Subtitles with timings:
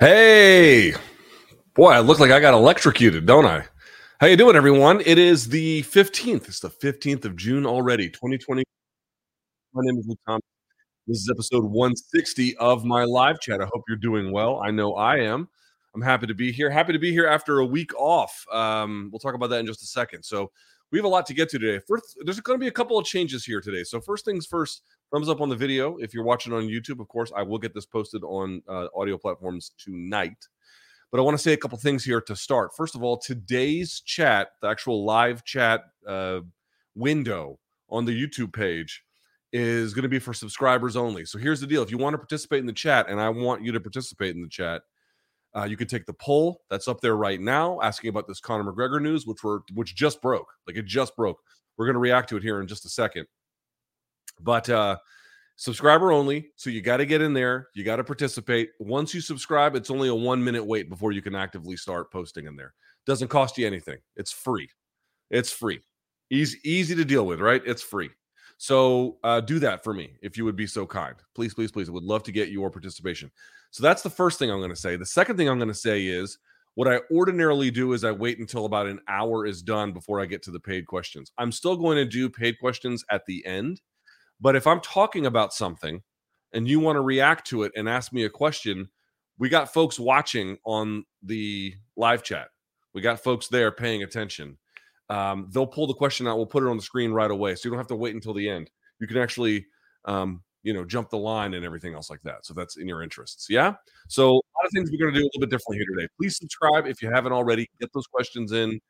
[0.00, 0.94] Hey,
[1.74, 3.64] boy, I look like I got electrocuted, don't I?
[4.20, 5.02] How you doing, everyone?
[5.04, 6.46] It is the 15th.
[6.46, 8.62] It's the 15th of June already, 2020.
[9.74, 10.42] My name is Luke Thomas.
[11.08, 13.60] This is episode 160 of my live chat.
[13.60, 14.60] I hope you're doing well.
[14.64, 15.48] I know I am.
[15.96, 16.70] I'm happy to be here.
[16.70, 18.46] Happy to be here after a week off.
[18.52, 20.22] Um, we'll talk about that in just a second.
[20.22, 20.52] So
[20.92, 21.84] we have a lot to get to today.
[21.88, 23.82] First, there's going to be a couple of changes here today.
[23.82, 24.82] So first things first,
[25.12, 25.96] thumbs up on the video.
[25.96, 29.18] If you're watching on YouTube, of course, I will get this posted on uh, audio
[29.18, 30.48] platforms tonight.
[31.10, 32.72] But I want to say a couple things here to start.
[32.76, 36.40] First of all, today's chat, the actual live chat uh,
[36.94, 37.58] window
[37.88, 39.02] on the YouTube page,
[39.50, 41.24] is going to be for subscribers only.
[41.24, 43.62] So here's the deal: if you want to participate in the chat, and I want
[43.64, 44.82] you to participate in the chat,
[45.56, 48.70] uh, you can take the poll that's up there right now, asking about this Conor
[48.70, 50.48] McGregor news, which were which just broke.
[50.66, 51.38] Like it just broke.
[51.78, 53.26] We're going to react to it here in just a second.
[54.40, 54.98] But uh,
[55.56, 56.50] subscriber only.
[56.56, 57.68] So you got to get in there.
[57.74, 58.70] You got to participate.
[58.78, 62.46] Once you subscribe, it's only a one minute wait before you can actively start posting
[62.46, 62.74] in there.
[63.06, 63.98] Doesn't cost you anything.
[64.16, 64.68] It's free.
[65.30, 65.80] It's free.
[66.30, 67.62] Easy, easy to deal with, right?
[67.66, 68.10] It's free.
[68.58, 71.16] So uh, do that for me if you would be so kind.
[71.34, 71.88] Please, please, please.
[71.88, 73.30] I would love to get your participation.
[73.70, 74.96] So that's the first thing I'm going to say.
[74.96, 76.38] The second thing I'm going to say is
[76.74, 80.26] what I ordinarily do is I wait until about an hour is done before I
[80.26, 81.32] get to the paid questions.
[81.38, 83.80] I'm still going to do paid questions at the end
[84.40, 86.02] but if I'm talking about something
[86.52, 88.88] and you want to react to it and ask me a question,
[89.38, 92.48] we got folks watching on the live chat.
[92.94, 94.58] We got folks there paying attention.
[95.08, 96.36] Um, they'll pull the question out.
[96.36, 98.34] We'll put it on the screen right away, so you don't have to wait until
[98.34, 98.70] the end.
[99.00, 99.66] You can actually,
[100.04, 102.44] um, you know, jump the line and everything else like that.
[102.44, 103.46] So that's in your interests.
[103.48, 103.74] Yeah.
[104.08, 106.08] So a lot of things we're going to do a little bit differently here today.
[106.18, 107.68] Please subscribe if you haven't already.
[107.80, 108.80] Get those questions in.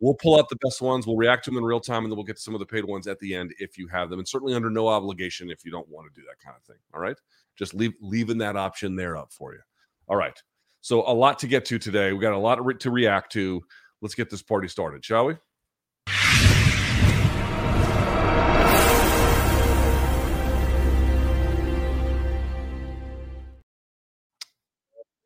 [0.00, 1.06] We'll pull out the best ones.
[1.06, 2.66] We'll react to them in real time, and then we'll get to some of the
[2.66, 4.20] paid ones at the end if you have them.
[4.20, 6.80] And certainly under no obligation if you don't want to do that kind of thing.
[6.94, 7.16] All right,
[7.56, 9.60] just leave leaving that option there up for you.
[10.06, 10.40] All right.
[10.80, 12.12] So a lot to get to today.
[12.12, 13.60] We got a lot to react to.
[14.00, 15.34] Let's get this party started, shall we?
[15.34, 16.16] There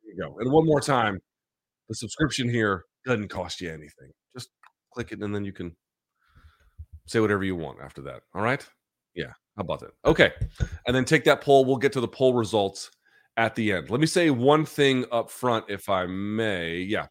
[0.03, 0.39] you go.
[0.39, 1.19] And one more time,
[1.87, 4.11] the subscription here doesn't cost you anything.
[4.93, 5.75] Click it, and then you can
[7.05, 8.21] say whatever you want after that.
[8.33, 8.65] All right.
[9.15, 9.33] Yeah.
[9.57, 9.91] How about that?
[10.05, 10.31] Okay.
[10.87, 11.65] And then take that poll.
[11.65, 12.91] We'll get to the poll results
[13.37, 13.89] at the end.
[13.89, 16.77] Let me say one thing up front, if I may.
[16.77, 17.07] Yeah.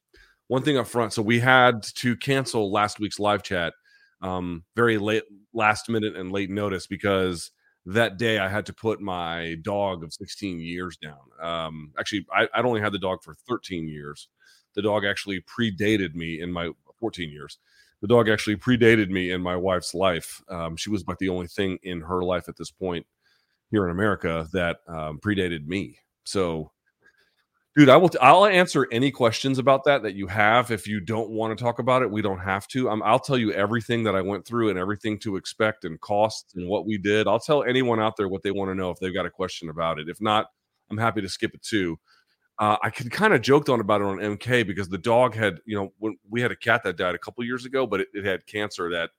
[0.48, 1.12] One thing up front.
[1.12, 3.72] So we had to cancel last week's live chat
[4.22, 7.50] um, very late, last minute and late notice because
[7.86, 11.18] that day I had to put my dog of 16 years down.
[11.40, 14.28] Um, actually, I, I'd only had the dog for 13 years.
[14.74, 16.70] The dog actually predated me in my
[17.00, 17.58] 14 years.
[18.02, 20.42] The dog actually predated me in my wife's life.
[20.48, 23.06] Um, she was about the only thing in her life at this point
[23.70, 25.96] here in America that um, predated me.
[26.24, 26.72] So,
[27.76, 28.08] dude, I will.
[28.08, 30.72] T- I'll answer any questions about that that you have.
[30.72, 32.90] If you don't want to talk about it, we don't have to.
[32.90, 36.54] Um, I'll tell you everything that I went through and everything to expect and costs
[36.56, 37.28] and what we did.
[37.28, 39.68] I'll tell anyone out there what they want to know if they've got a question
[39.68, 40.08] about it.
[40.08, 40.46] If not,
[40.90, 41.98] I'm happy to skip it too.
[42.58, 45.60] Uh, I could kind of joked on about it on MK because the dog had,
[45.64, 48.08] you know, when we had a cat that died a couple years ago, but it,
[48.12, 49.10] it, had cancer that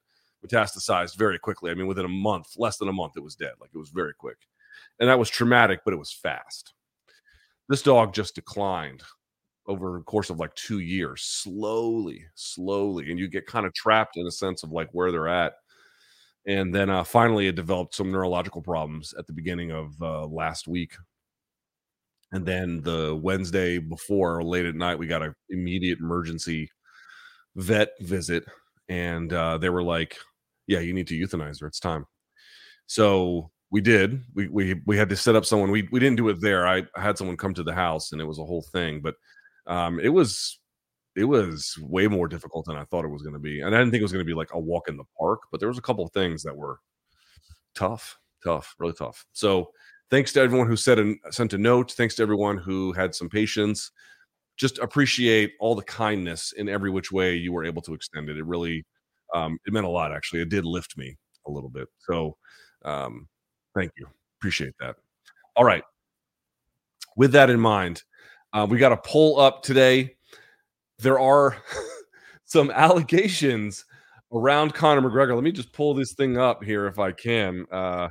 [0.45, 1.71] metastasized very quickly.
[1.71, 3.53] I mean, within a month, less than a month, it was dead.
[3.59, 4.37] Like it was very quick.
[4.99, 6.73] And that was traumatic, but it was fast.
[7.69, 9.01] This dog just declined
[9.65, 13.09] over the course of like two years, slowly, slowly.
[13.09, 15.53] And you get kind of trapped in a sense of like where they're at.
[16.45, 20.67] And then uh, finally, it developed some neurological problems at the beginning of uh, last
[20.67, 20.93] week
[22.33, 26.69] and then the Wednesday before, late at night, we got an immediate emergency
[27.55, 28.43] vet visit,
[28.89, 30.17] and uh, they were like,
[30.67, 31.67] "Yeah, you need to euthanize her.
[31.67, 32.05] It's time."
[32.87, 34.23] So we did.
[34.33, 35.69] We we we had to set up someone.
[35.69, 36.67] We we didn't do it there.
[36.67, 39.01] I, had someone come to the house, and it was a whole thing.
[39.01, 39.15] But
[39.67, 40.59] um, it was
[41.15, 43.61] it was way more difficult than I thought it was going to be.
[43.61, 45.41] And I didn't think it was going to be like a walk in the park,
[45.51, 46.79] but there was a couple of things that were
[47.75, 49.23] tough, tough, really tough.
[49.33, 49.69] So
[50.09, 51.91] thanks to everyone who said and sent a note.
[51.91, 53.91] Thanks to everyone who had some patience.
[54.57, 58.37] Just appreciate all the kindness in every which way you were able to extend it.
[58.37, 58.85] It really,
[59.33, 60.13] um, it meant a lot.
[60.13, 61.17] Actually, it did lift me
[61.47, 61.87] a little bit.
[61.99, 62.37] So,
[62.85, 63.27] um,
[63.75, 64.07] thank you.
[64.39, 64.95] Appreciate that.
[65.55, 65.83] All right.
[67.15, 68.03] With that in mind,
[68.53, 70.15] uh, we got a poll up today.
[70.99, 71.57] There are
[72.45, 73.85] some allegations
[74.31, 75.35] around Conor McGregor.
[75.35, 77.65] Let me just pull this thing up here if I can.
[77.71, 78.09] Uh,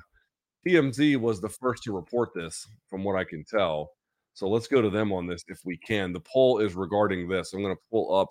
[0.66, 3.90] TMZ was the first to report this, from what I can tell.
[4.34, 6.12] So let's go to them on this if we can.
[6.12, 7.52] The poll is regarding this.
[7.52, 8.28] I'm going to pull up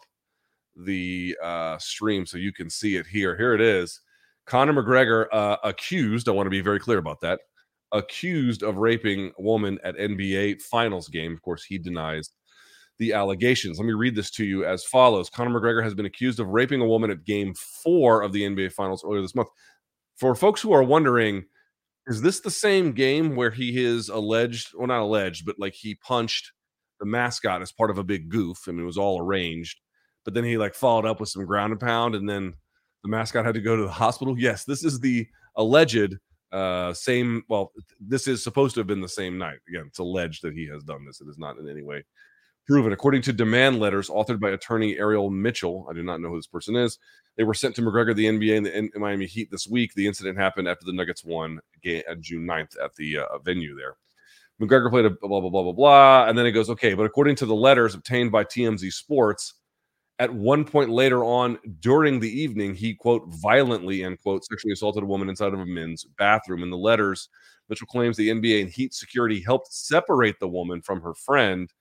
[0.75, 3.37] the uh, stream so you can see it here.
[3.37, 3.99] Here it is.
[4.45, 6.27] Conor McGregor uh, accused.
[6.27, 7.41] I want to be very clear about that.
[7.91, 11.33] Accused of raping a woman at NBA Finals game.
[11.33, 12.29] Of course, he denies
[12.97, 13.77] the allegations.
[13.77, 16.81] Let me read this to you as follows Conor McGregor has been accused of raping
[16.81, 19.49] a woman at game four of the NBA Finals earlier this month.
[20.17, 21.43] For folks who are wondering,
[22.11, 25.95] is this the same game where he is alleged, well, not alleged, but like he
[25.95, 26.51] punched
[26.99, 28.65] the mascot as part of a big goof?
[28.67, 29.79] I mean, it was all arranged,
[30.25, 32.53] but then he like followed up with some ground and pound, and then
[33.03, 34.37] the mascot had to go to the hospital.
[34.37, 35.25] Yes, this is the
[35.55, 36.17] alleged
[36.51, 40.41] uh same well this is supposed to have been the same night again it's alleged
[40.43, 42.03] that he has done this it is not in any way
[42.67, 42.93] proven.
[42.93, 46.47] According to demand letters authored by attorney Ariel Mitchell, I do not know who this
[46.47, 46.97] person is.
[47.37, 49.93] They were sent to McGregor, the NBA, and the N- Miami Heat this week.
[49.93, 53.75] The incident happened after the Nuggets won game at June 9th at the uh, venue
[53.75, 53.95] there.
[54.61, 56.25] McGregor played a blah, blah, blah, blah, blah.
[56.27, 59.55] And then it goes, okay, but according to the letters obtained by TMZ Sports,
[60.19, 65.01] at one point later on during the evening, he, quote, violently, end quote, sexually assaulted
[65.01, 66.61] a woman inside of a men's bathroom.
[66.61, 67.29] In the letters,
[67.69, 71.71] Mitchell claims the NBA and Heat security helped separate the woman from her friend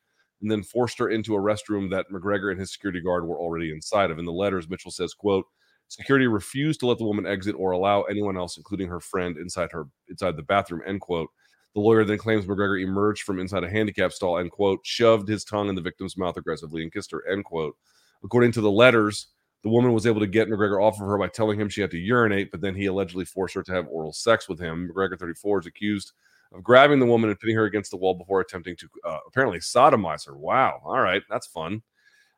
[0.41, 3.73] and then forced her into a restroom that McGregor and his security guard were already
[3.73, 4.19] inside of.
[4.19, 5.47] In the letters, Mitchell says, quote,
[5.89, 9.73] security refused to let the woman exit or allow anyone else, including her friend, inside
[9.73, 11.29] her inside the bathroom, end quote.
[11.75, 15.45] The lawyer then claims McGregor emerged from inside a handicap stall and quote, shoved his
[15.45, 17.77] tongue in the victim's mouth aggressively and kissed her, end quote.
[18.25, 19.29] According to the letters,
[19.63, 21.91] the woman was able to get McGregor off of her by telling him she had
[21.91, 24.89] to urinate, but then he allegedly forced her to have oral sex with him.
[24.89, 26.13] McGregor, 34, is accused
[26.53, 29.59] of grabbing the woman and pinning her against the wall before attempting to uh, apparently
[29.59, 30.37] sodomize her.
[30.37, 30.81] Wow.
[30.85, 31.23] All right.
[31.31, 31.83] That's fun.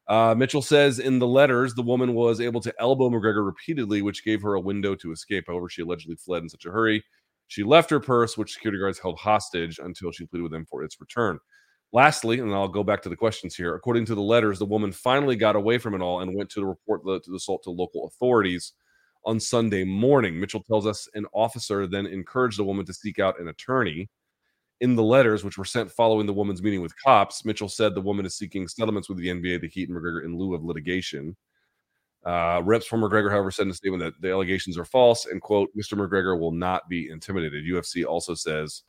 [0.09, 4.25] Uh, Mitchell says in the letters, the woman was able to elbow McGregor repeatedly, which
[4.25, 5.45] gave her a window to escape.
[5.47, 7.03] However, she allegedly fled in such a hurry.
[7.47, 10.83] She left her purse, which security guards held hostage until she pleaded with them for
[10.83, 11.39] its return.
[11.93, 13.75] Lastly, and I'll go back to the questions here.
[13.75, 16.65] According to the letters, the woman finally got away from it all and went to
[16.65, 18.73] report the, to the assault to local authorities
[19.25, 20.39] on Sunday morning.
[20.39, 24.09] Mitchell tells us an officer then encouraged the woman to seek out an attorney.
[24.81, 28.01] In the letters, which were sent following the woman's meeting with cops, Mitchell said the
[28.01, 31.37] woman is seeking settlements with the NBA, the Heat, and McGregor in lieu of litigation.
[32.25, 35.41] Uh, reps from McGregor, however, said in a statement that the allegations are false and,
[35.41, 35.95] quote, Mr.
[35.95, 37.65] McGregor will not be intimidated.
[37.65, 38.83] UFC also says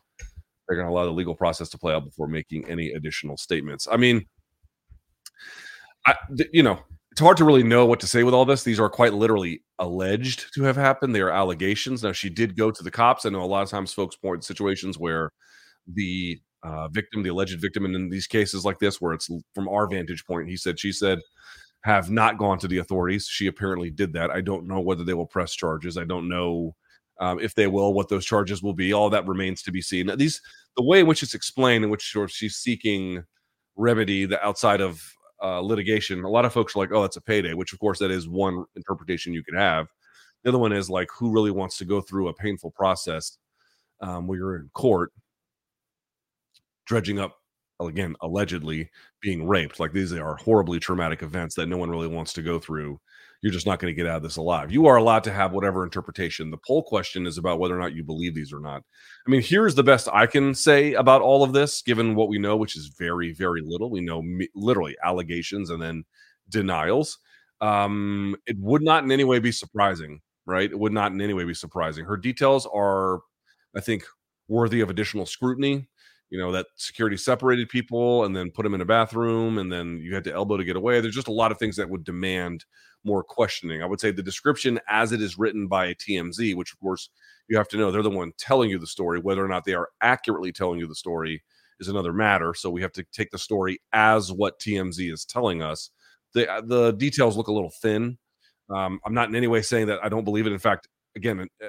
[0.67, 3.87] they're going to allow the legal process to play out before making any additional statements.
[3.91, 4.25] I mean,
[6.05, 6.15] I,
[6.51, 6.79] you know,
[7.13, 8.63] it's hard to really know what to say with all this.
[8.63, 11.13] These are quite literally alleged to have happened.
[11.13, 12.01] They are allegations.
[12.01, 13.23] Now, she did go to the cops.
[13.23, 15.29] I know a lot of times folks point to situations where
[15.85, 19.69] the uh, victim, the alleged victim, and in these cases like this, where it's from
[19.69, 21.19] our vantage point, he said, she said,
[21.83, 23.27] have not gone to the authorities.
[23.27, 24.31] She apparently did that.
[24.31, 25.99] I don't know whether they will press charges.
[25.99, 26.73] I don't know
[27.19, 28.91] um, if they will, what those charges will be.
[28.91, 30.09] All that remains to be seen.
[30.17, 30.41] These,
[30.77, 33.23] the way in which it's explained, in which she's seeking
[33.75, 34.99] remedy the outside of
[35.43, 37.99] uh, litigation, a lot of folks are like, "Oh, that's a payday," which of course
[37.99, 39.87] that is one interpretation you could have.
[40.43, 43.37] The other one is like, who really wants to go through a painful process
[44.01, 45.11] um, where you're in court,
[46.85, 47.37] dredging up
[47.79, 48.89] again allegedly
[49.21, 49.79] being raped?
[49.79, 52.99] Like these are horribly traumatic events that no one really wants to go through
[53.43, 54.71] you're just not going to get out of this alive.
[54.71, 56.49] You are allowed to have whatever interpretation.
[56.49, 58.83] The poll question is about whether or not you believe these or not.
[59.27, 62.39] I mean, here's the best I can say about all of this, given what we
[62.39, 63.91] know, which is very, very little.
[63.91, 64.23] We know
[64.55, 66.05] literally allegations and then
[66.47, 67.19] denials.
[67.59, 70.71] Um, it would not in any way be surprising, right?
[70.71, 72.05] It would not in any way be surprising.
[72.05, 73.19] Her details are,
[73.75, 74.05] I think,
[74.47, 75.89] worthy of additional scrutiny
[76.33, 79.99] you know that security separated people and then put them in a bathroom and then
[79.99, 82.03] you had to elbow to get away there's just a lot of things that would
[82.03, 82.65] demand
[83.03, 83.81] more questioning.
[83.81, 87.09] I would say the description as it is written by TMZ, which of course
[87.47, 89.73] you have to know they're the one telling you the story, whether or not they
[89.73, 91.43] are accurately telling you the story
[91.79, 92.53] is another matter.
[92.53, 95.89] So we have to take the story as what TMZ is telling us.
[96.33, 98.17] The uh, the details look a little thin.
[98.69, 100.53] Um, I'm not in any way saying that I don't believe it.
[100.53, 101.67] In fact, again, uh,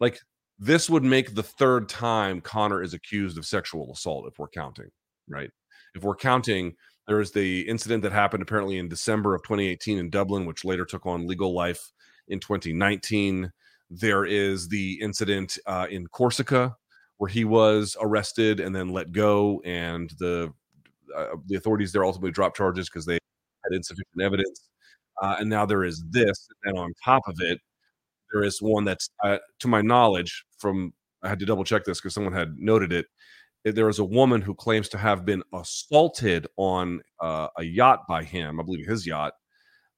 [0.00, 0.20] like
[0.58, 4.90] this would make the third time Conor is accused of sexual assault if we're counting,
[5.28, 5.50] right?
[5.94, 6.74] If we're counting
[7.08, 10.84] there is the incident that happened apparently in December of 2018 in Dublin, which later
[10.84, 11.90] took on legal life
[12.28, 13.50] in 2019.
[13.90, 16.76] There is the incident uh, in Corsica
[17.16, 20.52] where he was arrested and then let go, and the
[21.16, 24.68] uh, the authorities there ultimately dropped charges because they had insufficient evidence.
[25.22, 27.58] Uh, and now there is this, and on top of it,
[28.32, 30.92] there is one that's, uh, to my knowledge, from
[31.22, 33.06] I had to double check this because someone had noted it
[33.64, 38.22] there is a woman who claims to have been assaulted on uh, a yacht by
[38.22, 39.32] him, I believe his yacht,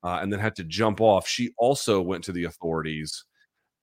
[0.03, 1.29] uh, and then had to jump off.
[1.29, 3.25] She also went to the authorities,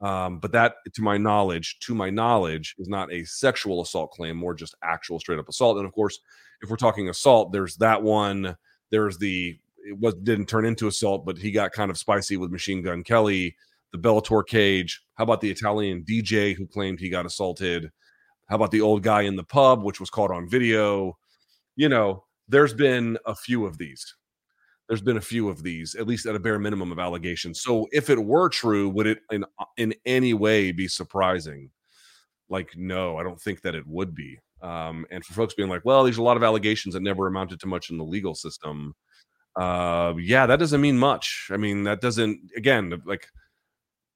[0.01, 4.35] um, but that, to my knowledge, to my knowledge, is not a sexual assault claim,
[4.35, 5.77] more just actual straight up assault.
[5.77, 6.19] And of course,
[6.61, 8.55] if we're talking assault, there's that one.
[8.89, 12.51] There's the it was didn't turn into assault, but he got kind of spicy with
[12.51, 13.55] Machine Gun Kelly,
[14.01, 15.01] the Bellator cage.
[15.15, 17.89] How about the Italian DJ who claimed he got assaulted?
[18.47, 21.17] How about the old guy in the pub, which was caught on video?
[21.75, 24.15] You know, there's been a few of these.
[24.87, 27.61] There's been a few of these, at least at a bare minimum of allegations.
[27.61, 31.71] So if it were true, would it in uh, in any way be surprising?
[32.49, 34.39] Like, no, I don't think that it would be.
[34.61, 37.59] Um, and for folks being like, well, there's a lot of allegations that never amounted
[37.59, 38.95] to much in the legal system.
[39.57, 41.49] Uh, yeah, that doesn't mean much.
[41.51, 42.39] I mean, that doesn't.
[42.55, 43.27] Again, like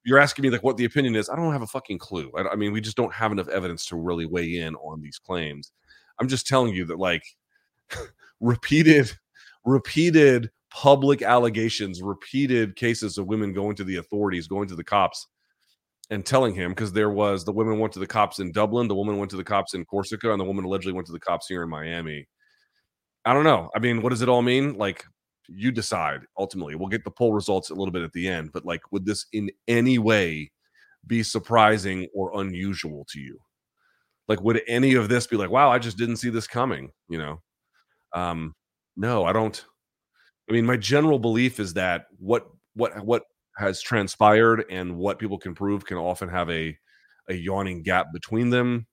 [0.04, 1.30] you're asking me like what the opinion is.
[1.30, 2.32] I don't have a fucking clue.
[2.38, 5.20] I, I mean, we just don't have enough evidence to really weigh in on these
[5.20, 5.72] claims.
[6.20, 7.24] I'm just telling you that like
[8.40, 9.12] repeated,
[9.66, 15.28] repeated public allegations, repeated cases of women going to the authorities, going to the cops,
[16.10, 18.96] and telling him because there was the women went to the cops in Dublin, the
[18.96, 21.48] woman went to the cops in Corsica, and the woman allegedly went to the cops
[21.48, 22.28] here in Miami.
[23.24, 23.70] I don't know.
[23.76, 24.78] I mean, what does it all mean?
[24.78, 25.06] Like,
[25.54, 26.76] you decide ultimately.
[26.76, 29.26] We'll get the poll results a little bit at the end, but like, would this
[29.34, 30.52] in any way
[31.08, 33.40] be surprising or unusual to you?
[34.28, 36.92] Like, would any of this be like, wow, I just didn't see this coming?
[37.10, 37.42] You know,
[38.14, 38.56] um,
[38.96, 39.64] no, I don't.
[40.50, 43.24] I mean, my general belief is that what what what
[43.58, 46.78] has transpired and what people can prove can often have a
[47.30, 48.88] a yawning gap between them.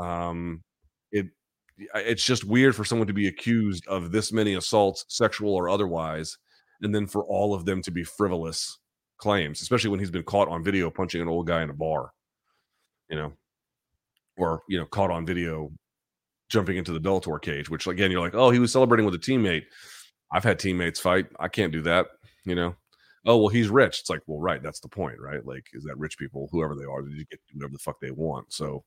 [0.00, 0.62] Um,
[1.78, 6.36] it's just weird for someone to be accused of this many assaults, sexual or otherwise,
[6.82, 8.78] and then for all of them to be frivolous
[9.18, 12.12] claims, especially when he's been caught on video punching an old guy in a bar,
[13.08, 13.32] you know,
[14.36, 15.70] or you know, caught on video
[16.48, 19.18] jumping into the Bellator cage, which again, you're like, oh, he was celebrating with a
[19.18, 19.64] teammate.
[20.32, 21.26] I've had teammates fight.
[21.38, 22.06] I can't do that,
[22.44, 22.74] you know.
[23.24, 24.00] Oh well, he's rich.
[24.00, 24.62] It's like, well, right.
[24.62, 25.44] That's the point, right?
[25.44, 28.52] Like, is that rich people, whoever they are, they get whatever the fuck they want.
[28.52, 28.84] So,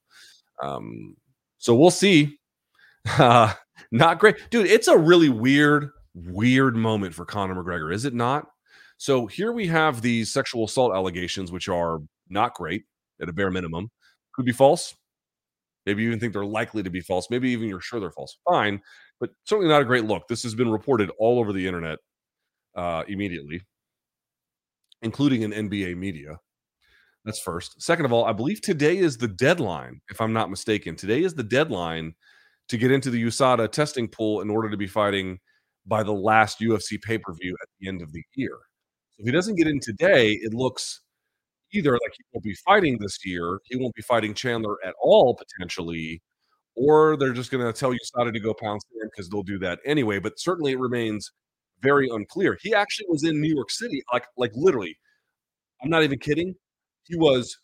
[0.61, 1.15] um,
[1.57, 2.39] so we'll see.
[3.07, 3.53] Uh,
[3.91, 4.67] not great, dude.
[4.67, 8.47] It's a really weird, weird moment for Conor McGregor, is it not?
[8.97, 12.83] So here we have these sexual assault allegations, which are not great
[13.21, 13.89] at a bare minimum.
[14.33, 14.93] Could be false.
[15.85, 17.27] Maybe you even think they're likely to be false.
[17.29, 18.37] Maybe even you're sure they're false.
[18.47, 18.81] Fine,
[19.19, 20.27] but certainly not a great look.
[20.27, 21.99] This has been reported all over the internet
[22.75, 23.61] uh, immediately,
[25.01, 26.37] including in NBA media.
[27.25, 27.81] That's first.
[27.81, 30.95] Second of all, I believe today is the deadline, if I'm not mistaken.
[30.95, 32.13] Today is the deadline
[32.69, 35.39] to get into the USADA testing pool in order to be fighting
[35.85, 38.57] by the last UFC pay per view at the end of the year.
[39.11, 41.01] So if he doesn't get in today, it looks
[41.73, 45.35] either like he won't be fighting this year, he won't be fighting Chandler at all
[45.35, 46.21] potentially,
[46.75, 49.79] or they're just going to tell USADA to go pound sand because they'll do that
[49.85, 50.19] anyway.
[50.19, 51.31] But certainly it remains
[51.81, 52.57] very unclear.
[52.61, 54.97] He actually was in New York City, like like literally.
[55.81, 56.55] I'm not even kidding.
[57.05, 57.57] He was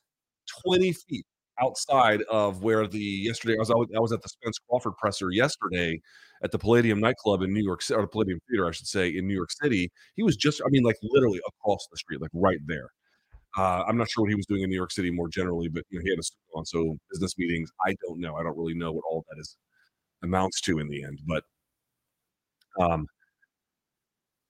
[0.66, 1.26] 20 feet
[1.62, 6.00] outside of where the yesterday I was I was at the Spence Crawford presser yesterday
[6.44, 9.10] at the Palladium nightclub in New York City or the Palladium Theater I should say
[9.10, 9.90] in New York City.
[10.16, 12.90] He was just I mean like literally across the street, like right there.
[13.58, 15.84] Uh, I'm not sure what he was doing in New York City more generally, but
[15.90, 16.66] you know he had a suit on.
[16.66, 18.36] So business meetings, I don't know.
[18.36, 19.56] I don't really know what all that is
[20.24, 21.44] amounts to in the end, but
[22.80, 23.08] um,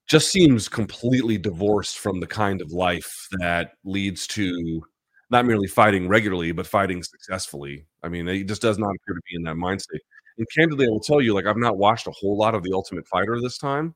[0.06, 4.82] just seems completely divorced from the kind of life that leads to
[5.30, 7.86] not merely fighting regularly, but fighting successfully.
[8.02, 10.02] I mean, he just does not appear to be in that mind state.
[10.38, 12.72] And candidly, I will tell you, like, I've not watched a whole lot of The
[12.72, 13.94] Ultimate Fighter this time,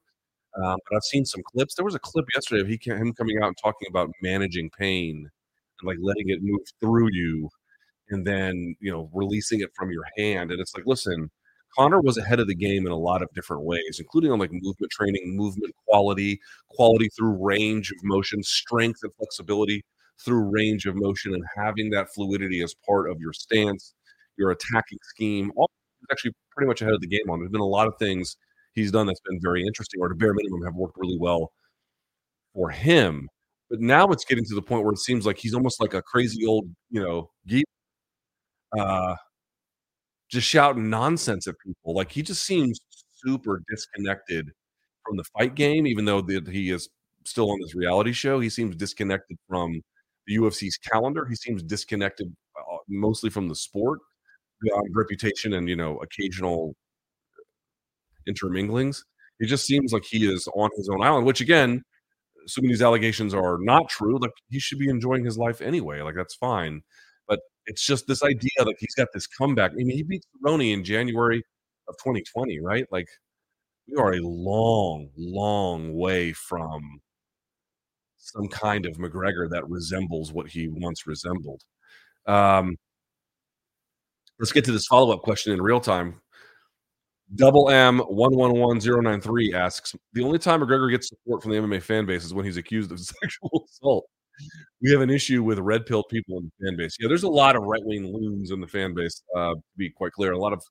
[0.62, 1.74] um, but I've seen some clips.
[1.74, 5.28] There was a clip yesterday of he him coming out and talking about managing pain
[5.80, 7.48] and like letting it move through you,
[8.10, 10.50] and then you know releasing it from your hand.
[10.52, 11.30] And it's like, listen,
[11.78, 14.52] Conor was ahead of the game in a lot of different ways, including on like
[14.52, 19.84] movement training, movement quality, quality through range of motion, strength and flexibility
[20.24, 23.94] through range of motion and having that fluidity as part of your stance,
[24.36, 25.52] your attacking scheme.
[25.56, 25.70] All
[26.10, 27.38] actually pretty much ahead of the game on.
[27.38, 28.36] There's been a lot of things
[28.74, 31.52] he's done that's been very interesting, or to bare minimum have worked really well
[32.54, 33.28] for him.
[33.68, 36.02] But now it's getting to the point where it seems like he's almost like a
[36.02, 37.64] crazy old, you know, geek,
[38.78, 39.14] uh,
[40.28, 41.94] just shouting nonsense at people.
[41.94, 42.80] Like he just seems
[43.12, 44.50] super disconnected
[45.06, 46.88] from the fight game, even though the, he is
[47.24, 48.40] still on this reality show.
[48.40, 49.82] He seems disconnected from
[50.30, 51.26] the UFC's calendar.
[51.26, 53.98] He seems disconnected uh, mostly from the sport,
[54.94, 56.74] reputation and you know occasional
[58.28, 59.02] interminglings.
[59.40, 61.26] It just seems like he is on his own island.
[61.26, 61.82] Which again,
[62.46, 66.00] assuming these allegations are not true, like he should be enjoying his life anyway.
[66.02, 66.82] Like that's fine.
[67.26, 69.72] But it's just this idea that he's got this comeback.
[69.72, 71.42] I mean, he beat Cerrone in January
[71.88, 72.86] of 2020, right?
[72.92, 73.08] Like
[73.88, 77.00] we are a long, long way from
[78.20, 81.62] some kind of McGregor that resembles what he once resembled.
[82.26, 82.76] Um,
[84.38, 86.20] let's get to this follow up question in real time.
[87.34, 91.42] Double M one one one zero nine three asks: The only time McGregor gets support
[91.42, 94.06] from the MMA fan base is when he's accused of sexual assault.
[94.82, 96.96] We have an issue with red pill people in the fan base.
[96.98, 99.22] Yeah, there's a lot of right wing loons in the fan base.
[99.36, 100.62] Uh, to be quite clear, a lot of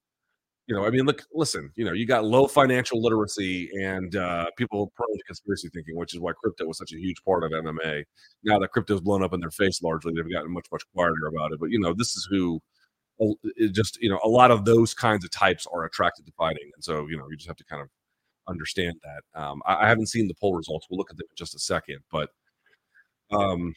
[0.69, 4.51] You know, I mean, look, listen, you know, you got low financial literacy and uh,
[4.55, 7.49] people prone to conspiracy thinking, which is why crypto was such a huge part of
[7.49, 8.03] MMA.
[8.43, 11.53] Now that crypto's blown up in their face largely, they've gotten much, much quieter about
[11.53, 11.59] it.
[11.59, 12.61] But, you know, this is who
[13.71, 16.69] just, you know, a lot of those kinds of types are attracted to fighting.
[16.75, 17.87] And so, you know, you just have to kind of
[18.47, 19.41] understand that.
[19.41, 20.85] Um, I, I haven't seen the poll results.
[20.87, 21.97] We'll look at them in just a second.
[22.11, 22.29] But
[23.31, 23.73] um,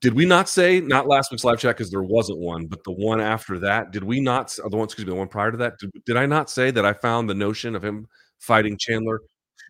[0.00, 2.92] did we not say not last week's live chat because there wasn't one, but the
[2.92, 3.90] one after that?
[3.90, 4.48] Did we not?
[4.50, 5.78] The one, excuse me, the one prior to that.
[5.78, 8.06] Did, did I not say that I found the notion of him
[8.38, 9.20] fighting Chandler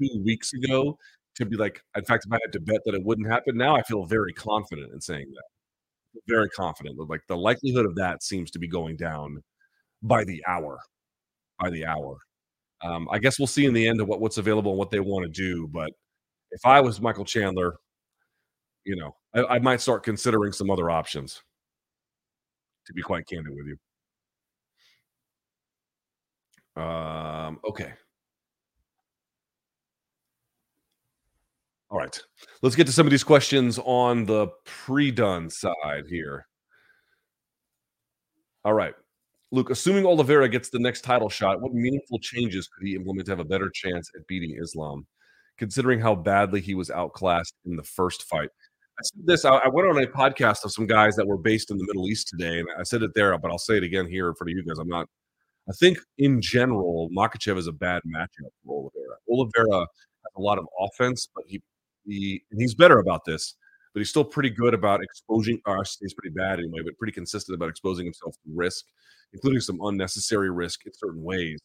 [0.00, 0.98] two weeks ago
[1.36, 1.82] to be like?
[1.96, 4.32] In fact, if I had to bet that it wouldn't happen, now I feel very
[4.32, 6.22] confident in saying that.
[6.26, 6.98] Very confident.
[7.08, 9.42] Like the likelihood of that seems to be going down
[10.02, 10.78] by the hour.
[11.60, 12.18] By the hour.
[12.82, 15.00] Um, I guess we'll see in the end of what, what's available and what they
[15.00, 15.68] want to do.
[15.68, 15.90] But
[16.50, 17.74] if I was Michael Chandler,
[18.84, 21.42] you know, I, I might start considering some other options.
[22.87, 23.66] To be quite candid with
[26.76, 26.83] you.
[26.83, 27.92] Um, okay.
[31.90, 32.18] All right.
[32.62, 36.47] Let's get to some of these questions on the pre-done side here.
[38.64, 38.95] All right.
[39.50, 43.33] Luke, assuming Oliveira gets the next title shot, what meaningful changes could he implement to
[43.33, 45.07] have a better chance at beating Islam,
[45.57, 48.50] considering how badly he was outclassed in the first fight?
[48.98, 49.44] I said this.
[49.44, 52.08] I, I went on a podcast of some guys that were based in the Middle
[52.08, 54.62] East today, and I said it there, but I'll say it again here for you
[54.64, 54.78] guys.
[54.78, 55.08] I'm not.
[55.68, 59.16] I think in general, Makhachev is a bad matchup for Oliveira.
[59.30, 61.62] Oliveira has a lot of offense, but he
[62.06, 63.54] he he's better about this.
[63.94, 65.60] But he's still pretty good about exposing.
[65.64, 68.84] Or he's pretty bad anyway, but pretty consistent about exposing himself to risk,
[69.32, 71.60] including some unnecessary risk in certain ways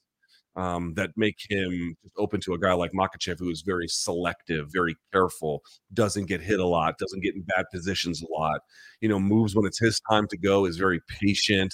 [0.56, 4.96] um, that make him open to a guy like Makhachev, who is very selective, very
[5.12, 8.62] careful, doesn't get hit a lot, doesn't get in bad positions a lot.
[9.02, 11.74] You know, moves when it's his time to go, is very patient,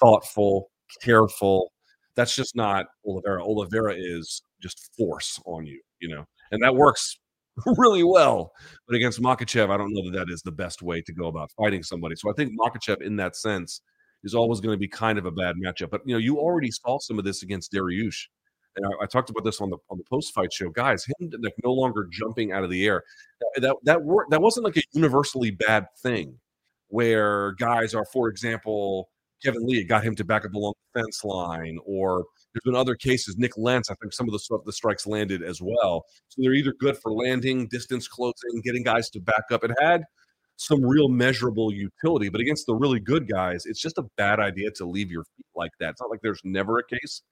[0.00, 0.70] thoughtful,
[1.02, 1.72] careful.
[2.14, 3.42] That's just not Oliveira.
[3.42, 7.18] Oliveira is just force on you, you know, and that works
[7.76, 8.52] really well.
[8.86, 11.50] But against Makhachev, I don't know that that is the best way to go about
[11.56, 12.14] fighting somebody.
[12.16, 13.80] So I think Makhachev, in that sense,
[14.24, 15.90] is always going to be kind of a bad matchup.
[15.90, 16.44] But you know, you mm-hmm.
[16.44, 18.26] already saw some of this against Dariush.
[18.76, 21.04] And I, I talked about this on the on the post fight show, guys.
[21.04, 23.02] Him like no longer jumping out of the air.
[23.40, 26.38] That that that, wor- that wasn't like a universally bad thing,
[26.88, 29.10] where guys are, for example,
[29.44, 32.94] Kevin Lee got him to back up along the fence line, or there's been other
[32.94, 33.36] cases.
[33.36, 36.04] Nik Lentz, I think some of the stuff the strikes landed as well.
[36.28, 39.64] So they're either good for landing, distance closing, getting guys to back up.
[39.64, 40.04] It had
[40.56, 42.28] some real measurable utility.
[42.28, 45.46] But against the really good guys, it's just a bad idea to leave your feet
[45.54, 45.90] like that.
[45.90, 47.22] It's not like there's never a case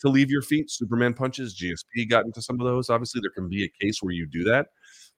[0.00, 0.70] to leave your feet.
[0.70, 2.90] Superman punches, GSP got into some of those.
[2.90, 4.68] Obviously, there can be a case where you do that.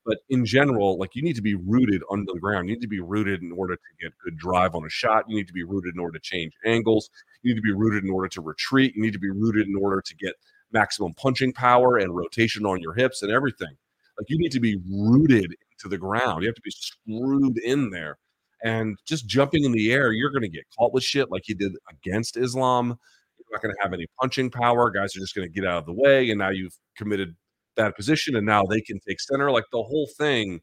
[0.04, 2.68] But in general, like you need to be rooted under the ground.
[2.68, 5.24] You need to be rooted in order to get good drive on a shot.
[5.28, 7.08] You need to be rooted in order to change angles.
[7.42, 8.94] You need to be rooted in order to retreat.
[8.94, 10.34] You need to be rooted in order to get
[10.72, 13.74] maximum punching power and rotation on your hips and everything.
[14.18, 16.42] Like you need to be rooted into the ground.
[16.42, 18.18] You have to be screwed in there.
[18.62, 21.54] And just jumping in the air, you're going to get caught with shit like you
[21.54, 22.98] did against Islam.
[23.38, 24.90] You're not going to have any punching power.
[24.90, 26.30] Guys are just going to get out of the way.
[26.30, 27.36] And now you've committed
[27.76, 28.36] that position.
[28.36, 29.50] And now they can take center.
[29.50, 30.60] Like the whole thing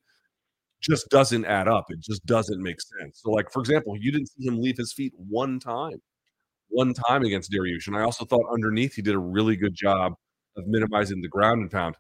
[0.82, 1.86] just doesn't add up.
[1.90, 3.22] It just doesn't make sense.
[3.22, 6.02] So, like, for example, you didn't see him leave his feet one time,
[6.70, 7.86] one time against Dariush.
[7.86, 10.14] And I also thought underneath he did a really good job
[10.58, 11.96] of minimizing the ground and pound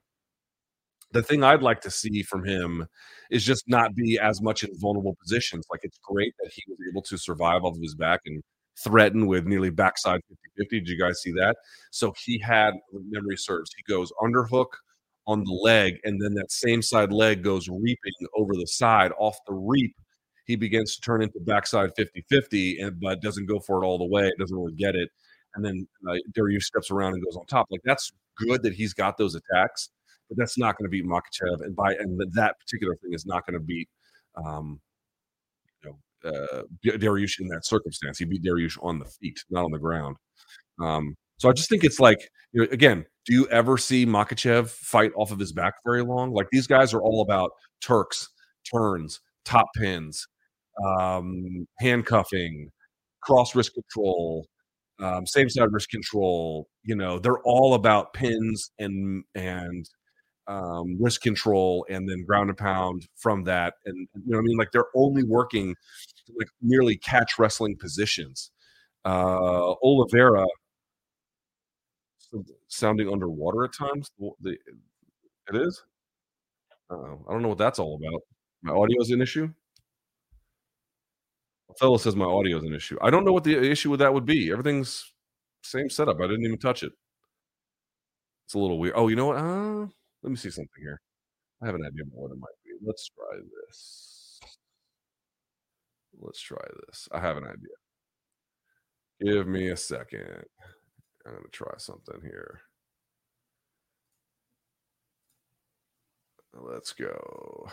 [1.11, 2.87] the thing I'd like to see from him
[3.29, 5.65] is just not be as much in vulnerable positions.
[5.69, 8.41] Like it's great that he was able to survive off of his back and
[8.83, 10.21] threaten with nearly backside
[10.59, 10.69] 50-50.
[10.69, 11.57] Did you guys see that?
[11.91, 12.73] So he had
[13.09, 14.67] memory serves, he goes underhook
[15.27, 19.37] on the leg, and then that same side leg goes reaping over the side off
[19.47, 19.95] the reap.
[20.45, 24.05] He begins to turn into backside 50-50 and but doesn't go for it all the
[24.05, 25.09] way, doesn't really get it.
[25.55, 27.67] And then uh, Dariush steps around and goes on top.
[27.69, 29.89] Like that's good that he's got those attacks
[30.31, 33.45] but that's not going to beat Makhachev, and by and that particular thing is not
[33.45, 33.89] going to beat,
[34.37, 34.79] um,
[35.83, 35.91] you
[36.23, 38.17] know, uh, Dariush in that circumstance.
[38.17, 40.15] He beat Dariush on the feet, not on the ground.
[40.81, 44.69] Um, so I just think it's like, you know, again, do you ever see Makhachev
[44.69, 46.31] fight off of his back very long?
[46.31, 48.29] Like these guys are all about Turks,
[48.73, 50.25] turns, top pins,
[50.87, 52.69] um, handcuffing,
[53.21, 54.47] cross wrist control,
[54.99, 56.69] um, same side wrist control.
[56.83, 59.85] You know, they're all about pins and and
[60.51, 63.75] um, wrist control and then ground and pound from that.
[63.85, 64.57] And you know what I mean?
[64.57, 65.75] Like they're only working
[66.37, 68.51] like nearly catch wrestling positions.
[69.05, 70.45] Uh, Oliveira
[72.67, 74.11] sounding underwater at times.
[74.41, 75.83] The, it is.
[76.89, 77.25] Uh-oh.
[77.27, 78.21] I don't know what that's all about.
[78.61, 79.49] My audio is an issue.
[81.69, 82.97] Othello says my audio is an issue.
[83.01, 84.51] I don't know what the issue with that would be.
[84.51, 85.13] Everything's
[85.63, 86.17] same setup.
[86.19, 86.91] I didn't even touch it.
[88.45, 88.93] It's a little weird.
[88.97, 89.37] Oh, you know what?
[89.37, 89.87] Uh,
[90.23, 91.01] let me see something here.
[91.61, 92.71] I have an idea about what it might be.
[92.85, 94.39] Let's try this.
[96.19, 97.07] Let's try this.
[97.11, 97.75] I have an idea.
[99.21, 100.43] Give me a second.
[101.25, 102.61] I'm going to try something here.
[106.53, 107.69] Let's go.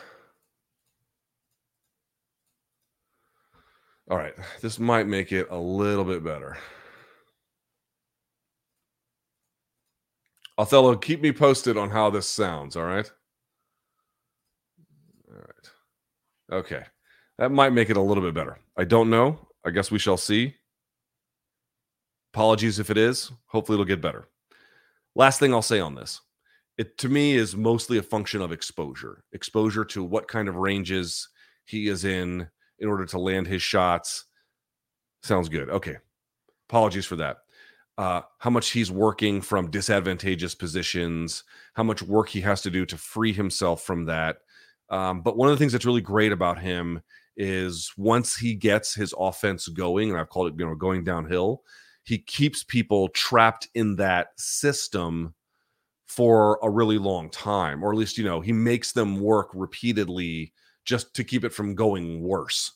[4.11, 4.35] All right.
[4.61, 6.59] This might make it a little bit better.
[10.59, 12.77] Othello, keep me posted on how this sounds.
[12.77, 13.11] All right.
[15.31, 16.59] All right.
[16.59, 16.83] Okay.
[17.39, 18.59] That might make it a little bit better.
[18.77, 19.39] I don't know.
[19.65, 20.57] I guess we shall see.
[22.35, 23.31] Apologies if it is.
[23.47, 24.29] Hopefully, it'll get better.
[25.15, 26.21] Last thing I'll say on this
[26.79, 31.29] it to me is mostly a function of exposure exposure to what kind of ranges
[31.65, 34.27] he is in in order to land his shots
[35.23, 35.97] sounds good okay
[36.71, 37.39] apologies for that
[37.99, 42.87] uh, how much he's working from disadvantageous positions how much work he has to do
[42.87, 44.39] to free himself from that
[44.91, 47.03] um, but one of the things that's really great about him
[47.37, 51.63] is once he gets his offense going and i've called it you know going downhill
[52.05, 55.35] he keeps people trapped in that system
[56.07, 60.53] for a really long time, or at least, you know, he makes them work repeatedly
[60.87, 62.73] just to keep it from going worse.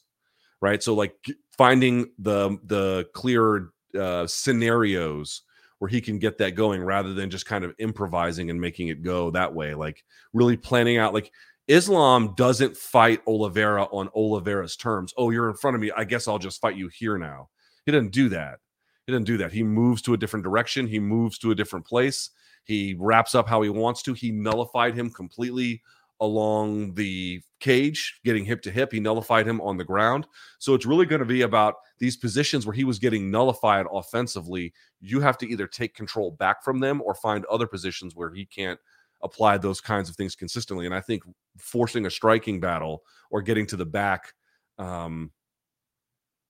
[0.60, 0.82] Right.
[0.82, 1.16] So like
[1.56, 5.42] finding the the clear uh, scenarios
[5.78, 9.02] where he can get that going rather than just kind of improvising and making it
[9.02, 9.74] go that way.
[9.74, 11.32] Like really planning out like
[11.68, 15.12] Islam doesn't fight Oliveira on Oliveira's terms.
[15.16, 15.90] Oh, you're in front of me.
[15.96, 17.48] I guess I'll just fight you here now.
[17.84, 18.58] He doesn't do that.
[19.06, 19.52] He doesn't do that.
[19.52, 20.86] He moves to a different direction.
[20.86, 22.30] He moves to a different place.
[22.64, 24.12] He wraps up how he wants to.
[24.12, 25.82] He nullified him completely
[26.20, 28.92] along the cage, getting hip to hip.
[28.92, 30.26] He nullified him on the ground.
[30.58, 34.72] So it's really going to be about these positions where he was getting nullified offensively.
[35.00, 38.44] You have to either take control back from them or find other positions where he
[38.44, 38.78] can't
[39.22, 40.86] apply those kinds of things consistently.
[40.86, 41.22] And I think
[41.58, 44.32] forcing a striking battle or getting to the back,
[44.78, 45.30] um,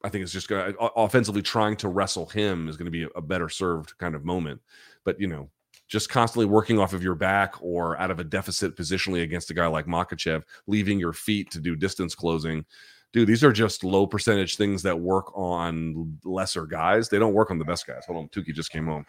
[0.05, 3.07] I think it's just going to offensively trying to wrestle him is going to be
[3.15, 4.61] a better served kind of moment.
[5.05, 5.51] But you know,
[5.93, 9.55] just constantly working off of your back or out of a deficit positionally against a
[9.55, 12.65] guy like Makhachev, leaving your feet to do distance closing.
[13.13, 17.11] Dude, these are just low percentage things that work on lesser guys.
[17.11, 18.05] They don't work on the best guys.
[18.07, 19.05] Hold on, Tuki just came home.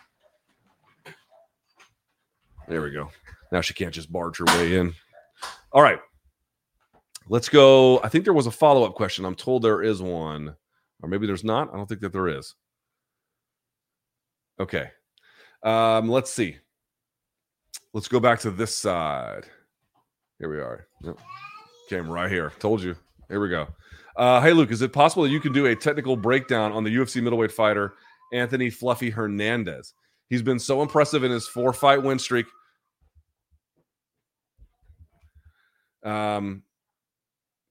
[2.68, 3.10] There we go.
[3.54, 4.94] Now she can't just barge her way in.
[5.72, 6.00] All right.
[7.30, 8.02] Let's go.
[8.04, 9.24] I think there was a follow up question.
[9.24, 10.54] I'm told there is one,
[11.02, 11.74] or maybe there's not.
[11.74, 12.56] I don't think that there is.
[14.60, 14.90] Okay.
[15.64, 16.58] Um, let's see.
[17.94, 19.46] Let's go back to this side.
[20.40, 20.88] Here we are.
[21.04, 21.20] Yep.
[21.90, 22.52] Came right here.
[22.60, 22.96] Told you.
[23.30, 23.68] Here we go.
[24.16, 26.96] Uh, hey, Luke, is it possible that you can do a technical breakdown on the
[26.96, 27.94] UFC middleweight fighter,
[28.32, 29.94] Anthony Fluffy Hernandez?
[30.28, 32.48] He's been so impressive in his four fight win streak.
[36.04, 36.64] Um,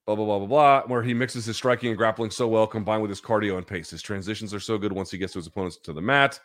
[0.05, 3.01] blah, blah, blah, blah, blah, where he mixes his striking and grappling so well combined
[3.01, 3.89] with his cardio and pace.
[3.89, 6.39] His transitions are so good once he gets to his opponents to the mat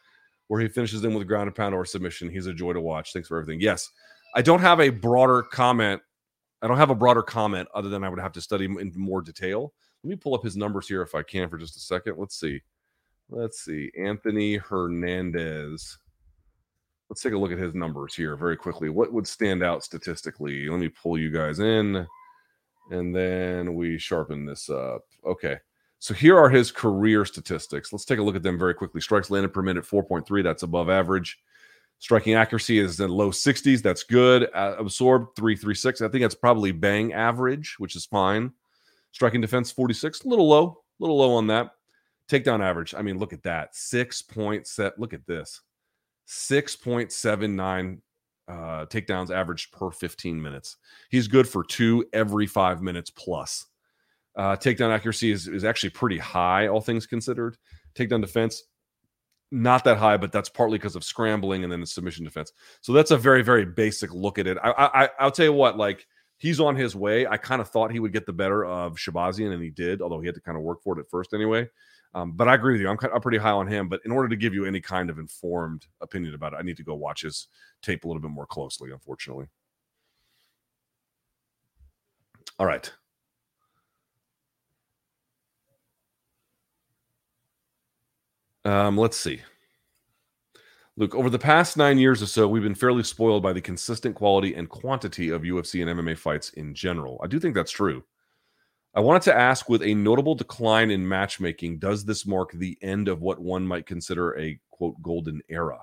[0.49, 2.29] where he finishes them with ground and pound or submission.
[2.29, 3.13] He's a joy to watch.
[3.13, 3.61] Thanks for everything.
[3.61, 3.91] Yes,
[4.35, 6.03] I don't have a broader comment.
[6.61, 9.23] I don't have a broader comment other than I would have to study in more
[9.23, 9.73] detail.
[10.03, 12.17] Let me pull up his numbers here if I can for just a second.
[12.19, 12.61] Let's see.
[13.31, 13.91] Let's see.
[13.99, 15.99] Anthony Hernandez.
[17.09, 18.91] Let's take a look at his numbers here very quickly.
[18.91, 20.69] What would stand out statistically?
[20.69, 22.07] Let me pull you guys in
[22.91, 25.03] and then we sharpen this up.
[25.25, 25.59] Okay.
[26.01, 27.93] So here are his career statistics.
[27.93, 29.01] Let's take a look at them very quickly.
[29.01, 31.39] Strikes landed per minute 4.3, that's above average.
[31.99, 34.49] Striking accuracy is in low 60s, that's good.
[34.55, 38.53] Uh, absorbed 336, I think that's probably bang average, which is fine.
[39.11, 41.73] Striking defense 46, a little low, a little low on that.
[42.31, 43.75] Takedown average, I mean, look at that.
[43.75, 45.63] 6 point set, look at this.
[46.29, 48.01] 6.79
[48.49, 50.77] uh, takedowns averaged per 15 minutes.
[51.11, 53.67] He's good for two every five minutes plus.
[54.39, 57.57] Uh, takedown accuracy is, is actually pretty high, all things considered.
[57.97, 58.63] Takedown defense,
[59.51, 62.53] not that high, but that's partly because of scrambling and then the submission defense.
[62.81, 64.57] So that's a very, very basic look at it.
[64.63, 67.27] I, I I'll tell you what, like he's on his way.
[67.27, 70.21] I kind of thought he would get the better of Shahbazyan, and he did, although
[70.21, 71.69] he had to kind of work for it at first anyway.
[72.15, 72.89] Um, but I agree with you.
[72.89, 73.89] I'm, I'm pretty high on him.
[73.89, 76.77] But in order to give you any kind of informed opinion about it, I need
[76.77, 77.49] to go watch his
[77.83, 79.47] tape a little bit more closely, unfortunately.
[82.59, 82.91] All right.
[88.69, 89.41] Um, let's see.
[90.99, 94.15] Luke, over the past nine years or so, we've been fairly spoiled by the consistent
[94.15, 97.19] quality and quantity of UFC and MMA fights in general.
[97.25, 98.05] I do think that's true.
[98.95, 103.09] I wanted to ask with a notable decline in matchmaking, does this mark the end
[103.09, 105.79] of what one might consider a quote golden era?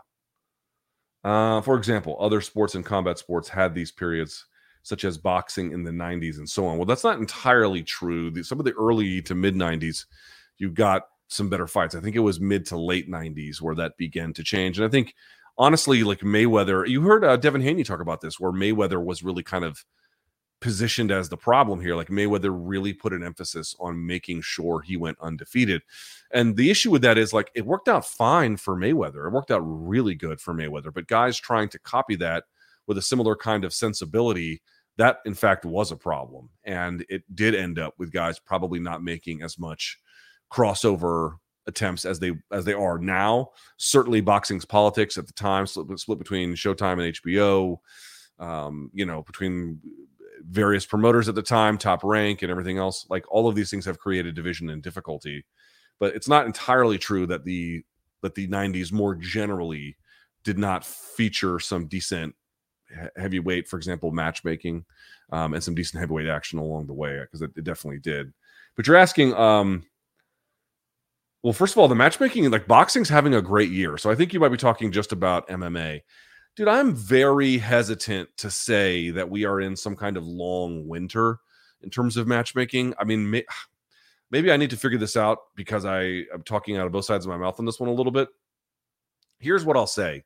[1.23, 4.45] Uh, for example, other sports and combat sports had these periods,
[4.83, 6.77] such as boxing in the 90s and so on.
[6.77, 8.43] Well, that's not entirely true.
[8.43, 10.05] Some of the early to mid 90s,
[10.59, 11.95] you got some better fights.
[11.95, 14.77] I think it was mid to late 90s where that began to change.
[14.77, 15.15] And I think,
[15.57, 19.43] honestly, like Mayweather, you heard uh, Devin Haney talk about this, where Mayweather was really
[19.43, 19.83] kind of
[20.61, 21.95] positioned as the problem here.
[21.95, 25.81] Like Mayweather really put an emphasis on making sure he went undefeated.
[26.31, 29.27] And the issue with that is like it worked out fine for Mayweather.
[29.27, 30.93] It worked out really good for Mayweather.
[30.93, 32.45] But guys trying to copy that
[32.87, 34.61] with a similar kind of sensibility,
[34.97, 36.49] that in fact was a problem.
[36.63, 39.99] And it did end up with guys probably not making as much
[40.51, 43.49] crossover attempts as they as they are now.
[43.77, 47.77] Certainly boxing's politics at the time split, split between Showtime and HBO.
[48.37, 49.79] Um, you know, between
[50.49, 53.05] various promoters at the time, top rank, and everything else.
[53.09, 55.45] Like all of these things have created division and difficulty.
[55.99, 57.83] But it's not entirely true that the
[58.21, 59.97] that the 90s more generally
[60.43, 62.35] did not feature some decent
[63.15, 64.85] heavyweight, for example, matchmaking,
[65.31, 68.33] um, and some decent heavyweight action along the way because it, it, definitely did.
[68.75, 69.83] But you're asking, um,
[71.45, 74.33] well, first of all, the matchmaking, like boxing's having a great year, so I think
[74.33, 76.01] you might be talking just about MMA.
[76.55, 81.37] Dude, I'm very hesitant to say that we are in some kind of long winter
[81.83, 82.95] in terms of matchmaking.
[82.97, 83.45] I mean, may,
[84.31, 87.27] maybe I need to figure this out because I am talking out of both sides
[87.27, 88.29] of my mouth on this one a little bit.
[89.37, 90.23] Here's what I'll say.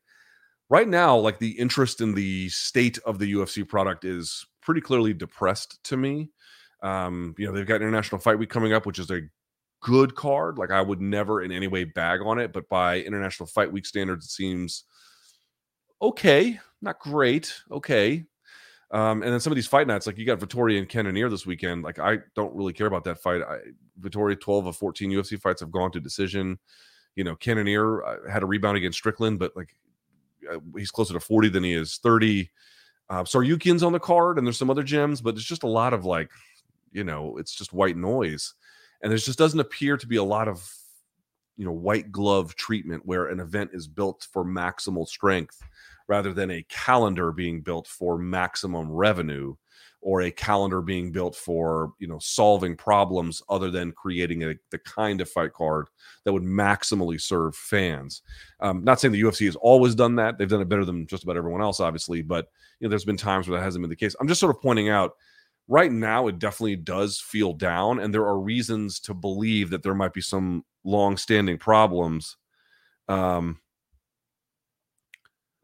[0.70, 5.14] Right now, like the interest in the state of the UFC product is pretty clearly
[5.14, 6.30] depressed to me.
[6.82, 9.24] Um, you know, they've got International Fight Week coming up, which is a
[9.82, 10.58] good card.
[10.58, 13.86] Like I would never in any way bag on it, but by International Fight Week
[13.86, 14.84] standards, it seems
[16.02, 18.26] okay, not great, okay.
[18.92, 21.46] Um, and then some of these fight nights, like you got Vettori and Cannonier this
[21.46, 21.84] weekend.
[21.84, 23.42] Like I don't really care about that fight.
[23.42, 23.58] I,
[24.36, 26.58] twelve of fourteen UFC fights have gone to decision.
[27.16, 29.76] You know, Cannonier uh, had a rebound against Strickland, but like
[30.52, 32.50] uh, he's closer to forty than he is thirty.
[33.10, 35.94] Uh, Tsarukyan's on the card, and there's some other gems, but it's just a lot
[35.94, 36.30] of like,
[36.92, 38.54] you know, it's just white noise,
[39.02, 40.68] and there just doesn't appear to be a lot of,
[41.58, 45.62] you know, white glove treatment where an event is built for maximal strength
[46.08, 49.56] rather than a calendar being built for maximum revenue
[50.02, 54.80] or a calendar being built for you know solving problems other than creating a, the
[54.80, 55.88] kind of fight card
[56.24, 58.22] that would maximally serve fans.
[58.62, 60.38] Um, not saying the ufc has always done that.
[60.38, 63.18] They've done it better than just about everyone else obviously but you know there's been
[63.18, 64.16] times where that hasn't been the case.
[64.20, 65.14] I'm just sort of pointing out
[65.70, 69.96] right now it definitely does feel down and there are reasons to believe that there
[69.96, 72.38] might be some long-standing problems
[73.10, 73.60] um,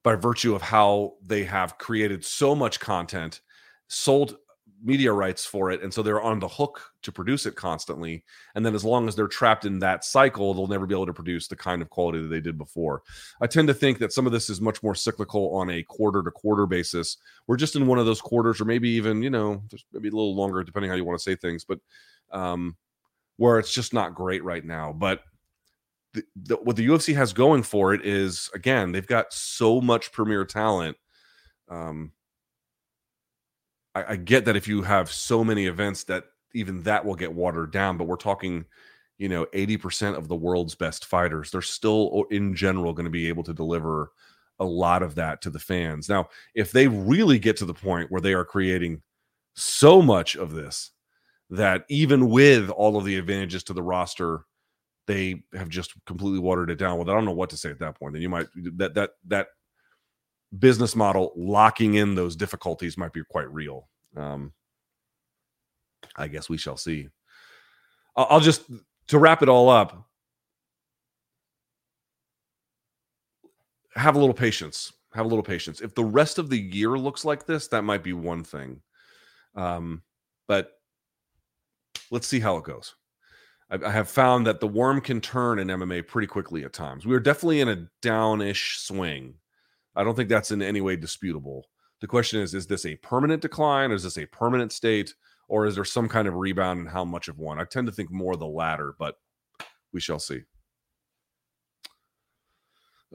[0.04, 3.41] by virtue of how they have created so much content,
[3.88, 4.38] sold
[4.83, 8.23] media rights for it, and so they're on the hook to produce it constantly.
[8.55, 11.13] And then as long as they're trapped in that cycle, they'll never be able to
[11.13, 13.03] produce the kind of quality that they did before.
[13.41, 16.21] I tend to think that some of this is much more cyclical on a quarter
[16.23, 17.17] to quarter basis.
[17.47, 20.35] We're just in one of those quarters, or maybe even, you know, maybe a little
[20.35, 21.79] longer, depending how you want to say things, but
[22.31, 22.75] um,
[23.38, 24.93] where it's just not great right now.
[24.93, 25.21] But
[26.13, 30.11] the, the, what the UFC has going for it is again they've got so much
[30.11, 30.97] premier talent.
[31.69, 32.11] Um,
[33.95, 37.34] I, I get that if you have so many events that even that will get
[37.34, 38.65] watered down, but we're talking,
[39.17, 41.49] you know, eighty percent of the world's best fighters.
[41.49, 44.12] They're still in general going to be able to deliver
[44.60, 46.08] a lot of that to the fans.
[46.08, 49.01] Now, if they really get to the point where they are creating
[49.55, 50.91] so much of this
[51.49, 54.45] that even with all of the advantages to the roster
[55.08, 56.97] they have just completely watered it down.
[56.97, 58.13] Well, I don't know what to say at that point.
[58.13, 59.47] Then you might that that that
[60.60, 63.88] business model locking in those difficulties might be quite real.
[64.15, 64.54] Um,
[66.15, 67.10] I guess we shall see.
[68.15, 68.63] I'll, just
[69.08, 70.08] to wrap it all up.
[73.96, 74.94] Have a little patience.
[75.13, 75.82] Have a little patience.
[75.82, 78.82] If the rest of the year looks like this, that might be one thing.
[79.56, 80.04] Um,
[80.48, 80.72] but
[82.12, 82.96] let's see how it goes.
[83.70, 87.06] I, have found that the worm can turn in MMA pretty quickly at times.
[87.06, 89.36] We are definitely in a downish swing.
[89.95, 91.65] I don't think that's in any way disputable.
[92.01, 93.91] The question is is this a permanent decline?
[93.91, 95.13] Is this a permanent state?
[95.47, 97.60] Or is there some kind of rebound and how much of one?
[97.60, 99.15] I tend to think more the latter, but
[99.93, 100.41] we shall see.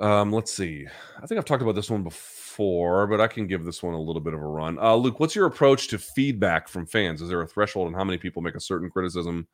[0.00, 0.86] Um, let's see.
[1.20, 4.00] I think I've talked about this one before, but I can give this one a
[4.00, 4.78] little bit of a run.
[4.78, 7.20] Uh, Luke, what's your approach to feedback from fans?
[7.20, 9.46] Is there a threshold on how many people make a certain criticism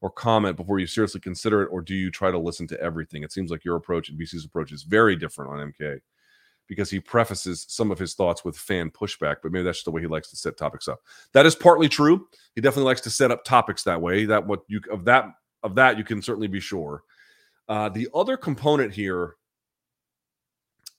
[0.00, 3.22] or comment before you seriously consider it, or do you try to listen to everything?
[3.22, 6.00] It seems like your approach and BC's approach is very different on MK
[6.72, 9.90] because he prefaces some of his thoughts with fan pushback, but maybe that's just the
[9.90, 11.02] way he likes to set topics up.
[11.34, 12.26] That is partly true.
[12.54, 14.24] He definitely likes to set up topics that way.
[14.24, 15.26] That what you of that
[15.62, 17.02] of that you can certainly be sure.
[17.68, 19.34] Uh, the other component here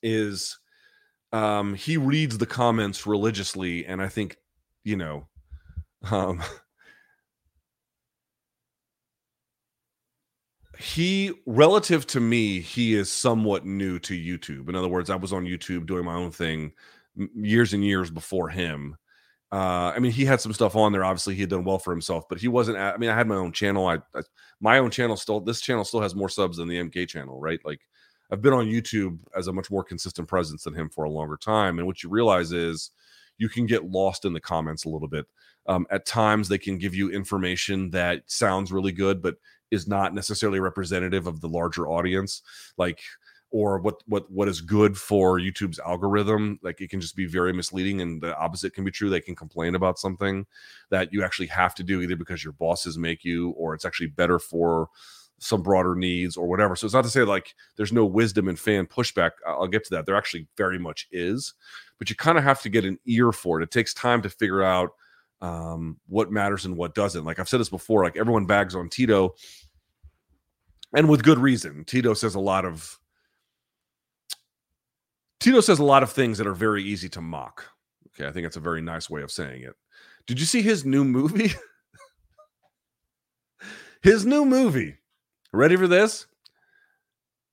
[0.00, 0.56] is
[1.32, 4.36] um, he reads the comments religiously, and I think
[4.84, 5.26] you know.
[6.08, 6.40] Um,
[10.78, 14.68] he relative to me he is somewhat new to youtube.
[14.68, 16.72] In other words i was on youtube doing my own thing
[17.34, 18.96] years and years before him.
[19.52, 21.92] Uh, i mean he had some stuff on there obviously he had done well for
[21.92, 24.22] himself but he wasn't i mean i had my own channel I, I
[24.60, 27.60] my own channel still this channel still has more subs than the mk channel right?
[27.64, 27.80] Like
[28.32, 31.36] i've been on youtube as a much more consistent presence than him for a longer
[31.36, 32.90] time and what you realize is
[33.38, 35.26] you can get lost in the comments a little bit.
[35.66, 39.36] Um, at times they can give you information that sounds really good but
[39.74, 42.42] is not necessarily representative of the larger audience
[42.78, 43.00] like
[43.50, 47.52] or what what what is good for YouTube's algorithm like it can just be very
[47.52, 49.10] misleading and the opposite can be true.
[49.10, 50.46] They can complain about something
[50.90, 54.08] that you actually have to do either because your bosses make you or it's actually
[54.08, 54.88] better for
[55.38, 56.74] some broader needs or whatever.
[56.74, 59.32] So it's not to say like there's no wisdom and fan pushback.
[59.46, 60.06] I'll get to that.
[60.06, 61.54] There actually very much is
[61.98, 63.64] but you kind of have to get an ear for it.
[63.64, 64.90] It takes time to figure out
[65.40, 67.24] um, what matters and what doesn't.
[67.24, 69.34] Like I've said this before like everyone bags on Tito
[70.94, 71.84] and with good reason.
[71.84, 72.98] Tito says a lot of
[75.40, 77.66] Tito says a lot of things that are very easy to mock.
[78.08, 79.74] Okay, I think that's a very nice way of saying it.
[80.26, 81.52] Did you see his new movie?
[84.02, 84.96] his new movie.
[85.52, 86.26] Ready for this?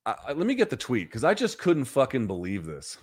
[0.06, 2.96] I, I, let me get the tweet because I just couldn't fucking believe this.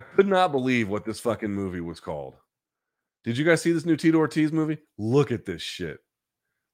[0.00, 2.36] I could not believe what this fucking movie was called.
[3.24, 4.78] Did you guys see this new Tito Ortiz movie?
[4.96, 5.98] Look at this shit.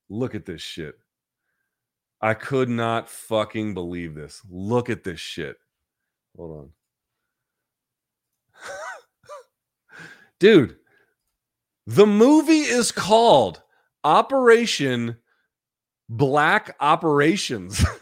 [0.08, 0.96] Look at this shit.
[2.20, 4.42] I could not fucking believe this.
[4.48, 5.56] Look at this shit.
[6.36, 6.70] Hold on.
[10.38, 10.76] Dude,
[11.86, 13.60] the movie is called
[14.04, 15.16] Operation
[16.08, 17.84] Black Operations.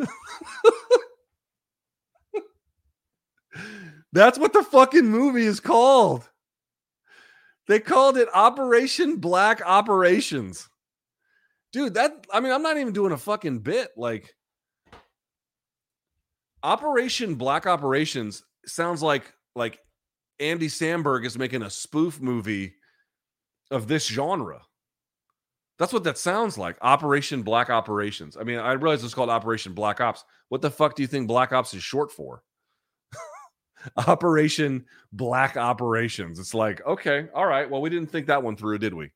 [4.12, 6.28] That's what the fucking movie is called.
[7.66, 10.68] They called it Operation Black Operations
[11.72, 14.34] dude that i mean i'm not even doing a fucking bit like
[16.62, 19.78] operation black operations sounds like like
[20.40, 22.74] andy samberg is making a spoof movie
[23.72, 24.60] of this genre.
[25.78, 28.36] That's what that sounds like operation black operations.
[28.36, 30.24] I mean i realize it's called operation black ops.
[30.50, 32.42] What the fuck do you think black ops is short for?
[34.06, 36.38] Operation black operations.
[36.38, 37.68] It's like okay all right.
[37.68, 39.10] Well we didn't think that one through did we?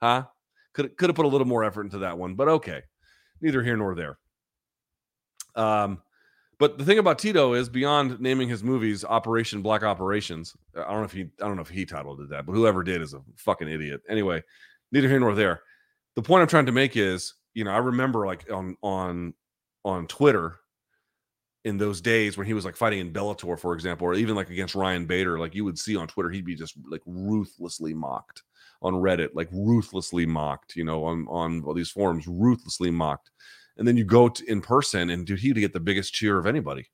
[0.00, 0.26] Huh
[0.72, 2.82] could could have put a little more effort into that one, but okay.
[3.40, 4.18] Neither here nor there.
[5.56, 6.00] Um,
[6.58, 10.54] but the thing about Tito is beyond naming his movies Operation Black Operations.
[10.76, 12.84] I don't know if he I don't know if he titled it that, but whoever
[12.84, 14.00] did is a fucking idiot.
[14.08, 14.42] Anyway,
[14.92, 15.62] neither here nor there.
[16.14, 19.34] The point I'm trying to make is, you know, I remember like on on
[19.84, 20.56] on Twitter
[21.64, 24.50] in those days when he was like fighting in Bellator, for example, or even like
[24.50, 28.42] against Ryan Bader, like you would see on Twitter, he'd be just like ruthlessly mocked
[28.82, 33.30] on Reddit, like ruthlessly mocked, you know, on on all these forums, ruthlessly mocked.
[33.76, 36.46] And then you go to, in person, and dude, he'd get the biggest cheer of
[36.46, 36.88] anybody.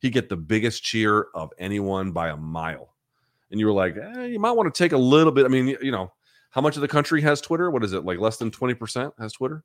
[0.00, 2.94] He'd get the biggest cheer of anyone by a mile.
[3.50, 5.44] And you were like, eh, you might want to take a little bit.
[5.44, 6.12] I mean, you know,
[6.50, 7.70] how much of the country has Twitter?
[7.70, 8.18] What is it like?
[8.18, 9.64] Less than twenty percent has Twitter.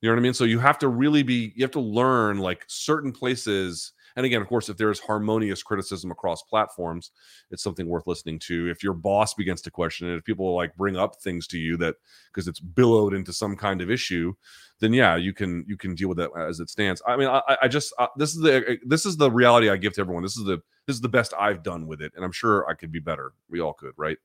[0.00, 0.34] You know what I mean?
[0.34, 1.52] So you have to really be.
[1.54, 6.10] You have to learn like certain places and again, of course, if there's harmonious criticism
[6.10, 7.10] across platforms,
[7.50, 8.68] it's something worth listening to.
[8.68, 11.76] If your boss begins to question it, if people like bring up things to you
[11.78, 11.96] that
[12.32, 14.34] because it's billowed into some kind of issue,
[14.80, 17.00] then yeah, you can you can deal with that as it stands.
[17.06, 19.94] I mean, I, I just uh, this is the this is the reality I give
[19.94, 20.22] to everyone.
[20.22, 22.74] This is the this is the best I've done with it, and I'm sure I
[22.74, 23.32] could be better.
[23.48, 24.18] We all could, right?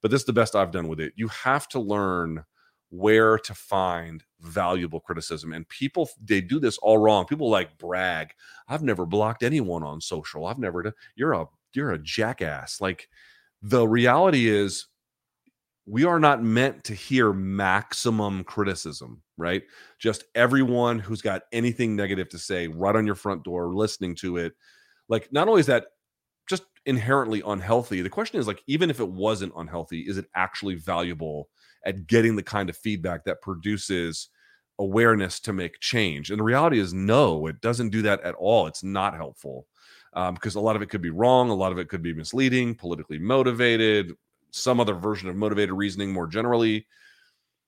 [0.00, 1.12] But this is the best I've done with it.
[1.16, 2.44] You have to learn
[2.92, 7.24] where to find valuable criticism and people they do this all wrong.
[7.24, 8.32] People like brag
[8.68, 10.44] i've never blocked anyone on social.
[10.46, 12.80] I've never you're a you're a jackass.
[12.80, 13.08] Like
[13.62, 14.86] the reality is
[15.86, 19.62] we are not meant to hear maximum criticism right?
[19.98, 24.36] Just everyone who's got anything negative to say right on your front door listening to
[24.36, 24.52] it.
[25.08, 25.86] Like not only is that
[26.48, 30.74] just inherently unhealthy the question is like even if it wasn't unhealthy is it actually
[30.74, 31.48] valuable
[31.84, 34.28] at getting the kind of feedback that produces
[34.78, 36.30] awareness to make change.
[36.30, 38.66] And the reality is, no, it doesn't do that at all.
[38.66, 39.66] It's not helpful
[40.14, 42.14] um, because a lot of it could be wrong, a lot of it could be
[42.14, 44.12] misleading, politically motivated,
[44.50, 46.86] some other version of motivated reasoning more generally.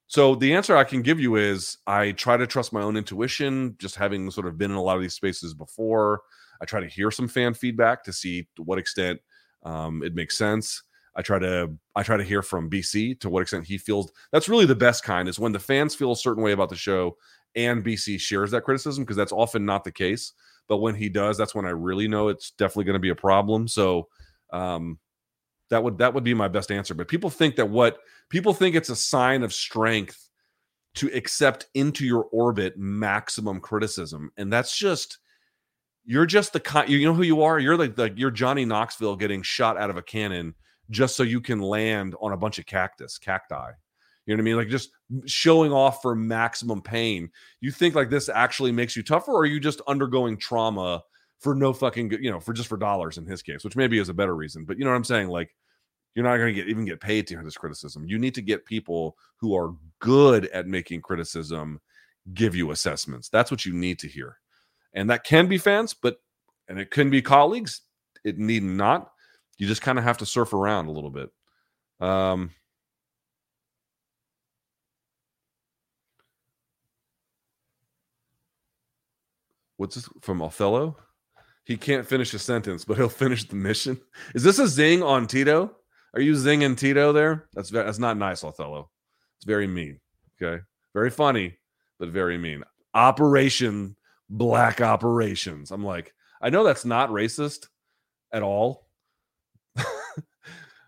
[0.06, 3.74] So the answer I can give you is I try to trust my own intuition,
[3.78, 6.20] just having sort of been in a lot of these spaces before.
[6.60, 9.20] I try to hear some fan feedback to see to what extent
[9.64, 10.82] um, it makes sense.
[11.16, 14.48] I try to I try to hear from BC to what extent he feels that's
[14.48, 17.16] really the best kind is when the fans feel a certain way about the show
[17.54, 20.32] and BC shares that criticism because that's often not the case.
[20.68, 23.14] But when he does, that's when I really know it's definitely going to be a
[23.14, 23.68] problem.
[23.68, 24.08] So
[24.52, 24.98] um,
[25.70, 26.94] that would that would be my best answer.
[26.94, 27.98] But people think that what
[28.28, 30.30] people think it's a sign of strength
[30.94, 35.18] to accept into your orbit maximum criticism, and that's just
[36.04, 37.58] you're just the kind you know who you are.
[37.58, 40.54] You're like the you're Johnny Knoxville getting shot out of a cannon
[40.90, 43.70] just so you can land on a bunch of cactus cacti.
[44.26, 44.56] You know what I mean?
[44.56, 44.90] Like just
[45.26, 47.30] showing off for maximum pain.
[47.60, 51.02] You think like this actually makes you tougher, or are you just undergoing trauma
[51.40, 53.98] for no fucking good, you know for just for dollars in his case, which maybe
[53.98, 54.64] is a better reason.
[54.64, 55.28] But you know what I'm saying?
[55.28, 55.54] Like
[56.14, 58.06] you're not going to get even get paid to hear this criticism.
[58.06, 61.80] You need to get people who are good at making criticism
[62.32, 63.28] give you assessments.
[63.28, 64.38] That's what you need to hear,
[64.94, 66.16] and that can be fans, but
[66.68, 67.82] and it can be colleagues.
[68.24, 69.10] It need not.
[69.58, 71.30] You just kind of have to surf around a little bit.
[72.00, 72.50] Um,
[79.76, 80.96] what's this from Othello?
[81.64, 84.00] He can't finish a sentence, but he'll finish the mission.
[84.34, 85.76] Is this a zing on Tito?
[86.14, 87.48] Are you zinging Tito there?
[87.54, 88.90] That's that's not nice, Othello.
[89.38, 90.00] It's very mean.
[90.40, 91.58] Okay, very funny,
[91.98, 92.64] but very mean.
[92.92, 93.96] Operation
[94.28, 95.70] Black Operations.
[95.70, 97.66] I'm like, I know that's not racist
[98.32, 98.83] at all,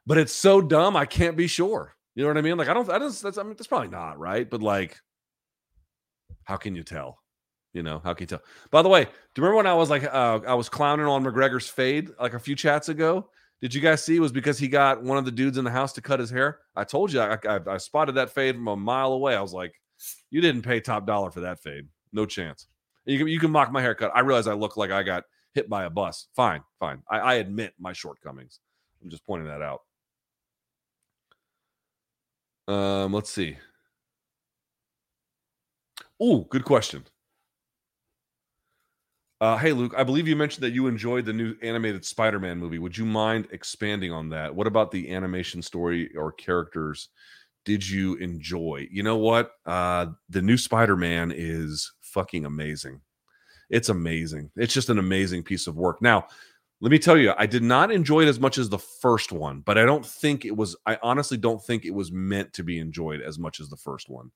[0.07, 0.97] but it's so dumb.
[0.97, 1.95] I can't be sure.
[2.15, 2.57] You know what I mean?
[2.57, 2.89] Like, I don't.
[2.91, 3.23] I just.
[3.23, 3.39] That's.
[3.39, 4.49] I mean, that's probably not right.
[4.49, 4.99] But like,
[6.45, 7.19] how can you tell?
[7.75, 8.43] You know, how can you tell?
[8.71, 11.25] By the way, do you remember when I was like, uh, I was clowning on
[11.25, 13.29] McGregor's fade like a few chats ago?
[13.61, 14.17] Did you guys see?
[14.17, 16.31] It was because he got one of the dudes in the house to cut his
[16.31, 16.61] hair.
[16.75, 19.35] I told you, I, I, I spotted that fade from a mile away.
[19.35, 19.75] I was like,
[20.31, 21.87] you didn't pay top dollar for that fade.
[22.13, 22.67] No chance.
[23.07, 24.13] You can, you can mock my haircut.
[24.15, 26.29] I realize I look like I got hit by a bus.
[26.35, 27.03] Fine, fine.
[27.11, 28.61] I, I admit my shortcomings.
[29.03, 29.81] I'm just pointing that out.
[32.69, 33.57] Um, let's see.
[36.21, 37.05] Oh, good question.
[39.41, 42.59] Uh, hey, Luke, I believe you mentioned that you enjoyed the new animated Spider Man
[42.59, 42.79] movie.
[42.79, 44.55] Would you mind expanding on that?
[44.55, 47.11] What about the animation story or characters
[47.67, 48.89] did you enjoy?
[48.91, 49.51] You know what?
[49.67, 53.03] Uh, the new Spider Man is fucking amazing.
[53.69, 54.51] It's amazing.
[54.57, 56.01] It's just an amazing piece of work.
[56.01, 56.29] Now,
[56.81, 59.61] let me tell you, I did not enjoy it as much as the first one,
[59.61, 62.79] but I don't think it was, I honestly don't think it was meant to be
[62.79, 64.31] enjoyed as much as the first one.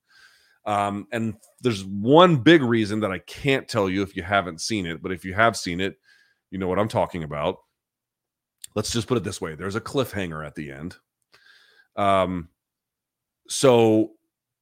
[0.65, 4.87] Um, and there's one big reason that I can't tell you if you haven't seen
[4.87, 5.99] it, but if you have seen it,
[6.51, 7.59] you know what I'm talking about.
[8.75, 10.97] Let's just put it this way there's a cliffhanger at the end.
[11.97, 12.49] Um,
[13.49, 14.13] so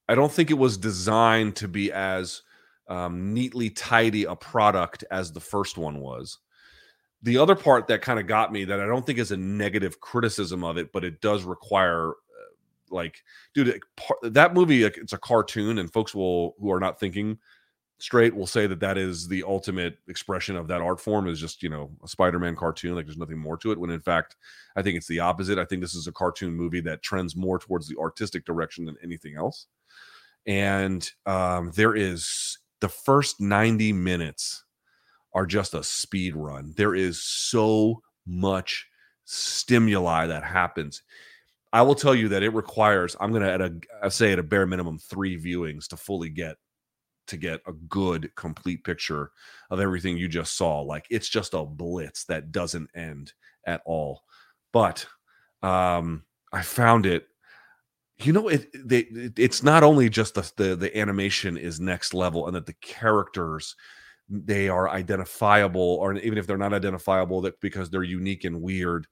[0.09, 2.43] I don't think it was designed to be as
[2.89, 6.39] um, neatly tidy a product as the first one was.
[7.23, 10.01] The other part that kind of got me that I don't think is a negative
[10.01, 12.13] criticism of it, but it does require
[12.91, 13.83] like dude
[14.23, 17.37] that movie it's a cartoon and folks will who are not thinking
[17.99, 21.63] straight will say that that is the ultimate expression of that art form is just
[21.63, 24.37] you know a spider-man cartoon like there's nothing more to it when in fact
[24.75, 27.59] i think it's the opposite i think this is a cartoon movie that trends more
[27.59, 29.67] towards the artistic direction than anything else.
[30.47, 34.65] And um, there is the first 90 minutes
[35.39, 38.87] are just a speed run there is so much
[39.25, 41.03] stimuli that happens
[41.73, 43.17] I will tell you that it requires.
[43.21, 46.31] I'm going to at a I say at a bare minimum three viewings to fully
[46.31, 46.57] get
[47.27, 49.31] to get a good complete picture
[49.71, 50.81] of everything you just saw.
[50.81, 53.33] Like it's just a blitz that doesn't end
[53.67, 54.23] at all.
[54.73, 55.07] But
[55.63, 57.27] um I found it.
[58.21, 62.47] You know, it, they, it's not only just the, the the animation is next level,
[62.47, 63.77] and that the characters
[64.29, 69.07] they are identifiable, or even if they're not identifiable, that because they're unique and weird,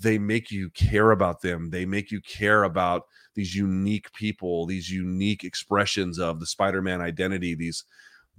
[0.00, 1.70] they make you care about them.
[1.70, 3.02] They make you care about
[3.34, 7.84] these unique people, these unique expressions of the Spider Man identity, these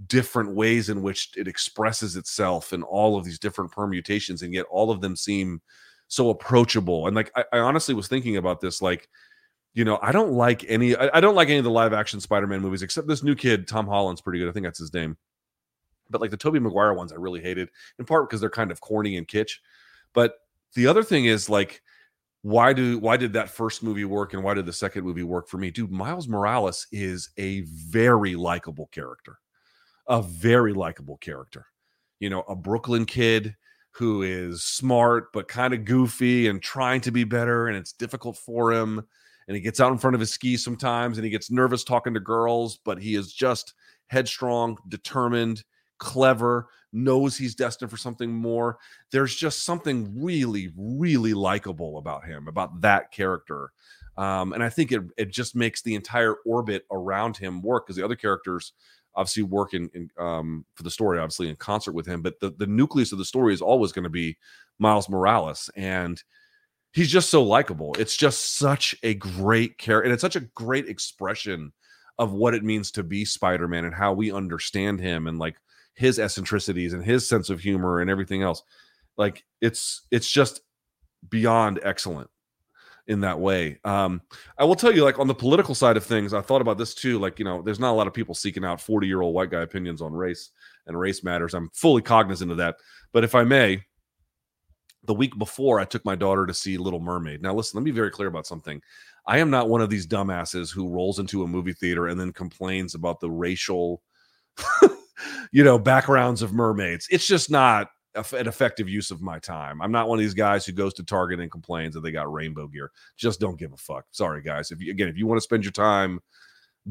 [0.08, 4.42] different ways in which it expresses itself and all of these different permutations.
[4.42, 5.62] And yet all of them seem
[6.08, 7.08] so approachable.
[7.08, 9.08] And like, I, I honestly was thinking about this, like,
[9.74, 12.20] you know, I don't like any, I, I don't like any of the live action
[12.20, 14.50] Spider Man movies except this new kid, Tom Holland's pretty good.
[14.50, 15.16] I think that's his name.
[16.10, 18.82] But like the Tobey Maguire ones, I really hated in part because they're kind of
[18.82, 19.58] corny and kitsch.
[20.14, 20.36] But
[20.76, 21.82] the other thing is like
[22.44, 25.48] why do why did that first movie work and why did the second movie work
[25.48, 29.40] for me dude miles morales is a very likable character
[30.08, 31.66] a very likable character
[32.20, 33.56] you know a brooklyn kid
[33.92, 38.38] who is smart but kind of goofy and trying to be better and it's difficult
[38.38, 39.02] for him
[39.48, 42.14] and he gets out in front of his skis sometimes and he gets nervous talking
[42.14, 43.74] to girls but he is just
[44.08, 45.64] headstrong determined
[46.04, 48.78] clever knows he's destined for something more.
[49.12, 53.72] There's just something really, really likable about him, about that character.
[54.18, 57.96] Um, and I think it it just makes the entire orbit around him work because
[57.96, 58.74] the other characters
[59.16, 62.22] obviously work in, in um, for the story, obviously in concert with him.
[62.22, 64.38] But the the nucleus of the story is always going to be
[64.78, 66.22] Miles Morales, and
[66.92, 67.96] he's just so likable.
[67.98, 71.74] It's just such a great character, and it's such a great expression
[72.20, 75.56] of what it means to be Spider-Man and how we understand him and like
[75.94, 78.64] his eccentricities and his sense of humor and everything else.
[79.18, 80.62] Like it's it's just
[81.30, 82.30] beyond excellent
[83.08, 83.80] in that way.
[83.84, 84.22] Um,
[84.58, 86.96] I will tell you, like on the political side of things, I thought about this
[86.96, 87.20] too.
[87.20, 89.52] Like, you know, there's not a lot of people seeking out 40 year old white
[89.52, 90.52] guy opinions on race
[90.88, 91.54] and race matters.
[91.54, 92.78] I'm fully cognizant of that.
[93.12, 93.84] But if I may,
[95.06, 97.42] the week before, I took my daughter to see Little Mermaid.
[97.42, 98.82] Now, listen, let me be very clear about something.
[99.26, 102.32] I am not one of these dumbasses who rolls into a movie theater and then
[102.32, 104.02] complains about the racial,
[105.52, 107.08] you know, backgrounds of mermaids.
[107.10, 109.82] It's just not an effective use of my time.
[109.82, 112.32] I'm not one of these guys who goes to Target and complains that they got
[112.32, 112.92] rainbow gear.
[113.18, 114.06] Just don't give a fuck.
[114.12, 114.72] Sorry, guys.
[114.72, 116.20] If you again, if you want to spend your time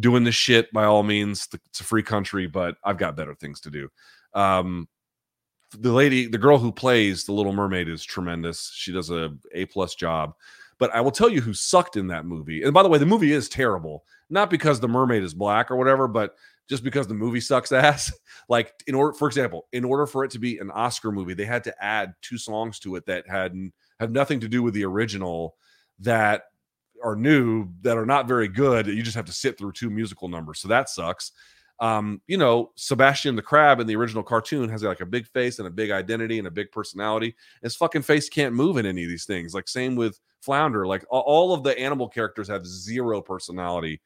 [0.00, 3.60] doing this shit, by all means, it's a free country, but I've got better things
[3.60, 3.88] to do.
[4.34, 4.88] Um,
[5.78, 8.72] the lady, the girl who plays the Little Mermaid is tremendous.
[8.74, 10.34] She does a A plus job.
[10.78, 12.64] But I will tell you who sucked in that movie.
[12.64, 15.76] And by the way, the movie is terrible, not because the mermaid is black or
[15.76, 16.34] whatever, but
[16.68, 18.12] just because the movie sucks ass.
[18.48, 21.44] like in order, for example, in order for it to be an Oscar movie, they
[21.44, 23.54] had to add two songs to it that had
[24.00, 25.56] have nothing to do with the original
[26.00, 26.44] that
[27.02, 28.86] are new that are not very good.
[28.86, 31.32] You just have to sit through two musical numbers, so that sucks.
[31.80, 35.58] Um, you know, Sebastian the Crab in the original cartoon has like a big face
[35.58, 37.34] and a big identity and a big personality.
[37.60, 39.52] His fucking face can't move in any of these things.
[39.52, 40.86] Like same with Flounder.
[40.86, 44.00] Like all of the animal characters have zero personality,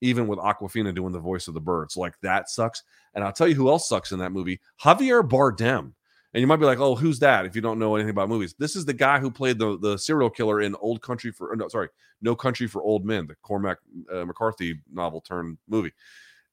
[0.00, 1.96] even with Awkwafina doing the voice of the birds.
[1.96, 2.82] Like that sucks.
[3.14, 5.92] And I'll tell you who else sucks in that movie: Javier Bardem.
[6.34, 8.54] And you might be like, "Oh, who's that?" If you don't know anything about movies,
[8.58, 11.68] this is the guy who played the the serial killer in Old Country for no,
[11.68, 11.88] sorry,
[12.20, 13.78] No Country for Old Men, the Cormac
[14.12, 15.92] uh, McCarthy novel turned movie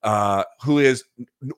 [0.06, 1.04] uh, who is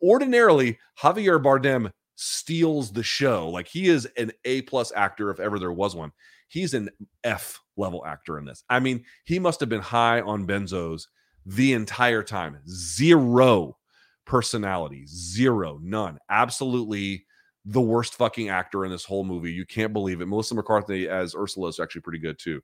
[0.01, 3.49] ordinarily Javier Bardem steals the show.
[3.49, 6.11] Like he is an A plus actor if ever there was one.
[6.47, 6.89] He's an
[7.25, 8.63] F level actor in this.
[8.69, 11.07] I mean, he must have been high on benzos
[11.47, 12.59] the entire time.
[12.67, 13.77] Zero
[14.25, 16.19] personality, zero, none.
[16.29, 17.25] Absolutely
[17.63, 19.51] the worst fucking actor in this whole movie.
[19.51, 20.27] You can't believe it.
[20.27, 22.61] Melissa McCarthy as Ursula is actually pretty good too.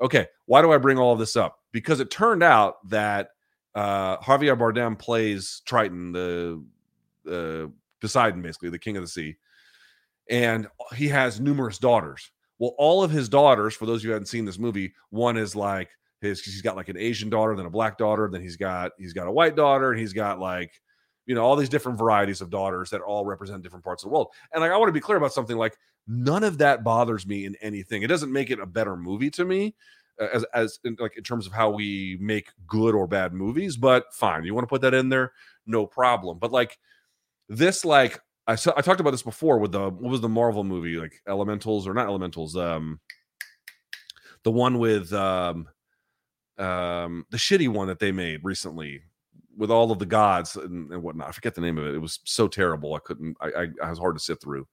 [0.00, 1.58] Okay, why do I bring all of this up?
[1.72, 3.28] Because it turned out that
[3.74, 6.64] uh, Javier Bardem plays Triton, the
[7.30, 7.70] uh,
[8.00, 9.36] Poseidon, basically the king of the sea,
[10.28, 12.30] and he has numerous daughters.
[12.58, 15.36] Well, all of his daughters, for those of you who haven't seen this movie, one
[15.36, 15.90] is like
[16.22, 19.12] his he's got like an Asian daughter, then a black daughter, then he's got he's
[19.12, 20.80] got a white daughter, and he's got like
[21.26, 24.14] you know all these different varieties of daughters that all represent different parts of the
[24.14, 24.28] world.
[24.52, 27.44] And like I want to be clear about something like none of that bothers me
[27.44, 28.02] in anything.
[28.02, 29.74] It doesn't make it a better movie to me
[30.18, 33.76] as as in, like in terms of how we make good or bad movies.
[33.76, 35.32] But fine, you want to put that in there,
[35.66, 36.38] no problem.
[36.38, 36.78] But like
[37.48, 40.96] this, like I I talked about this before with the what was the Marvel movie
[40.96, 43.00] like Elementals or not Elementals, um,
[44.42, 45.68] the one with um,
[46.58, 49.02] um, the shitty one that they made recently
[49.56, 51.28] with all of the gods and, and whatnot.
[51.28, 51.94] I forget the name of it.
[51.94, 52.94] It was so terrible.
[52.94, 53.36] I couldn't.
[53.40, 54.66] I, I, I was hard to sit through.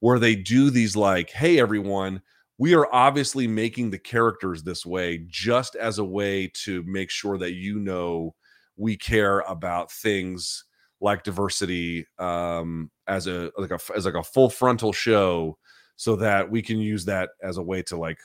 [0.00, 2.22] Where they do these like, hey everyone
[2.60, 7.38] we are obviously making the characters this way just as a way to make sure
[7.38, 8.34] that you know
[8.76, 10.66] we care about things
[11.00, 15.56] like diversity um, as a like a as like a full frontal show
[15.96, 18.18] so that we can use that as a way to like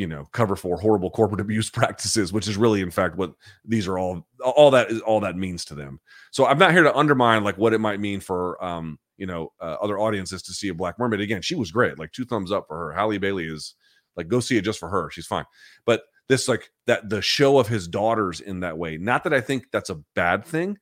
[0.00, 3.34] you know cover for horrible corporate abuse practices which is really in fact what
[3.64, 6.82] these are all all that is all that means to them so i'm not here
[6.82, 10.52] to undermine like what it might mean for um you know uh, other audiences to
[10.52, 11.20] see a Black Mermaid.
[11.20, 11.98] Again, she was great.
[11.98, 12.92] Like two thumbs up for her.
[12.92, 13.74] Halle Bailey is
[14.16, 15.10] like go see it just for her.
[15.10, 15.44] She's fine.
[15.84, 18.96] But this like that the show of his daughters in that way.
[18.96, 20.78] Not that I think that's a bad thing.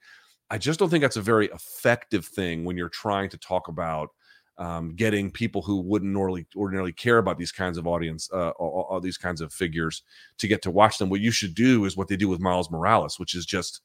[0.50, 4.10] I just don't think that's a very effective thing when you're trying to talk about
[4.58, 8.86] um, getting people who wouldn't normally ordinarily care about these kinds of audience, uh, all,
[8.90, 10.02] all, these kinds of figures,
[10.38, 11.08] to get to watch them.
[11.08, 13.80] What you should do is what they do with Miles Morales, which is just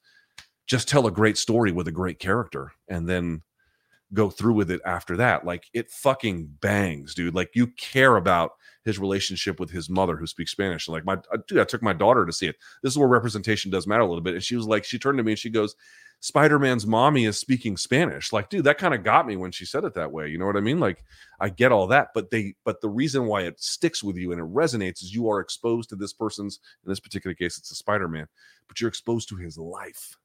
[0.66, 3.42] just tell a great story with a great character, and then
[4.12, 5.44] go through with it after that.
[5.44, 7.34] Like it fucking bangs, dude.
[7.34, 8.52] Like you care about
[8.84, 10.88] his relationship with his mother who speaks Spanish.
[10.88, 12.56] like my uh, dude, I took my daughter to see it.
[12.82, 14.34] This is where representation does matter a little bit.
[14.34, 15.74] And she was like, she turned to me and she goes,
[16.24, 18.32] Spider-Man's mommy is speaking Spanish.
[18.32, 20.26] Like, dude, that kind of got me when she said it that way.
[20.28, 20.80] You know what I mean?
[20.80, 21.04] Like,
[21.38, 24.40] I get all that, but they, but the reason why it sticks with you and
[24.40, 27.74] it resonates is you are exposed to this person's, in this particular case, it's a
[27.74, 28.26] Spider-Man,
[28.68, 30.16] but you're exposed to his life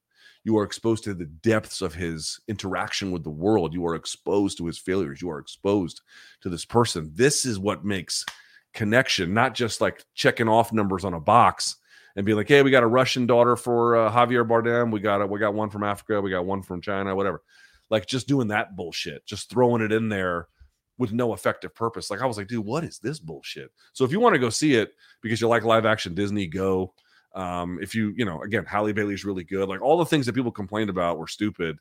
[0.43, 3.73] You are exposed to the depths of his interaction with the world.
[3.73, 5.21] You are exposed to his failures.
[5.21, 6.01] You are exposed
[6.41, 7.11] to this person.
[7.13, 8.25] This is what makes
[8.73, 11.75] connection, not just like checking off numbers on a box
[12.19, 14.91] and be like, "Hey, we got a Russian daughter for uh, Javier Bardem.
[14.91, 16.19] We got a, we got one from Africa.
[16.19, 17.15] We got one from China.
[17.15, 17.41] Whatever."
[17.89, 20.49] Like just doing that bullshit, just throwing it in there
[20.97, 22.11] with no effective purpose.
[22.11, 23.71] Like I was like, dude, what is this bullshit?
[23.93, 24.91] So if you want to go see it
[25.21, 26.93] because you like live action Disney, go.
[27.33, 29.69] Um, if you, you know, again, Halle Bailey's really good.
[29.69, 31.77] Like all the things that people complained about were stupid,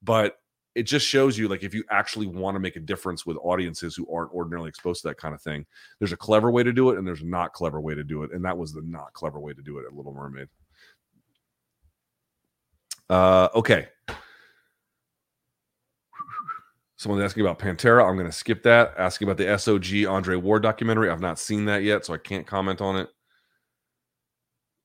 [0.00, 0.36] but
[0.74, 3.94] it just shows you like if you actually want to make a difference with audiences
[3.94, 5.66] who aren't ordinarily exposed to that kind of thing,
[5.98, 8.22] there's a clever way to do it and there's a not clever way to do
[8.22, 8.32] it.
[8.32, 10.48] And that was the not clever way to do it at Little Mermaid.
[13.10, 13.88] Uh, okay.
[16.96, 18.08] Someone's asking about Pantera.
[18.08, 18.94] I'm going to skip that.
[18.96, 21.10] Asking about the SOG Andre Ward documentary.
[21.10, 23.08] I've not seen that yet, so I can't comment on it.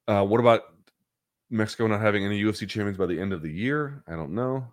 [0.08, 0.64] Uh, what about
[1.50, 4.04] Mexico not having any UFC champions by the end of the year?
[4.08, 4.68] I don't know.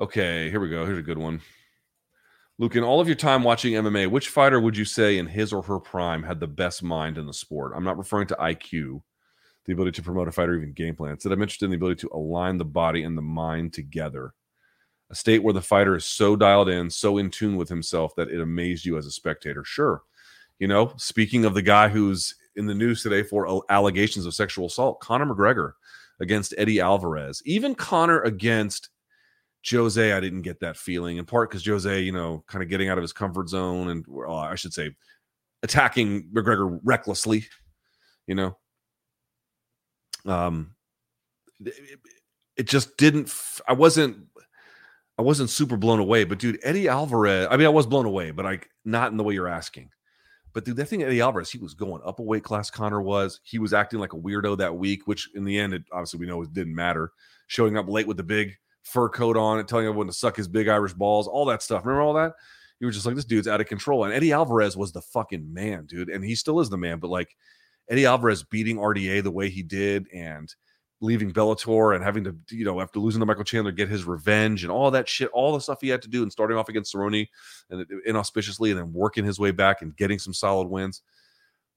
[0.00, 0.86] Okay, here we go.
[0.86, 1.42] Here's a good one.
[2.58, 5.52] Luke, in all of your time watching MMA, which fighter would you say in his
[5.52, 7.72] or her prime had the best mind in the sport?
[7.76, 9.02] I'm not referring to IQ,
[9.66, 11.12] the ability to promote a fighter, even game plan.
[11.12, 14.32] Instead, I'm interested in the ability to align the body and the mind together
[15.10, 18.30] a state where the fighter is so dialed in, so in tune with himself that
[18.30, 19.64] it amazed you as a spectator.
[19.64, 20.02] Sure.
[20.58, 24.66] You know, speaking of the guy who's in the news today for allegations of sexual
[24.66, 25.72] assault, Conor McGregor
[26.20, 27.42] against Eddie Alvarez.
[27.44, 28.90] Even Conor against
[29.68, 32.88] Jose, I didn't get that feeling in part because Jose, you know, kind of getting
[32.88, 34.90] out of his comfort zone and well, I should say
[35.62, 37.44] attacking McGregor recklessly,
[38.26, 38.56] you know.
[40.26, 40.74] Um,
[41.64, 41.98] it,
[42.56, 43.34] it just didn't,
[43.68, 44.26] I wasn't
[45.20, 47.46] I wasn't super blown away, but dude, Eddie Alvarez.
[47.50, 49.90] I mean, I was blown away, but like not in the way you're asking.
[50.54, 52.70] But dude, that thing Eddie Alvarez, he was going up a weight class.
[52.70, 53.38] Conor was.
[53.42, 56.26] He was acting like a weirdo that week, which in the end, it obviously we
[56.26, 57.12] know it didn't matter.
[57.48, 60.48] Showing up late with the big fur coat on and telling everyone to suck his
[60.48, 61.84] big Irish balls, all that stuff.
[61.84, 62.32] Remember all that?
[62.80, 64.04] You were just like, this dude's out of control.
[64.04, 66.08] And Eddie Alvarez was the fucking man, dude.
[66.08, 66.98] And he still is the man.
[66.98, 67.36] But like
[67.88, 70.52] Eddie Alvarez beating RDA the way he did and
[71.02, 74.64] leaving Bellator and having to, you know, after losing to Michael Chandler, get his revenge
[74.64, 76.94] and all that shit, all the stuff he had to do and starting off against
[76.94, 77.28] Cerrone
[77.70, 81.02] and inauspiciously and then working his way back and getting some solid wins.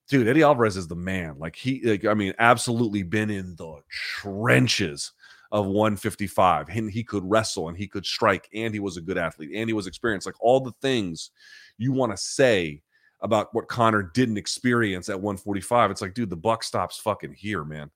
[0.09, 1.35] Dude, Eddie Alvarez is the man.
[1.37, 5.13] Like he, like, I mean, absolutely been in the trenches
[5.53, 6.67] of 155.
[6.67, 9.69] And he could wrestle and he could strike and he was a good athlete and
[9.69, 10.27] he was experienced.
[10.27, 11.31] Like all the things
[11.77, 12.81] you want to say
[13.21, 15.91] about what Conor didn't experience at 145.
[15.91, 17.89] It's like, dude, the buck stops fucking here, man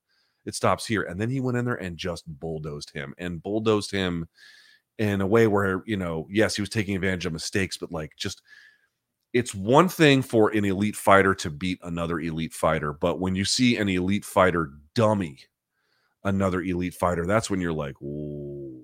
[0.48, 1.04] it stops here.
[1.04, 4.28] And then he went in there and just bulldozed him and bulldozed him
[4.98, 8.14] in a way where, you know, yes, he was taking advantage of mistakes, but like
[8.18, 8.42] just
[9.34, 13.44] it's one thing for an elite fighter to beat another elite fighter, but when you
[13.44, 15.38] see an elite fighter dummy
[16.28, 18.82] another elite fighter, that's when you're like, oh,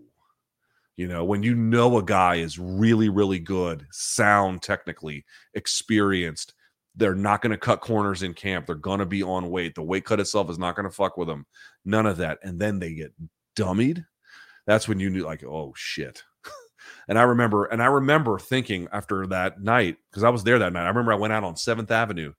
[0.95, 6.53] you know, when you know a guy is really, really good, sound technically, experienced,
[6.95, 8.67] they're not going to cut corners in camp.
[8.67, 9.73] They're going to be on weight.
[9.73, 11.45] The weight cut itself is not going to fuck with them.
[11.83, 12.37] None of that.
[12.43, 13.13] And then they get
[13.55, 14.05] dummied.
[14.67, 16.21] That's when you knew, like, oh shit.
[17.07, 20.73] and I remember, and I remember thinking after that night, because I was there that
[20.73, 20.85] night.
[20.85, 22.33] I remember I went out on Seventh Avenue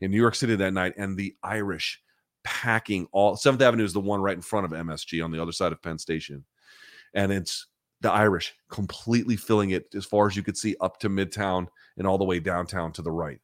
[0.00, 2.00] in New York City that night, and the Irish
[2.48, 5.52] packing all Seventh Avenue is the one right in front of MSG on the other
[5.52, 6.44] side of Penn Station.
[7.12, 7.66] And it's
[8.00, 11.66] the Irish completely filling it as far as you could see up to Midtown
[11.98, 13.38] and all the way downtown to the right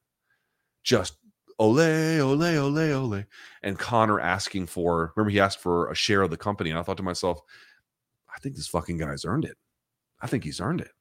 [0.85, 1.19] just
[1.59, 3.25] ole, ole, ole, ole.
[3.63, 6.71] And Conor asking for, remember, he asked for a share of the company.
[6.71, 7.41] And I thought to myself,
[8.35, 9.57] I think this fucking guy's earned it.
[10.21, 10.93] I think he's earned it.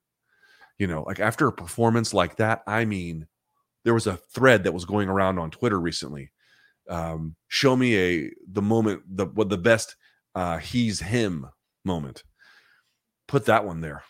[0.78, 3.28] You know, like after a performance like that, I mean,
[3.84, 6.32] there was a thread that was going around on Twitter recently.
[6.90, 9.96] Um, show me a the moment, the what the best
[10.36, 11.48] uh he's him
[11.84, 12.24] moment.
[13.28, 14.04] Put that one there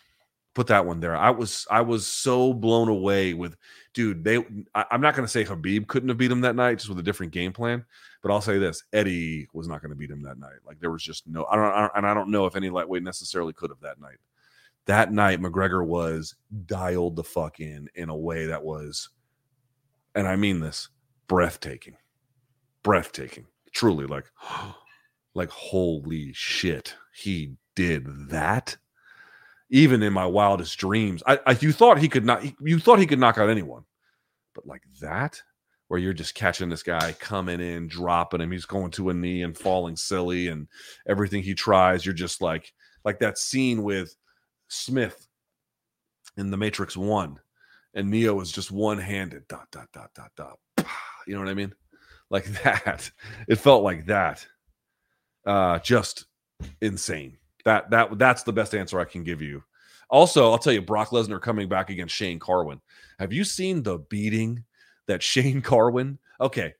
[0.54, 1.16] put that one there.
[1.16, 3.56] I was I was so blown away with
[3.92, 4.24] dude.
[4.24, 4.38] They
[4.74, 6.98] I, am not going to say Khabib couldn't have beat him that night just with
[6.98, 7.84] a different game plan,
[8.22, 10.60] but I'll say this: Eddie was not going to beat him that night.
[10.66, 11.44] Like there was just no.
[11.46, 14.00] I don't, I don't and I don't know if any lightweight necessarily could have that
[14.00, 14.18] night.
[14.86, 16.34] That night, McGregor was
[16.66, 19.10] dialed the fuck in in a way that was,
[20.14, 20.88] and I mean this,
[21.26, 21.96] breathtaking,
[22.84, 23.46] breathtaking.
[23.72, 24.26] Truly, like,
[25.34, 28.76] like holy shit, he did that
[29.70, 31.22] even in my wildest dreams.
[31.26, 33.84] I, I you thought he could not you thought he could knock out anyone.
[34.54, 35.42] But like that,
[35.88, 39.42] where you're just catching this guy coming in, dropping him, he's going to a knee
[39.42, 40.68] and falling silly, and
[41.08, 42.72] everything he tries, you're just like
[43.04, 44.14] like that scene with
[44.68, 45.26] Smith
[46.36, 47.40] in the Matrix One,
[47.94, 50.58] and Neo is just one handed dot dot dot dot dot.
[51.26, 51.74] You know what I mean?
[52.30, 53.10] Like that.
[53.48, 54.46] It felt like that.
[55.46, 56.26] Uh, just
[56.80, 57.36] insane.
[57.64, 59.62] That that that's the best answer I can give you.
[60.10, 62.80] Also, I'll tell you, Brock Lesnar coming back against Shane Carwin.
[63.18, 64.64] Have you seen the beating
[65.06, 66.18] that Shane Carwin?
[66.40, 66.74] Okay,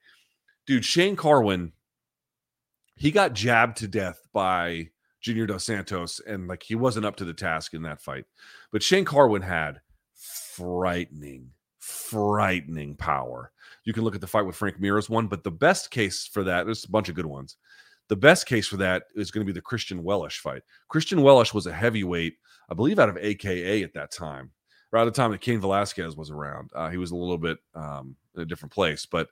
[0.66, 1.72] dude, Shane Carwin,
[2.97, 4.90] he got jabbed to death by
[5.20, 8.26] Junior Dos Santos, and like he wasn't up to the task in that fight.
[8.70, 9.80] But Shane Carwin had
[10.14, 13.51] frightening, frightening power.
[13.85, 16.26] You can look at the fight with Frank Mir as one, but the best case
[16.26, 17.57] for that, there's a bunch of good ones.
[18.09, 20.62] The best case for that is going to be the Christian Wellisch fight.
[20.89, 22.35] Christian Wellisch was a heavyweight,
[22.70, 24.51] I believe, out of AKA at that time,
[24.93, 26.70] around the time that Cain Velasquez was around.
[26.74, 29.28] Uh, he was a little bit um, in a different place, but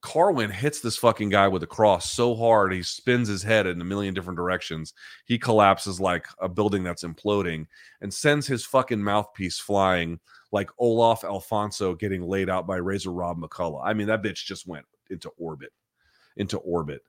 [0.00, 3.80] Carwin hits this fucking guy with a cross so hard he spins his head in
[3.80, 4.94] a million different directions.
[5.24, 7.66] He collapses like a building that's imploding
[8.00, 10.20] and sends his fucking mouthpiece flying
[10.52, 13.82] like Olaf Alfonso getting laid out by Razor Rob McCullough.
[13.84, 15.72] I mean, that bitch just went into orbit,
[16.36, 17.02] into orbit.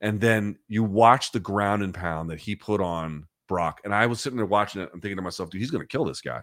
[0.00, 3.80] And then you watch the ground and pound that he put on Brock.
[3.84, 4.90] And I was sitting there watching it.
[4.92, 6.42] I'm thinking to myself, dude, he's going to kill this guy.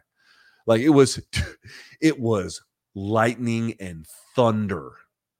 [0.67, 1.19] Like it was,
[2.01, 2.61] it was
[2.93, 4.91] lightning and thunder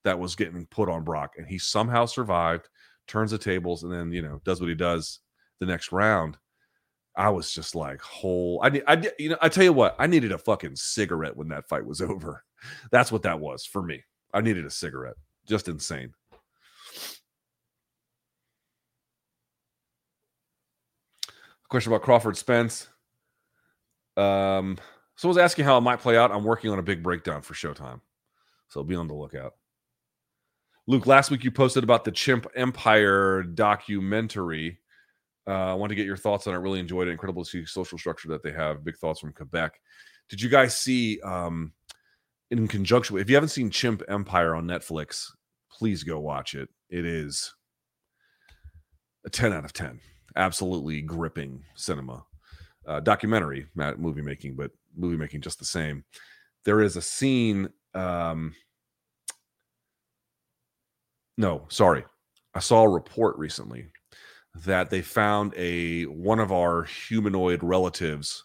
[0.04, 2.70] that was getting put on Brock, and he somehow survived,
[3.08, 5.20] turns the tables, and then you know does what he does
[5.60, 6.38] the next round.
[7.18, 8.62] I was just like, whole.
[8.64, 11.68] I, I, you know, I tell you what, I needed a fucking cigarette when that
[11.68, 12.44] fight was over.
[12.92, 14.04] That's what that was for me.
[14.34, 15.16] I needed a cigarette.
[15.48, 16.14] Just insane.
[21.70, 22.88] Question about Crawford Spence.
[24.16, 24.78] Um,
[25.16, 26.32] someone's asking how it might play out.
[26.32, 28.00] I'm working on a big breakdown for Showtime,
[28.70, 29.54] so be on the lookout.
[30.88, 34.80] Luke, last week you posted about the Chimp Empire documentary.
[35.48, 36.58] Uh, I want to get your thoughts on it.
[36.58, 37.12] Really enjoyed it.
[37.12, 38.84] Incredible to see social structure that they have.
[38.84, 39.80] Big thoughts from Quebec.
[40.30, 41.72] Did you guys see um,
[42.52, 43.22] in conjunction with?
[43.22, 45.32] If you haven't seen Chimp Empire on Netflix,
[45.72, 46.68] please go watch it.
[46.90, 47.54] It is
[49.26, 50.02] a ten out of ten.
[50.36, 52.26] Absolutely gripping cinema,
[52.86, 56.04] uh, documentary, not movie making, but movie making just the same.
[56.66, 57.70] There is a scene.
[57.94, 58.54] Um,
[61.38, 62.04] no, sorry.
[62.54, 63.88] I saw a report recently
[64.56, 68.44] that they found a one of our humanoid relatives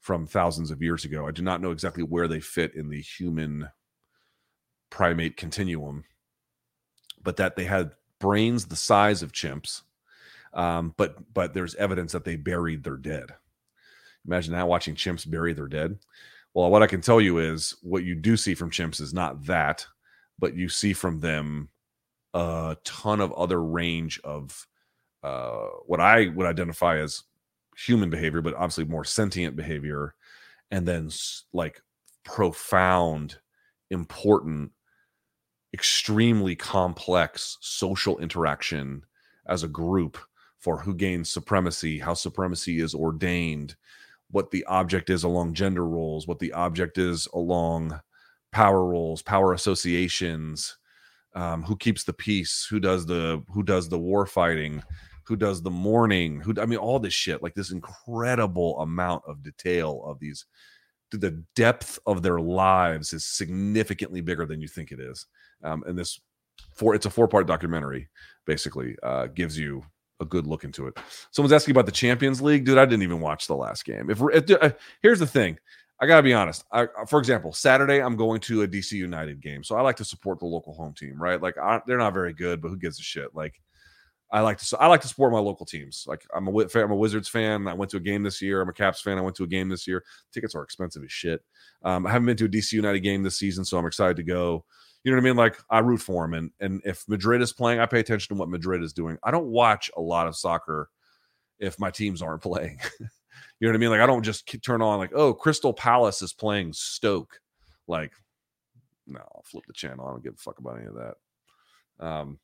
[0.00, 1.26] from thousands of years ago.
[1.26, 3.68] I do not know exactly where they fit in the human
[4.90, 6.04] primate continuum,
[7.22, 9.82] but that they had brains the size of chimps.
[10.54, 13.30] Um, but but there's evidence that they buried their dead.
[14.26, 15.98] Imagine that watching chimps bury their dead.
[16.54, 19.46] Well, what I can tell you is what you do see from chimps is not
[19.46, 19.86] that,
[20.38, 21.70] but you see from them
[22.34, 24.66] a ton of other range of
[25.22, 27.22] uh, what I would identify as
[27.76, 30.14] human behavior, but obviously more sentient behavior,
[30.70, 31.10] and then
[31.52, 31.80] like
[32.24, 33.38] profound,
[33.90, 34.72] important,
[35.74, 39.04] extremely complex social interaction
[39.46, 40.18] as a group
[40.58, 43.74] for who gains supremacy, how supremacy is ordained,
[44.30, 47.98] what the object is along gender roles, what the object is along
[48.52, 50.76] power roles, power associations,
[51.34, 54.82] um, who keeps the peace, who does the who does the war fighting,
[55.24, 59.42] who does the morning, who I mean all this shit, like this incredible amount of
[59.42, 60.46] detail of these
[61.10, 65.26] the depth of their lives is significantly bigger than you think it is.
[65.62, 66.20] Um, and this
[66.74, 68.08] four it's a four part documentary
[68.46, 69.84] basically uh, gives you
[70.20, 70.96] a good look into it.
[71.30, 72.78] Someone's asking about the Champions League, dude.
[72.78, 74.10] I didn't even watch the last game.
[74.10, 74.70] If, if uh,
[75.02, 75.58] here's the thing,
[76.00, 76.64] I gotta be honest.
[76.72, 79.96] I, uh, for example, Saturday I'm going to a DC United game, so I like
[79.96, 81.40] to support the local home team, right?
[81.40, 83.34] Like I, they're not very good, but who gives a shit?
[83.34, 83.60] Like
[84.32, 86.06] I like to, I like to support my local teams.
[86.08, 87.68] Like I'm a, I'm a Wizards fan.
[87.68, 88.62] I went to a game this year.
[88.62, 89.18] I'm a Caps fan.
[89.18, 90.02] I went to a game this year.
[90.32, 91.42] Tickets are expensive as shit.
[91.84, 94.22] Um, I haven't been to a DC United game this season, so I'm excited to
[94.22, 94.64] go.
[95.04, 95.36] You know what I mean?
[95.36, 98.40] Like I root for them, and and if Madrid is playing, I pay attention to
[98.40, 99.18] what Madrid is doing.
[99.22, 100.88] I don't watch a lot of soccer
[101.58, 102.78] if my teams aren't playing.
[103.60, 103.90] You know what I mean?
[103.90, 107.38] Like I don't just turn on like, oh, Crystal Palace is playing Stoke.
[107.86, 108.12] Like,
[109.06, 110.06] no, I'll flip the channel.
[110.06, 111.14] I don't give a fuck about any of that.
[112.04, 112.38] Um,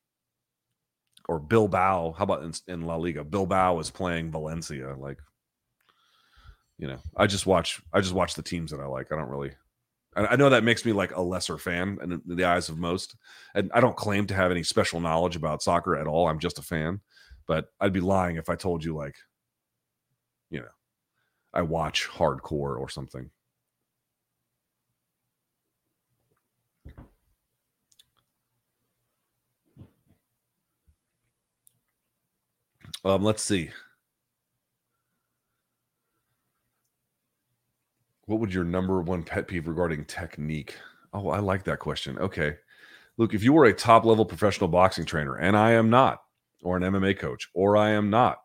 [1.28, 2.12] or Bilbao.
[2.16, 3.22] How about in, in La Liga?
[3.22, 4.96] Bilbao is playing Valencia.
[4.98, 5.18] Like,
[6.78, 7.80] you know, I just watch.
[7.92, 9.12] I just watch the teams that I like.
[9.12, 9.52] I don't really.
[10.16, 13.14] I know that makes me like a lesser fan in the eyes of most,
[13.54, 16.26] and I don't claim to have any special knowledge about soccer at all.
[16.26, 17.00] I'm just a fan,
[17.46, 19.14] but I'd be lying if I told you like,
[20.50, 20.68] you know,
[21.52, 23.30] I watch hardcore or something.
[33.04, 33.70] Um, let's see.
[38.26, 40.76] What would your number one pet peeve regarding technique?
[41.14, 42.18] Oh, I like that question.
[42.18, 42.56] Okay.
[43.16, 46.22] Luke, if you were a top level professional boxing trainer, and I am not,
[46.62, 48.38] or an MMA coach, or I am not.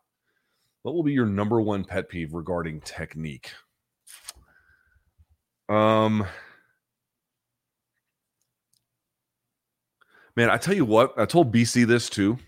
[0.82, 3.52] What will be your number one pet peeve regarding technique?
[5.68, 6.26] Um,
[10.36, 12.38] man, I tell you what, I told BC this too.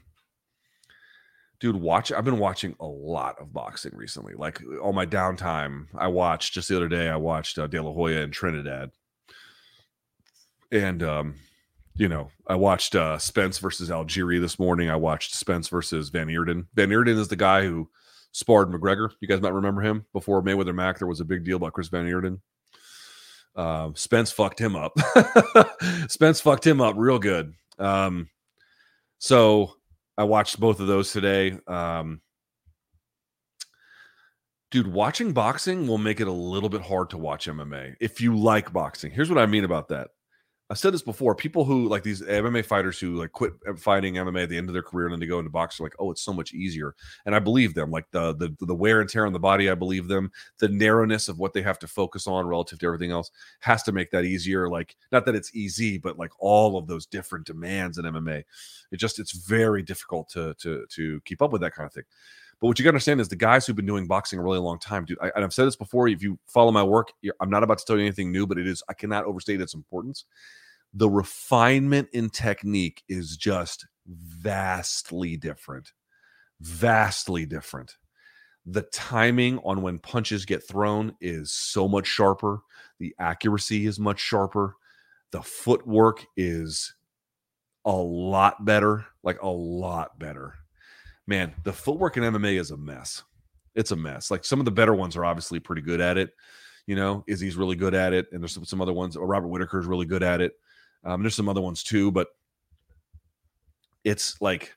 [1.58, 2.12] Dude, watch.
[2.12, 4.34] I've been watching a lot of boxing recently.
[4.34, 7.08] Like all my downtime, I watched just the other day.
[7.08, 8.90] I watched uh, De La Hoya and Trinidad,
[10.70, 11.36] and um,
[11.96, 14.90] you know, I watched uh, Spence versus Algieri this morning.
[14.90, 16.68] I watched Spence versus Van Heerden.
[16.74, 17.88] Van Heerden is the guy who
[18.32, 19.10] sparred McGregor.
[19.20, 20.98] You guys might remember him before Mayweather Mac.
[20.98, 22.42] There was a big deal about Chris Van Heerden.
[23.54, 24.92] Uh, Spence fucked him up.
[26.08, 27.54] Spence fucked him up real good.
[27.78, 28.28] Um,
[29.18, 29.76] so
[30.18, 31.58] I watched both of those today.
[31.66, 32.20] Um,
[34.70, 38.36] dude, watching boxing will make it a little bit hard to watch MMA if you
[38.36, 39.10] like boxing.
[39.10, 40.08] Here's what I mean about that.
[40.68, 41.36] I've said this before.
[41.36, 44.72] People who like these MMA fighters who like quit fighting MMA at the end of
[44.72, 46.96] their career and then they go into boxing, like, oh, it's so much easier.
[47.24, 47.92] And I believe them.
[47.92, 50.32] Like the the the wear and tear on the body, I believe them.
[50.58, 53.92] The narrowness of what they have to focus on relative to everything else has to
[53.92, 54.68] make that easier.
[54.68, 58.42] Like, not that it's easy, but like all of those different demands in MMA,
[58.90, 62.04] it just it's very difficult to to to keep up with that kind of thing.
[62.60, 64.58] But what you got to understand is the guys who've been doing boxing a really
[64.58, 65.18] long time, dude.
[65.20, 66.08] I, and I've said this before.
[66.08, 68.66] If you follow my work, I'm not about to tell you anything new, but it
[68.66, 68.82] is.
[68.88, 70.24] I cannot overstate its importance.
[70.94, 75.92] The refinement in technique is just vastly different.
[76.60, 77.98] Vastly different.
[78.64, 82.60] The timing on when punches get thrown is so much sharper.
[82.98, 84.76] The accuracy is much sharper.
[85.30, 86.94] The footwork is
[87.84, 90.54] a lot better, like a lot better
[91.26, 93.22] man, the footwork in MMA is a mess.
[93.74, 94.30] It's a mess.
[94.30, 96.30] Like some of the better ones are obviously pretty good at it.
[96.86, 99.16] You know, Izzy's really good at it, and there's some, some other ones.
[99.16, 100.52] Robert Whitaker is really good at it.
[101.04, 102.28] Um, there's some other ones too, but
[104.04, 104.72] it's like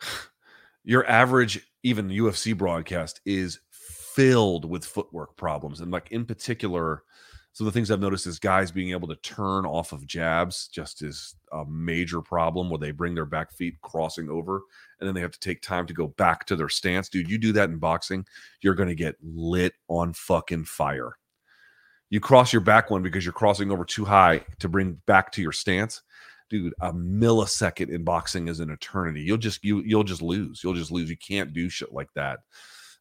[0.84, 7.04] your average, even UFC broadcast is filled with footwork problems, and like in particular,
[7.52, 10.68] some of the things I've noticed is guys being able to turn off of jabs
[10.68, 14.60] just is a major problem where they bring their back feet crossing over
[15.00, 17.08] and then they have to take time to go back to their stance.
[17.08, 18.26] Dude, you do that in boxing,
[18.60, 21.16] you're going to get lit on fucking fire.
[22.08, 25.42] You cross your back one because you're crossing over too high to bring back to
[25.42, 26.02] your stance.
[26.48, 29.20] Dude, a millisecond in boxing is an eternity.
[29.22, 30.62] You'll just you you'll just lose.
[30.62, 31.10] You'll just lose.
[31.10, 32.38] You can't do shit like that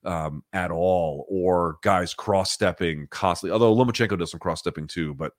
[0.03, 3.53] um, at all, or guys cross stepping constantly.
[3.53, 5.33] Although Lomachenko does some cross stepping too, but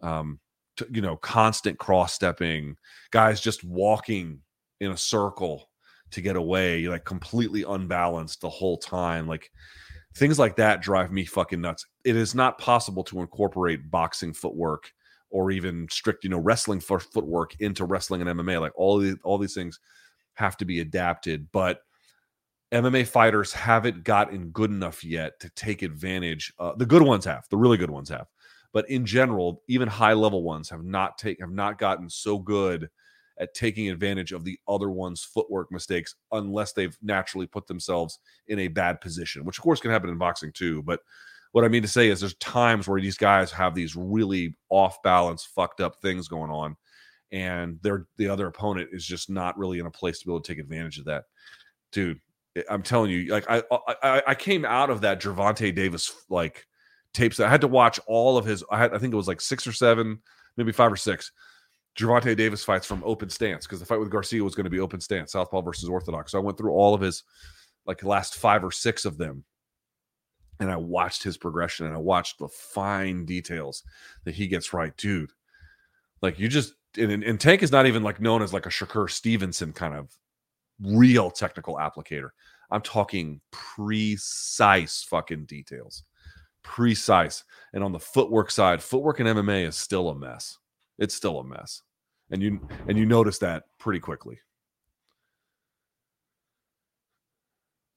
[0.00, 0.40] um,
[0.76, 2.76] t- you know, constant cross stepping,
[3.12, 4.40] guys just walking
[4.80, 5.68] in a circle
[6.14, 9.28] to get away, You're like completely unbalanced the whole time.
[9.28, 9.50] Like
[10.16, 11.86] things like that drive me fucking nuts.
[12.04, 14.90] It is not possible to incorporate boxing footwork
[15.30, 18.60] or even strict, you know, wrestling for footwork into wrestling and MMA.
[18.60, 19.78] Like all these all these things
[20.34, 21.80] have to be adapted, but
[22.72, 26.52] MMA fighters haven't gotten good enough yet to take advantage.
[26.58, 28.26] Uh, the good ones have, the really good ones have,
[28.72, 32.88] but in general, even high level ones have not take have not gotten so good
[33.38, 38.60] at taking advantage of the other one's footwork mistakes unless they've naturally put themselves in
[38.60, 40.82] a bad position, which of course can happen in boxing too.
[40.82, 41.00] But
[41.52, 45.02] what I mean to say is there's times where these guys have these really off
[45.02, 46.76] balance, fucked up things going on,
[47.30, 50.40] and they're the other opponent is just not really in a place to be able
[50.40, 51.24] to take advantage of that.
[51.92, 52.20] Dude,
[52.68, 53.62] I'm telling you, like I
[54.02, 56.66] I, I came out of that Gervonta Davis like
[57.12, 57.40] tapes.
[57.40, 58.64] I had to watch all of his.
[58.70, 60.20] I had I think it was like six or seven,
[60.56, 61.32] maybe five or six.
[61.96, 64.80] Gervonta Davis fights from open stance because the fight with Garcia was going to be
[64.80, 66.32] open stance, Southpaw versus Orthodox.
[66.32, 67.22] So I went through all of his
[67.86, 69.44] like last five or six of them,
[70.58, 73.82] and I watched his progression and I watched the fine details
[74.24, 75.30] that he gets right, dude.
[76.20, 79.10] Like you just and, and Tank is not even like known as like a Shakur
[79.10, 80.10] Stevenson kind of
[80.80, 82.30] real technical applicator.
[82.70, 86.04] I'm talking precise fucking details.
[86.62, 87.44] Precise.
[87.72, 90.58] And on the footwork side, footwork in MMA is still a mess.
[90.98, 91.82] It's still a mess.
[92.30, 94.40] And you and you notice that pretty quickly.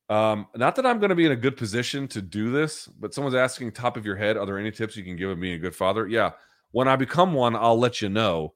[0.10, 3.14] Um, not that I'm going to be in a good position to do this, but
[3.14, 5.56] someone's asking top of your head, are there any tips you can give of being
[5.56, 6.08] a good father?
[6.08, 6.32] Yeah.
[6.72, 8.54] When I become one, I'll let you know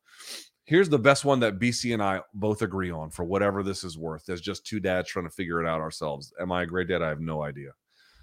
[0.65, 3.97] here's the best one that BC and I both agree on for whatever this is
[3.97, 4.29] worth.
[4.29, 6.33] As just two dads trying to figure it out ourselves.
[6.39, 7.01] Am I a great dad?
[7.01, 7.71] I have no idea.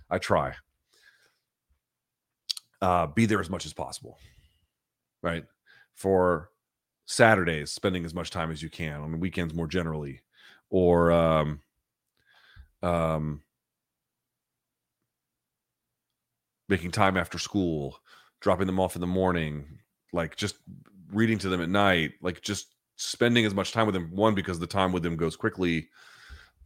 [0.09, 0.55] I try.
[2.81, 4.17] Uh, be there as much as possible,
[5.23, 5.45] right?
[5.99, 6.51] For
[7.07, 10.21] Saturdays, spending as much time as you can on weekends more generally,
[10.71, 11.61] or um,
[12.85, 13.43] um,
[16.69, 17.99] making time after school,
[18.41, 19.81] dropping them off in the morning,
[20.13, 20.59] like just
[21.13, 24.15] reading to them at night, like just spending as much time with them.
[24.15, 25.89] One because the time with them goes quickly,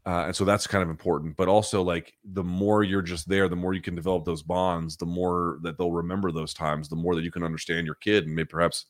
[0.04, 1.36] uh, and so that's kind of important.
[1.36, 4.96] But also, like the more you're just there, the more you can develop those bonds.
[4.96, 6.88] The more that they'll remember those times.
[6.88, 8.86] The more that you can understand your kid and maybe perhaps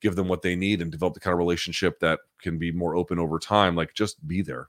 [0.00, 2.96] give them what they need and develop the kind of relationship that can be more
[2.96, 3.74] open over time.
[3.74, 4.68] Like just be there,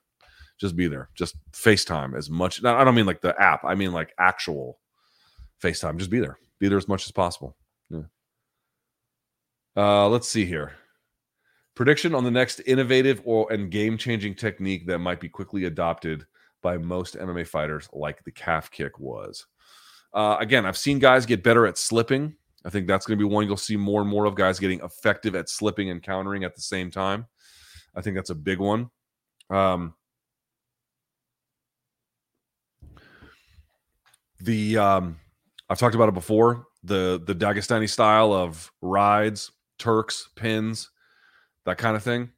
[0.58, 2.64] just be there, just FaceTime as much.
[2.64, 3.64] I don't mean like the app.
[3.64, 4.80] I mean like actual
[5.62, 5.98] FaceTime.
[5.98, 7.56] Just be there, be there as much as possible.
[7.90, 8.04] Yeah.
[9.76, 10.74] Uh, let's see here.
[11.76, 16.26] Prediction on the next innovative or and game-changing technique that might be quickly adopted
[16.64, 19.46] by most MMA fighters, like the calf kick was.
[20.14, 22.36] Uh, again, I've seen guys get better at slipping.
[22.68, 24.82] I think that's going to be one you'll see more and more of guys getting
[24.82, 27.26] effective at slipping and countering at the same time.
[27.96, 28.90] I think that's a big one.
[29.50, 29.94] Um,
[34.42, 35.16] the um,
[35.70, 36.66] I've talked about it before.
[36.84, 39.50] The the Dagestani style of rides,
[39.80, 40.90] Turks, pins,
[41.64, 42.32] that kind of thing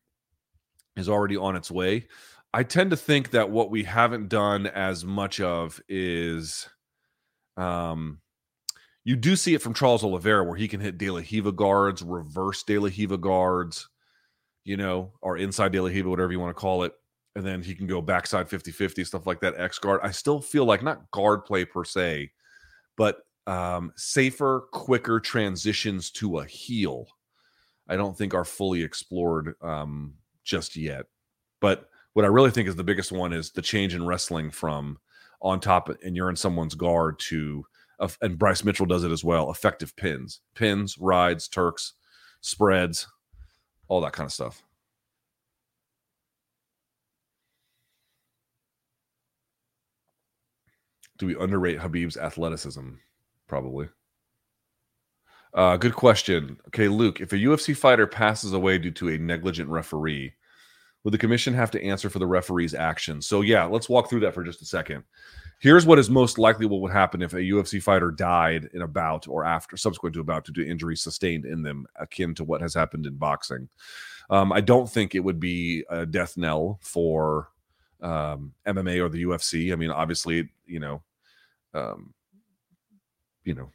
[0.96, 2.08] is already on its way.
[2.54, 6.70] I tend to think that what we haven't done as much of is
[7.58, 8.22] um
[9.04, 12.02] you do see it from Charles Oliveira where he can hit De La Riva guards,
[12.02, 13.90] reverse De La Riva guards,
[14.64, 16.94] you know, or inside De La Riva, whatever you want to call it.
[17.36, 20.02] And then he can go backside 50 50, stuff like that, X guard.
[20.04, 22.32] I still feel like not guard play per se,
[22.98, 27.08] but um, safer, quicker transitions to a heel
[27.90, 31.08] I don't think are fully explored um, just yet.
[31.60, 35.00] But what I really think is the biggest one is the change in wrestling from
[35.42, 37.66] on top and you're in someone's guard to
[38.22, 39.52] and Bryce Mitchell does it as well.
[39.52, 41.94] Effective pins, pins, rides, Turks,
[42.42, 43.08] spreads,
[43.88, 44.62] all that kind of stuff.
[51.18, 52.92] Do we underrate Khabib's athleticism?
[53.48, 53.90] Probably.
[55.54, 56.58] Uh, good question.
[56.68, 60.34] Okay, Luke, if a UFC fighter passes away due to a negligent referee,
[61.04, 63.28] would the commission have to answer for the referee's actions?
[63.28, 65.04] So, yeah, let's walk through that for just a second.
[65.60, 68.88] Here's what is most likely what would happen if a UFC fighter died in a
[68.88, 72.44] bout or after, subsequent to a bout, due to injuries sustained in them, akin to
[72.44, 73.70] what has happened in boxing.
[74.30, 77.50] Um, I don't think it would be a death knell for
[78.02, 79.74] um, MMA or the UFC.
[79.74, 81.02] I mean, obviously, you know,
[81.74, 82.14] um,
[83.44, 83.70] you know,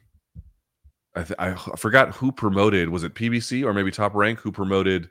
[1.15, 2.89] I, th- I forgot who promoted.
[2.89, 5.09] Was it PBC or maybe Top Rank who promoted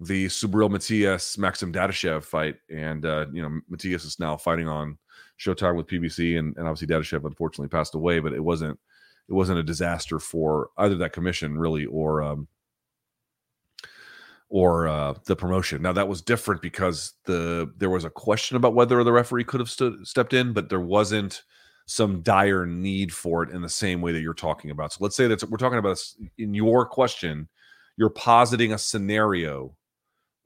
[0.00, 2.56] the Subriel Matias Maxim Dadashev fight?
[2.70, 4.98] And uh, you know, Matias is now fighting on
[5.38, 8.20] Showtime with PBC, and, and obviously Dadashev unfortunately passed away.
[8.20, 8.78] But it wasn't
[9.28, 12.48] it wasn't a disaster for either that commission really or um,
[14.48, 15.82] or uh, the promotion.
[15.82, 19.60] Now that was different because the there was a question about whether the referee could
[19.60, 21.42] have stood stepped in, but there wasn't
[21.86, 24.92] some dire need for it in the same way that you're talking about.
[24.92, 26.02] So let's say that we're talking about
[26.36, 27.48] in your question,
[27.96, 29.76] you're positing a scenario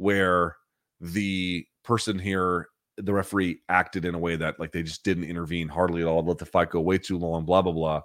[0.00, 0.56] where
[0.98, 5.68] the person here, the referee, acted in a way that like they just didn't intervene
[5.68, 8.00] hardly at all, let the fight go way too long, blah blah blah,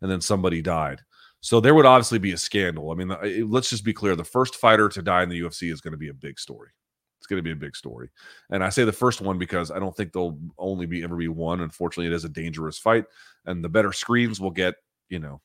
[0.00, 1.02] and then somebody died.
[1.40, 2.90] So there would obviously be a scandal.
[2.90, 5.82] I mean, let's just be clear: the first fighter to die in the UFC is
[5.82, 6.70] going to be a big story.
[7.18, 8.08] It's going to be a big story.
[8.50, 11.28] And I say the first one because I don't think there'll only be ever be
[11.28, 11.60] one.
[11.60, 13.04] Unfortunately, it is a dangerous fight,
[13.44, 14.76] and the better screens will get,
[15.10, 15.42] you know,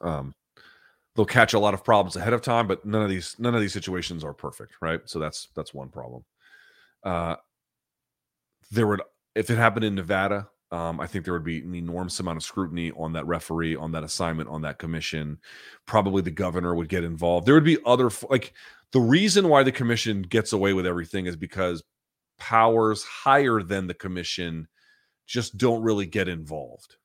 [0.00, 0.34] um,
[1.14, 2.66] they'll catch a lot of problems ahead of time.
[2.66, 5.00] But none of these none of these situations are perfect, right?
[5.04, 6.24] So that's that's one problem.
[7.04, 7.36] Uh,
[8.70, 9.02] there would
[9.34, 12.42] if it happened in Nevada, um, I think there would be an enormous amount of
[12.42, 15.38] scrutiny on that referee, on that assignment, on that commission.
[15.86, 17.46] Probably the governor would get involved.
[17.46, 18.54] There would be other like
[18.92, 21.82] the reason why the commission gets away with everything is because
[22.38, 24.68] powers higher than the commission
[25.26, 26.96] just don't really get involved.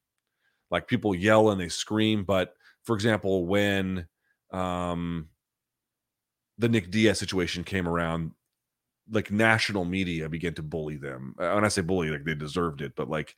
[0.71, 2.53] Like people yell and they scream, but
[2.87, 4.07] for example, when
[4.51, 5.27] um,
[6.57, 8.31] the Nick Diaz situation came around,
[9.11, 11.35] like national media began to bully them.
[11.37, 13.35] Uh, when I say bully, like they deserved it, but like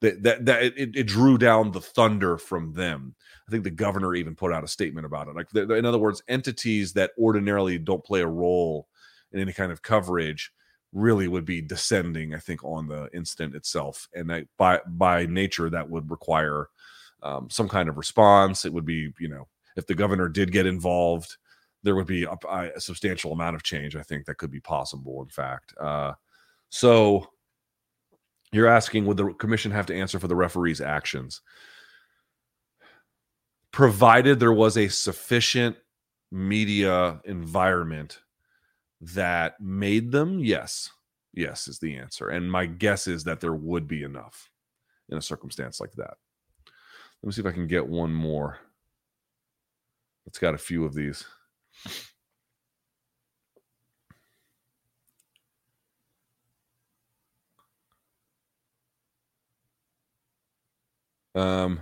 [0.00, 3.14] that that, that it, it drew down the thunder from them.
[3.46, 5.36] I think the governor even put out a statement about it.
[5.36, 8.88] Like, in other words, entities that ordinarily don't play a role
[9.30, 10.52] in any kind of coverage
[10.94, 12.34] really would be descending.
[12.34, 16.70] I think on the incident itself, and by by nature that would require
[17.26, 18.64] um, some kind of response.
[18.64, 21.36] It would be, you know, if the governor did get involved,
[21.82, 23.96] there would be a, a substantial amount of change.
[23.96, 25.22] I think that could be possible.
[25.22, 26.12] In fact, uh,
[26.68, 27.28] so
[28.52, 31.42] you're asking would the commission have to answer for the referee's actions?
[33.72, 35.76] Provided there was a sufficient
[36.30, 38.20] media environment
[39.00, 40.90] that made them, yes.
[41.34, 42.30] Yes, is the answer.
[42.30, 44.50] And my guess is that there would be enough
[45.10, 46.14] in a circumstance like that.
[47.22, 48.58] Let me see if I can get one more.
[50.26, 51.24] It's got a few of these.
[61.34, 61.80] Um,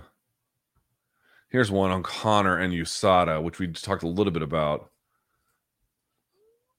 [1.49, 4.91] here's one on Conor and USADA, which we talked a little bit about.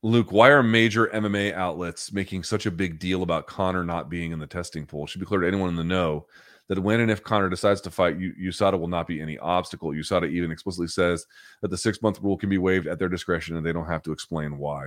[0.03, 4.31] Luke, why are major MMA outlets making such a big deal about Conor not being
[4.31, 5.05] in the testing pool?
[5.05, 6.27] It should be clear to anyone in the know
[6.69, 9.91] that when and if Conor decides to fight, USADA will not be any obstacle.
[9.91, 11.27] USADA even explicitly says
[11.63, 14.03] that the six month rule can be waived at their discretion and they don't have
[14.03, 14.87] to explain why.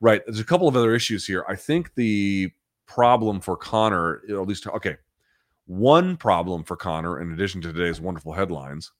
[0.00, 0.22] Right.
[0.26, 1.44] There's a couple of other issues here.
[1.48, 2.50] I think the
[2.86, 4.96] problem for Conor, at least, okay,
[5.66, 8.92] one problem for Conor, in addition to today's wonderful headlines,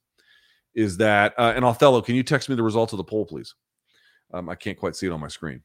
[0.74, 3.54] is that, uh, and Othello, can you text me the results of the poll, please?
[4.32, 5.62] Um, I can't quite see it on my screen.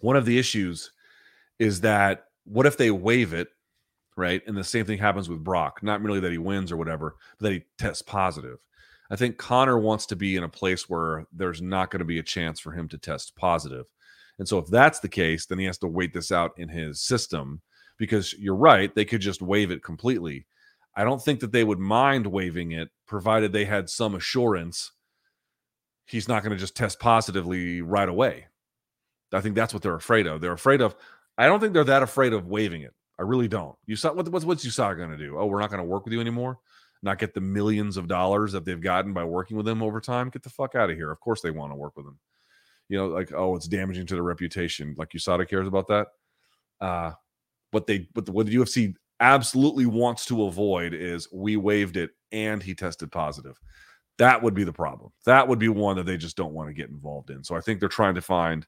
[0.00, 0.92] One of the issues
[1.58, 3.48] is that what if they waive it
[4.16, 4.42] right?
[4.46, 5.82] And the same thing happens with Brock.
[5.82, 8.58] Not merely that he wins or whatever, but that he tests positive.
[9.10, 12.18] I think Conor wants to be in a place where there's not going to be
[12.18, 13.86] a chance for him to test positive.
[14.38, 17.00] And so if that's the case, then he has to wait this out in his
[17.00, 17.60] system
[17.98, 20.46] because you're right, they could just waive it completely.
[20.96, 24.92] I don't think that they would mind waiving it provided they had some assurance
[26.06, 28.46] he's not going to just test positively right away.
[29.32, 30.40] I think that's what they're afraid of.
[30.40, 30.94] They're afraid of
[31.36, 32.94] I don't think they're that afraid of waiving it.
[33.18, 33.76] I really don't.
[33.86, 35.38] You saw what, what's what's USADA going to do?
[35.38, 36.58] Oh, we're not going to work with you anymore.
[37.02, 40.30] Not get the millions of dollars that they've gotten by working with them over time.
[40.30, 41.10] Get the fuck out of here.
[41.10, 42.18] Of course they want to work with them.
[42.88, 44.94] You know, like oh, it's damaging to their reputation.
[44.96, 46.08] Like USADA cares about that.
[46.80, 47.12] Uh,
[47.70, 52.10] what they what the, what the UFC absolutely wants to avoid is we waived it
[52.32, 53.58] and he tested positive.
[54.18, 55.12] That would be the problem.
[55.24, 57.42] That would be one that they just don't want to get involved in.
[57.42, 58.66] So I think they're trying to find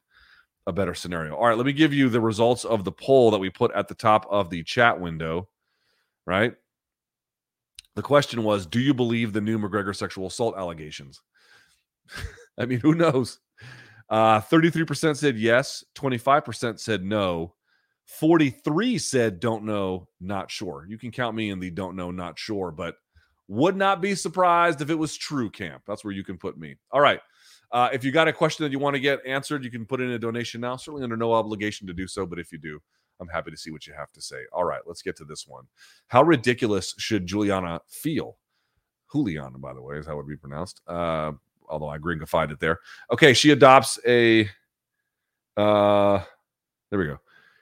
[0.67, 1.33] a better scenario.
[1.35, 3.87] All right, let me give you the results of the poll that we put at
[3.87, 5.47] the top of the chat window,
[6.27, 6.53] right?
[7.95, 11.21] The question was Do you believe the new McGregor sexual assault allegations?
[12.59, 13.39] I mean, who knows?
[14.09, 17.55] Uh, 33% said yes, 25% said no,
[18.05, 20.85] 43 said don't know, not sure.
[20.87, 22.95] You can count me in the don't know, not sure, but
[23.47, 25.83] would not be surprised if it was true camp.
[25.87, 26.75] That's where you can put me.
[26.91, 27.19] All right.
[27.71, 29.99] Uh, if you got a question that you want to get answered, you can put
[29.99, 30.75] in a donation now.
[30.77, 32.79] Certainly under no obligation to do so, but if you do,
[33.19, 34.43] I'm happy to see what you have to say.
[34.53, 35.65] All right, let's get to this one.
[36.07, 38.37] How ridiculous should Juliana feel?
[39.11, 40.81] Juliana, by the way, is how it would be pronounced.
[40.87, 41.33] Uh,
[41.67, 42.79] although I gringified it there.
[43.11, 44.49] Okay, she adopts a.
[45.55, 46.23] Uh,
[46.89, 47.17] there we go.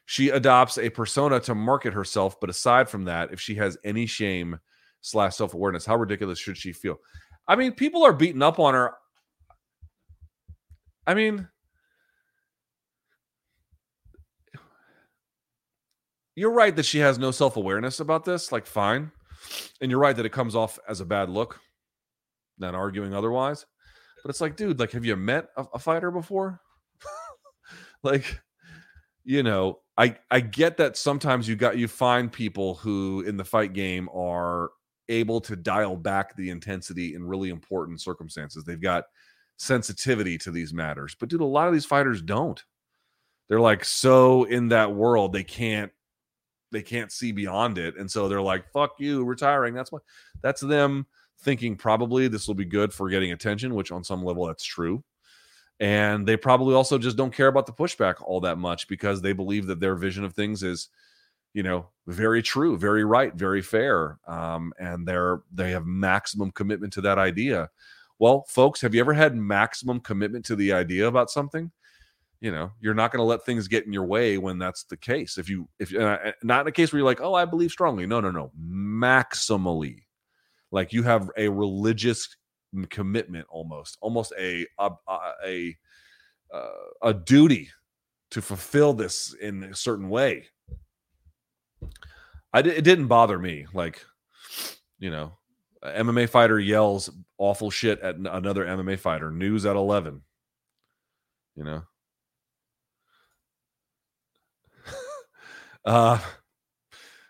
[0.05, 4.05] She adopts a persona to market herself, but aside from that, if she has any
[4.05, 4.59] shame
[5.01, 6.97] slash self awareness, how ridiculous should she feel?
[7.47, 8.93] I mean, people are beating up on her.
[11.07, 11.47] I mean,
[16.35, 18.51] you're right that she has no self awareness about this.
[18.51, 19.11] Like, fine.
[19.81, 21.59] And you're right that it comes off as a bad look,
[22.57, 23.65] not arguing otherwise.
[24.23, 26.59] But it's like, dude, like, have you met a, a fighter before?
[28.03, 28.41] like,
[29.23, 33.45] you know, I I get that sometimes you got you find people who in the
[33.45, 34.71] fight game are
[35.09, 38.63] able to dial back the intensity in really important circumstances.
[38.63, 39.05] They've got
[39.57, 41.15] sensitivity to these matters.
[41.19, 42.63] But dude, a lot of these fighters don't.
[43.47, 45.91] They're like so in that world they can't
[46.71, 47.95] they can't see beyond it.
[47.95, 49.73] And so they're like, fuck you, retiring.
[49.73, 50.01] That's what
[50.41, 51.05] that's them
[51.39, 55.03] thinking probably this will be good for getting attention, which on some level that's true.
[55.79, 59.33] And they probably also just don't care about the pushback all that much because they
[59.33, 60.89] believe that their vision of things is,
[61.53, 64.19] you know, very true, very right, very fair.
[64.27, 67.69] Um, and they're they have maximum commitment to that idea.
[68.19, 71.71] Well, folks, have you ever had maximum commitment to the idea about something?
[72.39, 74.97] You know, you're not going to let things get in your way when that's the
[74.97, 75.37] case.
[75.37, 78.05] If you, if uh, not in a case where you're like, oh, I believe strongly.
[78.05, 78.51] No, no, no.
[78.59, 80.03] Maximally,
[80.71, 82.35] like you have a religious
[82.89, 84.91] commitment, almost, almost a a
[85.45, 85.77] a,
[86.53, 86.67] a,
[87.01, 87.69] a duty
[88.31, 90.45] to fulfill this in a certain way.
[92.53, 93.65] I it didn't bother me.
[93.73, 94.01] Like,
[94.99, 95.37] you know,
[95.83, 99.31] MMA fighter yells awful shit at another MMA fighter.
[99.31, 100.21] News at 11.
[101.55, 101.83] You know?
[105.85, 106.19] uh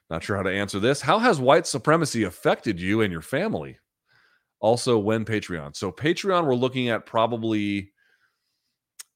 [0.10, 1.02] not sure how to answer this.
[1.02, 3.80] How has white supremacy affected you and your family?
[4.60, 5.76] Also, when Patreon.
[5.76, 7.92] So, Patreon, we're looking at probably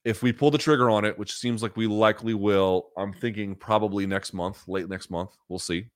[0.05, 3.55] if we pull the trigger on it, which seems like we likely will, I'm thinking
[3.55, 5.31] probably next month, late next month.
[5.47, 5.89] We'll see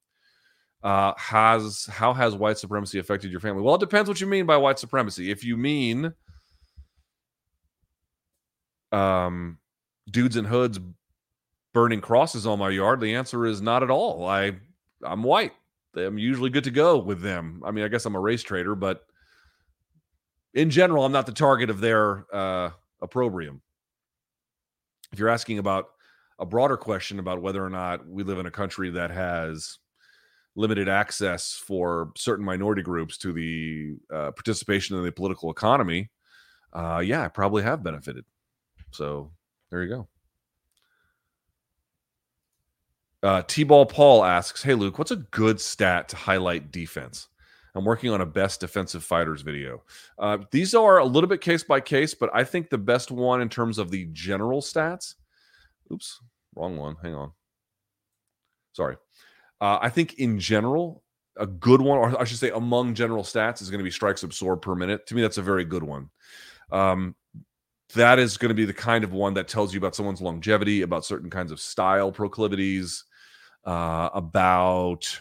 [0.84, 3.62] uh, has how has white supremacy affected your family?
[3.62, 5.32] Well, it depends what you mean by white supremacy.
[5.32, 6.14] If you mean
[8.92, 9.58] um,
[10.12, 10.80] dudes in hoods
[11.74, 14.28] burning crosses on my yard, the answer is not at all.
[14.28, 14.58] I
[15.04, 15.54] I'm white.
[15.96, 17.62] I'm usually good to go with them.
[17.66, 19.06] I mean, I guess I'm a race trader, but
[20.54, 23.62] in general, I'm not the target of their uh, opprobrium.
[25.12, 25.92] If you're asking about
[26.40, 29.78] a broader question about whether or not we live in a country that has
[30.56, 36.10] limited access for certain minority groups to the uh, participation in the political economy,
[36.74, 38.26] uh, yeah, I probably have benefited.
[38.92, 39.32] So
[39.72, 40.08] there you go.
[43.24, 47.30] Uh, T-Ball Paul asks, "Hey Luke, what's a good stat to highlight defense?"
[47.76, 49.82] I'm working on a best defensive fighters video.
[50.20, 53.42] Uh, these are a little bit case by case, but I think the best one
[53.42, 55.16] in terms of the general stats.
[55.92, 56.22] Oops,
[56.56, 56.98] wrong one.
[57.02, 57.32] Hang on.
[58.74, 58.98] Sorry.
[59.62, 61.04] Uh, I think in general,
[61.38, 64.24] a good one, or I should say, among general stats, is going to be strikes
[64.24, 65.08] absorbed per minute.
[65.08, 66.10] To me, that's a very good one.
[66.72, 67.16] Um,
[67.96, 70.82] that is going to be the kind of one that tells you about someone's longevity,
[70.82, 73.06] about certain kinds of style proclivities,
[73.66, 75.20] uh, about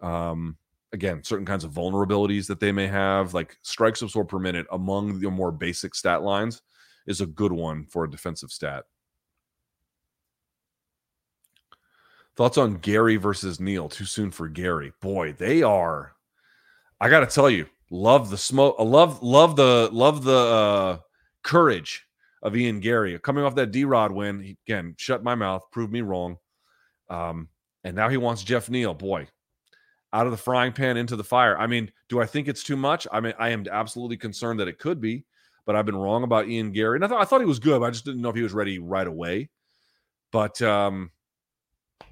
[0.00, 0.56] um,
[0.92, 3.34] again certain kinds of vulnerabilities that they may have.
[3.34, 6.62] Like strikes absorbed per minute among the more basic stat lines
[7.06, 8.84] is a good one for a defensive stat.
[12.36, 13.88] Thoughts on Garry versus Neal?
[13.88, 14.92] Too soon for Garry.
[15.00, 16.12] Boy, they are.
[17.00, 18.76] I got to tell you, love the smoke.
[18.78, 20.98] I love, love the, love the uh,
[21.42, 22.04] courage
[22.42, 24.40] of Ian Garry coming off that D Rod win.
[24.40, 26.38] He, again, shut my mouth, proved me wrong.
[27.08, 27.48] Um,
[27.84, 28.94] and now he wants Geoff Neal.
[28.94, 29.28] Boy,
[30.12, 31.58] out of the frying pan into the fire.
[31.58, 33.06] I mean, do I think it's too much?
[33.12, 35.24] I mean, I am absolutely concerned that it could be,
[35.66, 36.96] but I've been wrong about Ian Garry.
[36.96, 38.42] And I thought I thought he was good, but I just didn't know if he
[38.42, 39.50] was ready right away.
[40.32, 41.10] But um,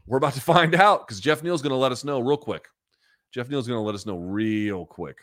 [0.07, 2.67] we're about to find out because Geoff Neal's going to let us know real quick.
[3.33, 5.19] Geoff Neal's going to let us know real quick.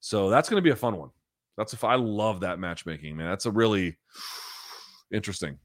[0.00, 1.10] So that's going to be a fun one.
[1.56, 3.28] That's if I love that matchmaking, man.
[3.28, 3.96] That's a really
[5.10, 5.58] interesting.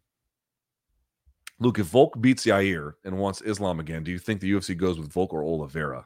[1.59, 4.97] Luke, if Volk beats Yair and wants Islam again, do you think the UFC goes
[4.97, 6.05] with Volk or Oliveira?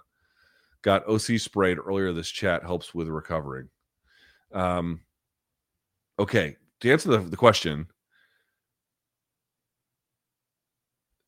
[0.81, 2.11] Got OC sprayed earlier.
[2.11, 3.69] This chat helps with recovering.
[4.53, 5.01] Um,
[6.19, 7.87] okay, to answer the, the question,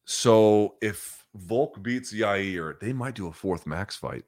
[0.09, 4.23] So if Volk beats Yair, they might do a fourth max fight,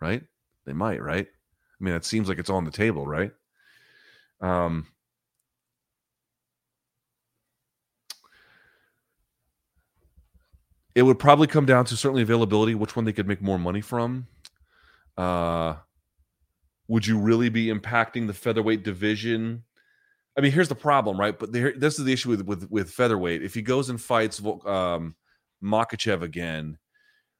[0.00, 0.24] right?
[0.66, 1.26] They might, right?
[1.26, 3.30] I mean, it seems like it's on the table, right?
[4.40, 4.88] Um,
[10.96, 13.80] it would probably come down to certainly availability, which one they could make more money
[13.80, 14.26] from.
[15.16, 15.76] Uh,
[16.88, 19.62] would you really be impacting the featherweight division?
[20.38, 21.36] I mean, here's the problem, right?
[21.36, 23.42] But there, this is the issue with with with featherweight.
[23.42, 25.16] If he goes and fights um,
[25.60, 26.78] Makhachev again,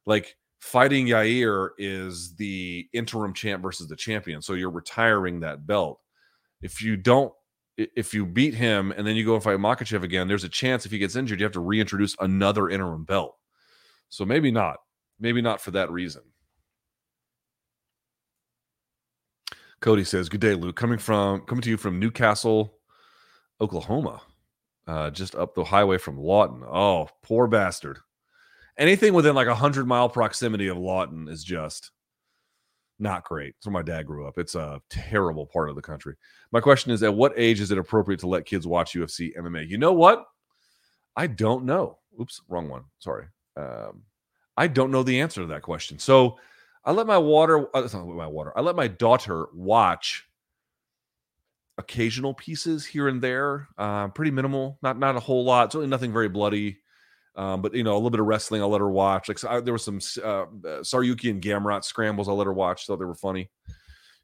[0.05, 6.01] like fighting Yair is the interim champ versus the champion, so you're retiring that belt.
[6.61, 7.31] If you don't,
[7.77, 10.85] if you beat him and then you go and fight Makhachev again, there's a chance
[10.85, 13.37] if he gets injured, you have to reintroduce another interim belt.
[14.09, 14.75] So maybe not,
[15.21, 16.23] maybe not for that reason.
[19.79, 20.75] Cody says, "Good day, Luke.
[20.75, 22.78] Coming from coming to you from Newcastle,
[23.61, 24.21] Oklahoma,
[24.87, 26.63] uh, just up the highway from Lawton.
[26.63, 27.99] Oh, poor bastard.
[28.77, 31.91] Anything within like a hundred mile proximity of Lawton is just
[32.97, 33.55] not great.
[33.57, 34.37] It's where my dad grew up.
[34.37, 36.15] It's a terrible part of the country.
[36.51, 39.67] My question is, at what age is it appropriate to let kids watch UFC MMA?
[39.67, 40.25] You know what?
[41.15, 41.97] I don't know.
[42.19, 42.83] Oops, wrong one.
[42.99, 43.25] Sorry.
[43.57, 44.03] Um,
[44.57, 45.99] I don't know the answer to that question.
[45.99, 46.37] So
[46.83, 48.57] I let my water, uh, not my water.
[48.57, 50.25] I let my daughter watch
[51.79, 55.71] occasional pieces here and there, uh, pretty minimal, not not a whole lot.
[55.71, 56.77] Certainly nothing very bloody,
[57.35, 58.61] um, but you know a little bit of wrestling.
[58.61, 59.27] I'll let her watch.
[59.27, 60.45] Like I, there was some uh, uh,
[60.81, 62.27] Tsarukyan and Gamrot scrambles.
[62.27, 62.85] I'll let her watch.
[62.85, 63.49] Thought they were funny.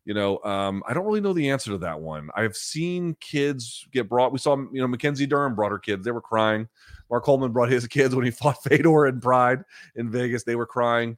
[0.03, 2.29] You know, um, I don't really know the answer to that one.
[2.35, 4.31] I've seen kids get brought.
[4.31, 6.05] We saw, you know, Mackenzie Dern brought her kids.
[6.05, 6.67] They were crying.
[7.09, 9.63] Mark Coleman brought his kids when he fought Fedor in Pride
[9.95, 10.43] in Vegas.
[10.43, 11.17] They were crying.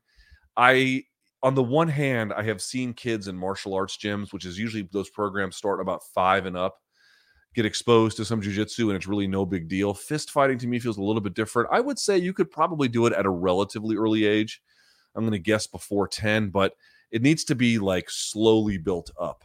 [0.56, 1.04] I
[1.44, 4.88] on the one hand, I have seen kids in martial arts gyms, which is usually
[4.92, 6.78] those programs start about five and up,
[7.54, 9.94] get exposed to some jujitsu, and it's really no big deal.
[9.94, 11.70] Fist fighting to me feels a little bit different.
[11.72, 14.62] I would say you could probably do it at a relatively early age.
[15.16, 16.74] I'm going to guess before 10, but
[17.12, 19.44] it needs to be like slowly built up.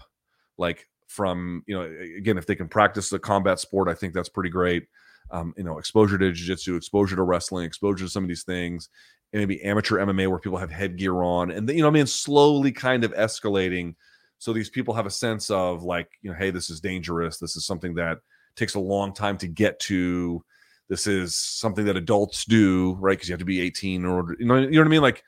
[0.58, 1.82] Like from, you know,
[2.16, 4.86] again, if they can practice the combat sport, I think that's pretty great.
[5.30, 8.88] Um, you know, exposure to jiu-jitsu, exposure to wrestling, exposure to some of these things,
[9.32, 13.04] maybe amateur MMA where people have headgear on, and you know, I mean, slowly kind
[13.04, 13.94] of escalating.
[14.38, 17.38] So these people have a sense of like, you know, hey, this is dangerous.
[17.38, 18.18] This is something that
[18.56, 20.44] takes a long time to get to.
[20.88, 23.12] This is something that adults do, right?
[23.12, 25.00] Because you have to be 18 or you know, you know what I mean?
[25.00, 25.22] Like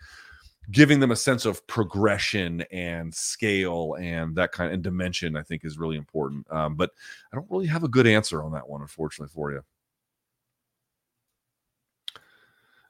[0.71, 5.43] giving them a sense of progression and scale and that kind of and dimension, I
[5.43, 6.51] think is really important.
[6.51, 6.91] Um, but
[7.33, 9.63] I don't really have a good answer on that one, unfortunately, for you.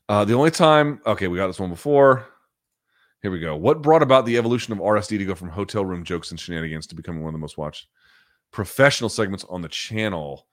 [0.08, 2.26] Uh, the only time, okay, we got this one before.
[3.22, 3.56] Here we go.
[3.56, 6.86] What brought about the evolution of RSD to go from hotel room jokes and shenanigans
[6.88, 7.86] to becoming one of the most watched
[8.52, 10.46] professional segments on the channel?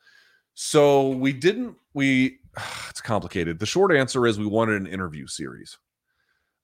[0.54, 2.40] So we didn't, we,
[2.90, 3.60] it's complicated.
[3.60, 5.78] The short answer is we wanted an interview series.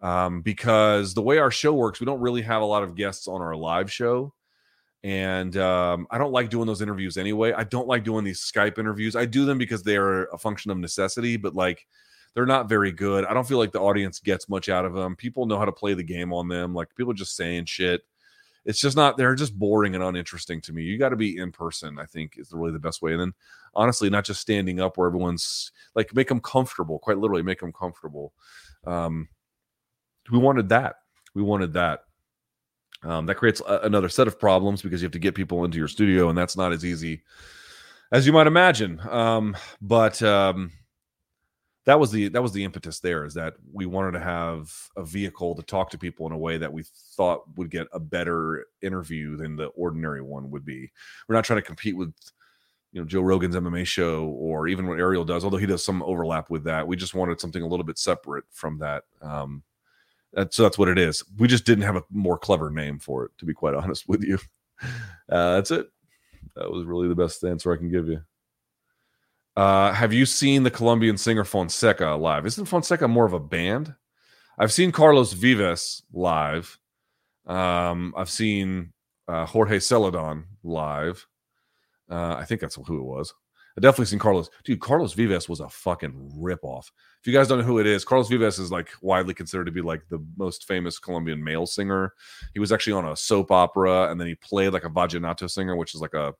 [0.02, 3.28] um, because the way our show works, we don't really have a lot of guests
[3.28, 4.34] on our live show.
[5.04, 7.54] And um, I don't like doing those interviews anyway.
[7.54, 9.16] I don't like doing these Skype interviews.
[9.16, 11.88] I do them because they are a function of necessity, but like
[12.34, 13.26] they're not very good.
[13.26, 15.16] I don't feel like the audience gets much out of them.
[15.16, 16.74] People know how to play the game on them.
[16.74, 18.02] Like people just saying shit.
[18.66, 20.84] It's just not, they're just boring and uninteresting to me.
[20.84, 23.14] You got to be in person, I think, is really the best way.
[23.14, 23.34] And then
[23.74, 27.72] honestly, not just standing up where everyone's like, make them comfortable, quite literally, make them
[27.72, 28.34] comfortable.
[28.86, 29.30] Um,
[30.30, 30.98] we wanted that.
[31.34, 32.02] We wanted that.
[33.04, 35.78] Um, that creates a, another set of problems because you have to get people into
[35.78, 37.22] your studio, and that's not as easy
[38.12, 39.00] as you might imagine.
[39.08, 40.72] Um, but um,
[41.88, 45.06] that was the that was the impetus there is that we wanted to have a
[45.06, 46.84] vehicle to talk to people in a way that we
[47.16, 50.92] thought would get a better interview than the ordinary one would be.
[51.28, 52.14] We're not trying to compete with
[52.92, 56.04] you know Joe Rogan's MMA show or even what Ariel does, although he does some
[56.04, 56.86] overlap with that.
[56.86, 59.06] We just wanted something a little bit separate from that.
[59.22, 59.64] Um,
[60.34, 61.24] that, so that's what it is.
[61.38, 64.24] We just didn't have a more clever name for it, to be quite honest with
[64.24, 64.38] you.
[65.30, 65.90] Uh, that's it.
[66.56, 68.22] That was really the best answer I can give you.
[69.58, 72.46] Uh, have you seen the Colombian singer Fonseca live?
[72.46, 73.92] Isn't Fonseca more of a band?
[74.60, 76.78] I've seen Carlos Vives live.
[77.48, 78.94] Um, I've seen
[79.28, 81.26] uh, Jorge Celedón live.
[82.08, 83.34] Uh, I think that's who it was.
[83.76, 84.52] I definitely seen Carlos.
[84.64, 86.92] Dude, Carlos Vives was a fucking ripoff.
[87.20, 89.72] If you guys don't know who it is, Carlos Vives is like widely considered to
[89.72, 92.14] be like the most famous Colombian male singer.
[92.54, 95.76] He was actually on a soap opera, and then he played like a vallenato singer,
[95.76, 96.36] which is like a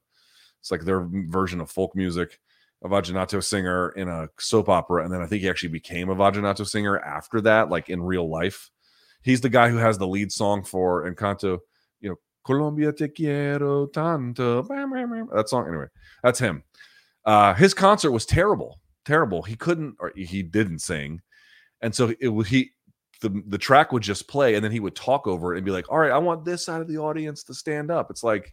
[0.60, 2.38] it's like their version of folk music.
[2.82, 6.14] A vallenato singer in a soap opera, and then I think he actually became a
[6.14, 8.70] vallenato singer after that, like in real life.
[9.22, 11.58] He's the guy who has the lead song for Encanto,
[12.00, 14.62] you know, Colombia te quiero tanto.
[14.62, 15.86] That song, anyway,
[16.22, 16.62] that's him.
[17.24, 19.42] Uh, his concert was terrible, terrible.
[19.42, 21.20] He couldn't, or he didn't sing,
[21.82, 22.70] and so it he.
[23.20, 25.72] The, the track would just play and then he would talk over it and be
[25.72, 28.12] like, All right, I want this side of the audience to stand up.
[28.12, 28.52] It's like,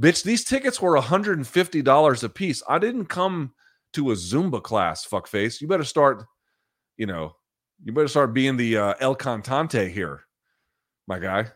[0.00, 2.62] bitch, these tickets were $150 a piece.
[2.68, 3.52] I didn't come
[3.94, 5.60] to a Zumba class, fuckface.
[5.60, 6.24] You better start,
[6.96, 7.36] you know,
[7.84, 10.24] you better start being the uh, El Cantante here,
[11.06, 11.46] my guy.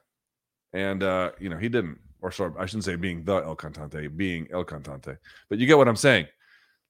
[0.73, 4.15] And, uh, you know, he didn't or sorry, I shouldn't say being the El Cantante,
[4.17, 5.19] being El Cantante.
[5.49, 6.27] But you get what I'm saying.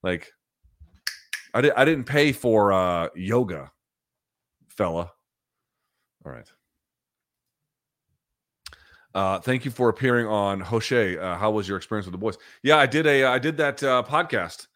[0.03, 0.33] Like,
[1.55, 3.71] I, di- I didn't pay for uh, yoga,
[4.69, 5.13] fella.
[6.25, 6.51] All right.
[9.15, 11.19] Uh, thank you for appearing on Hoshe.
[11.21, 12.39] Uh, how was your experience with the boys?
[12.63, 14.69] Yeah, I did a I did that uh, podcast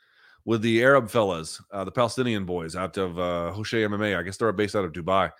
[0.44, 4.19] with the Arab fellas, uh, the Palestinian boys out of uh, Hoshe MMA.
[4.19, 5.31] I guess they're based out of Dubai.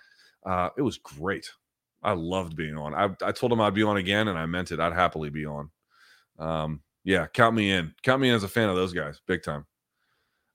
[0.45, 1.51] Uh, it was great.
[2.03, 2.93] I loved being on.
[2.93, 4.79] I, I told him I'd be on again, and I meant it.
[4.79, 5.69] I'd happily be on.
[6.37, 7.93] Um, yeah, count me in.
[8.03, 9.65] Count me in as a fan of those guys, big time.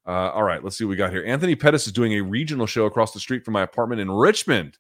[0.06, 1.24] Uh, all right, let's see what we got here.
[1.26, 4.78] Anthony Pettis is doing a regional show across the street from my apartment in Richmond.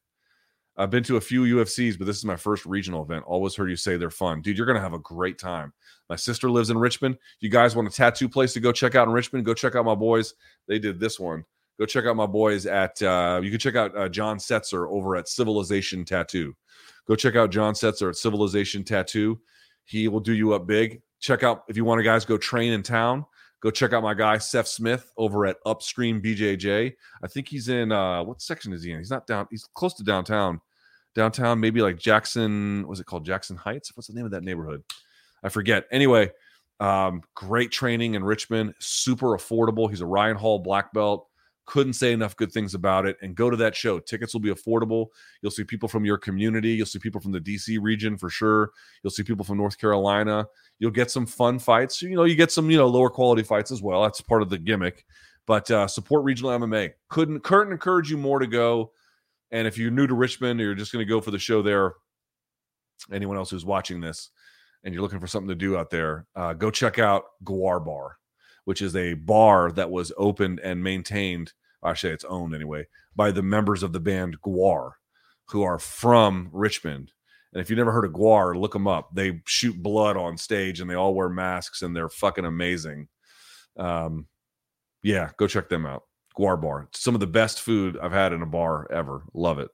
[0.80, 3.24] I've been to a few UFCs, but this is my first regional event.
[3.26, 4.40] Always heard you say they're fun.
[4.40, 5.72] Dude, you're going to have a great time.
[6.08, 7.18] My sister lives in Richmond.
[7.40, 9.44] You guys want a tattoo place to go check out in Richmond?
[9.44, 10.34] Go check out my boys.
[10.66, 11.44] They did this one
[11.80, 15.16] go check out my boys at uh, you can check out uh, john setzer over
[15.16, 16.54] at civilization tattoo
[17.08, 19.40] go check out john setzer at civilization tattoo
[19.84, 22.72] he will do you up big check out if you want to guys go train
[22.72, 23.24] in town
[23.62, 26.92] go check out my guy seth smith over at upstream bjj
[27.24, 29.94] i think he's in uh what section is he in he's not down he's close
[29.94, 30.60] to downtown
[31.14, 34.82] downtown maybe like jackson was it called jackson heights what's the name of that neighborhood
[35.42, 36.30] i forget anyway
[36.80, 41.26] um, great training in richmond super affordable he's a ryan hall black belt
[41.70, 43.16] couldn't say enough good things about it.
[43.22, 44.00] And go to that show.
[44.00, 45.06] Tickets will be affordable.
[45.40, 46.70] You'll see people from your community.
[46.70, 48.72] You'll see people from the DC region for sure.
[49.02, 50.48] You'll see people from North Carolina.
[50.80, 52.02] You'll get some fun fights.
[52.02, 54.02] You know, you get some, you know, lower quality fights as well.
[54.02, 55.04] That's part of the gimmick.
[55.46, 56.90] But uh, support regional MMA.
[57.08, 58.90] Couldn't couldn't encourage you more to go.
[59.52, 61.94] And if you're new to Richmond you're just going to go for the show there,
[63.12, 64.30] anyone else who's watching this
[64.84, 68.16] and you're looking for something to do out there, uh, go check out Gwar Bar,
[68.64, 71.52] which is a bar that was opened and maintained
[71.84, 72.86] actually it's owned anyway
[73.16, 74.92] by the members of the band Gwar,
[75.46, 77.12] who are from Richmond.
[77.52, 79.10] And if you've never heard of Gwar, look them up.
[79.14, 83.08] They shoot blood on stage and they all wear masks and they're fucking amazing.
[83.76, 84.26] Um,
[85.02, 86.04] yeah, go check them out.
[86.38, 86.88] Gwar Bar.
[86.92, 89.22] Some of the best food I've had in a bar ever.
[89.34, 89.68] Love it.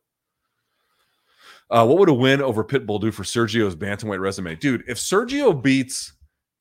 [1.69, 4.55] Uh, what would a win over Pitbull do for Sergio's bantamweight resume?
[4.55, 6.13] Dude, if Sergio beats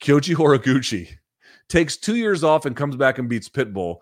[0.02, 1.10] Kyoji Horiguchi,
[1.70, 3.98] takes two years off and comes back and beats Pitbull,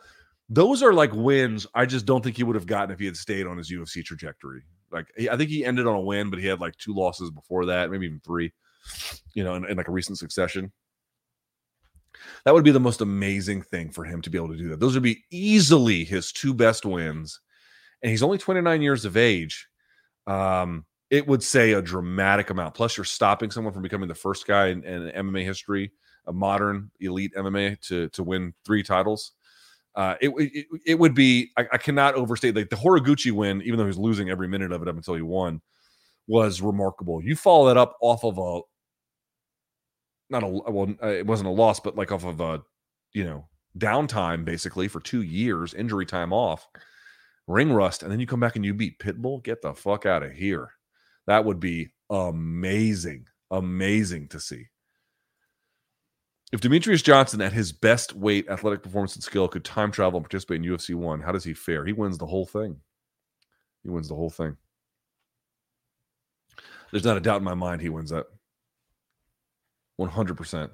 [0.49, 3.18] those are like wins I just don't think he would have gotten if he had
[3.18, 4.61] stayed on his UFC trajectory.
[4.91, 7.65] Like I think he ended on a win, but he had like two losses before
[7.65, 8.53] that, maybe even three,
[9.34, 10.72] you know, in, in like a recent succession.
[12.45, 14.80] That would be the most amazing thing for him to be able to do that.
[14.80, 17.40] Those would be easily his two best wins.
[18.02, 19.68] And he's only 29 years of age.
[20.27, 22.73] um, it would say a dramatic amount.
[22.73, 25.91] Plus, you're stopping someone from becoming the first guy in, in MMA history,
[26.26, 29.34] a modern elite MMA, to to win three titles.
[29.95, 33.77] Uh, it, it, it would be I, I, cannot overstate like the Horiguchi win, even
[33.77, 35.61] though he's losing every minute of it up until he won,
[36.26, 37.23] was remarkable.
[37.23, 38.61] You follow that up off of a
[40.34, 42.61] not a well, uh, it wasn't a loss, but like off of a
[43.14, 43.47] you know
[43.77, 46.68] downtime basically for two years, injury time off,
[47.47, 49.43] ring rust, and then you come back and you beat Pitbull.
[49.43, 50.72] Get the fuck out of here.
[51.27, 54.65] That would be amazing, amazing to see.
[56.51, 60.23] If Demetrious Johnson, at his best weight, athletic performance, and skill, could time travel and
[60.23, 61.84] participate in UFC one, how does he fare?
[61.85, 62.76] He wins the whole thing.
[63.81, 64.55] He wins the whole thing.
[66.91, 68.27] There's not a doubt in my mind he wins that.
[69.99, 70.70] 100%.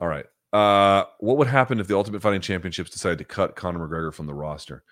[0.00, 0.26] All right.
[0.52, 4.26] Uh, what would happen if the Ultimate Fighting Championships decided to cut Conor McGregor from
[4.26, 4.82] the roster?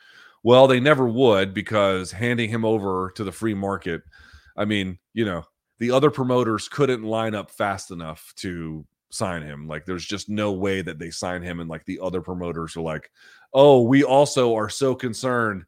[0.42, 4.02] Well, they never would because handing him over to the free market,
[4.56, 5.44] I mean, you know,
[5.78, 9.66] the other promoters couldn't line up fast enough to sign him.
[9.66, 12.82] Like there's just no way that they sign him and like the other promoters are
[12.82, 13.10] like,
[13.52, 15.64] "Oh, we also are so concerned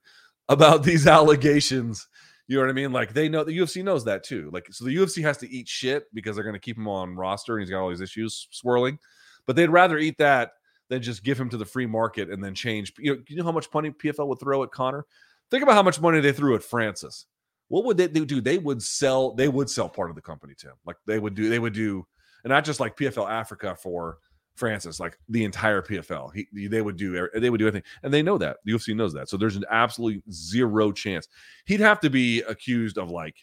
[0.48, 2.06] about these allegations."
[2.48, 2.92] You know what I mean?
[2.92, 4.50] Like they know the UFC knows that too.
[4.52, 7.14] Like so the UFC has to eat shit because they're going to keep him on
[7.14, 8.98] roster and he's got all these issues swirling.
[9.46, 10.52] But they'd rather eat that
[10.88, 12.92] than just give him to the free market and then change.
[12.98, 15.04] You know, you know how much money PFL would throw at Conor?
[15.50, 17.26] Think about how much money they threw at Francis.
[17.68, 18.40] What would they do?
[18.40, 19.34] They would sell.
[19.34, 20.76] They would sell part of the company to him.
[20.86, 21.50] Like they would do.
[21.50, 22.06] They would do
[22.44, 24.18] and not just like PFL Africa for
[24.58, 26.34] Francis, like the entire PFL.
[26.34, 29.14] He, they would do they would do anything, and they know that the UFC knows
[29.14, 29.28] that.
[29.28, 31.28] So there's an absolutely zero chance
[31.66, 33.36] he'd have to be accused of like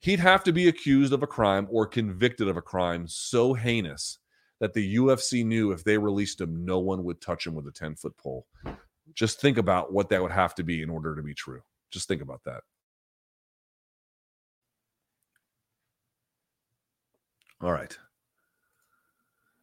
[0.00, 4.18] he'd have to be accused of a crime or convicted of a crime so heinous
[4.60, 7.72] that the UFC knew if they released him, no one would touch him with a
[7.72, 8.46] 10 foot pole.
[9.14, 11.62] Just think about what that would have to be in order to be true.
[11.90, 12.62] Just think about that.
[17.60, 17.96] All right.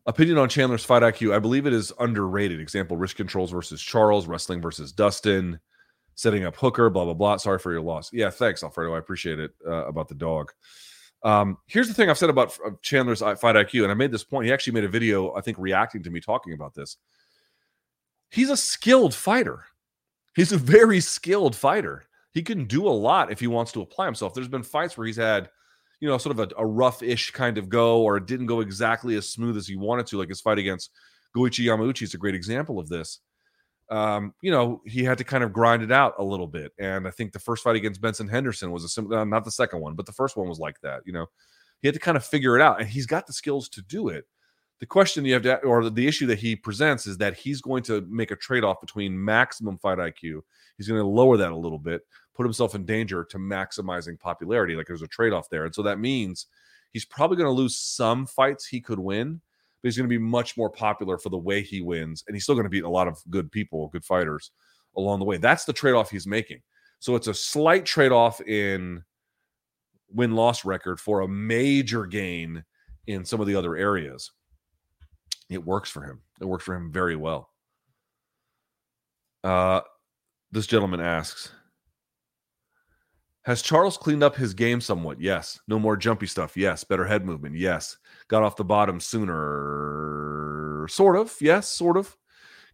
[0.10, 1.36] Opinion on Chandler's fight IQ.
[1.36, 2.60] I believe it is underrated.
[2.60, 5.60] Example wrist controls versus Charles, wrestling versus Dustin,
[6.15, 7.38] setting up Hooker, blah, blah, blah.
[7.38, 8.11] Sorry for your loss.
[8.11, 8.95] Yeah, thanks, Alfredo.
[8.95, 10.52] I appreciate it uh, about the dog.
[11.22, 14.23] Um, here's the thing I've said about uh, Chandler's fight IQ, and I made this
[14.23, 14.48] point.
[14.48, 16.98] He actually made a video, I think, reacting to me talking about this.
[18.31, 19.64] He's a skilled fighter.
[20.36, 22.03] He's a very skilled fighter.
[22.31, 24.34] He can do a lot if he wants to apply himself.
[24.34, 25.52] There's been fights where he's had
[26.00, 29.16] you know, sort of a, a rough-ish kind of go, or it didn't go exactly
[29.16, 30.18] as smooth as he wanted to.
[30.18, 30.92] Like his fight against
[31.36, 33.20] Goiti Yamauchi is a great example of this.
[33.90, 36.72] Um, you know, he had to kind of grind it out a little bit.
[36.80, 39.52] And I think the first fight against Benson Henderson was a similar, uh, not the
[39.52, 41.02] second one, but the first one was like that.
[41.06, 41.26] You know,
[41.82, 44.10] he had to kind of figure it out, and he's got the skills to do
[44.10, 44.26] it.
[44.80, 47.84] The question you have to, or the issue that he presents is that he's going
[47.84, 50.42] to make a trade off between maximum fight IQ.
[50.78, 52.02] He's going to lower that a little bit,
[52.40, 54.74] put himself in danger to maximizing popularity.
[54.74, 55.66] Like there's a trade off there.
[55.66, 56.48] And so that means
[56.94, 59.41] he's probably going to lose some fights he could win,
[59.82, 62.24] but he's going to be much more popular for the way he wins.
[62.26, 64.52] And he's still going to beat a lot of good people, good fighters
[64.95, 65.36] along the way.
[65.36, 66.61] That's the trade off he's making.
[66.99, 69.03] So it's a slight trade off in
[70.10, 72.64] win loss record for a major gain
[73.06, 74.32] in some of the other areas.
[75.49, 76.22] It works for him.
[76.40, 77.49] It works for him very well.
[79.44, 79.82] Uh,
[80.53, 81.52] this gentleman asks
[83.50, 85.20] has Charles cleaned up his game somewhat?
[85.20, 85.60] Yes.
[85.68, 86.56] No more jumpy stuff.
[86.56, 86.84] Yes.
[86.84, 87.56] Better head movement.
[87.56, 87.98] Yes.
[88.28, 90.86] Got off the bottom sooner.
[90.88, 91.36] Sort of.
[91.42, 91.68] Yes.
[91.68, 92.16] Sort of.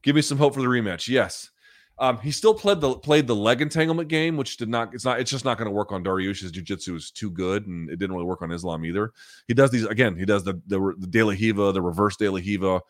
[0.03, 1.07] Give me some hope for the rematch.
[1.07, 1.49] Yes.
[1.97, 4.93] Um, he still played the played the leg entanglement game, which did not.
[4.93, 5.21] It's not.
[5.21, 8.13] It's just not going to work on Dariush's jiu-jitsu is too good, and it didn't
[8.13, 9.13] really work on Islam either.
[9.47, 10.17] He does these again.
[10.17, 12.81] He does the the, the De La Riva, the reverse De La Riva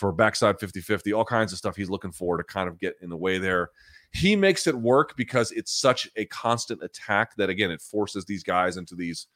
[0.00, 3.10] for backside 50-50, all kinds of stuff he's looking for to kind of get in
[3.10, 3.70] the way there.
[4.12, 8.42] He makes it work because it's such a constant attack that again it forces these
[8.42, 9.26] guys into these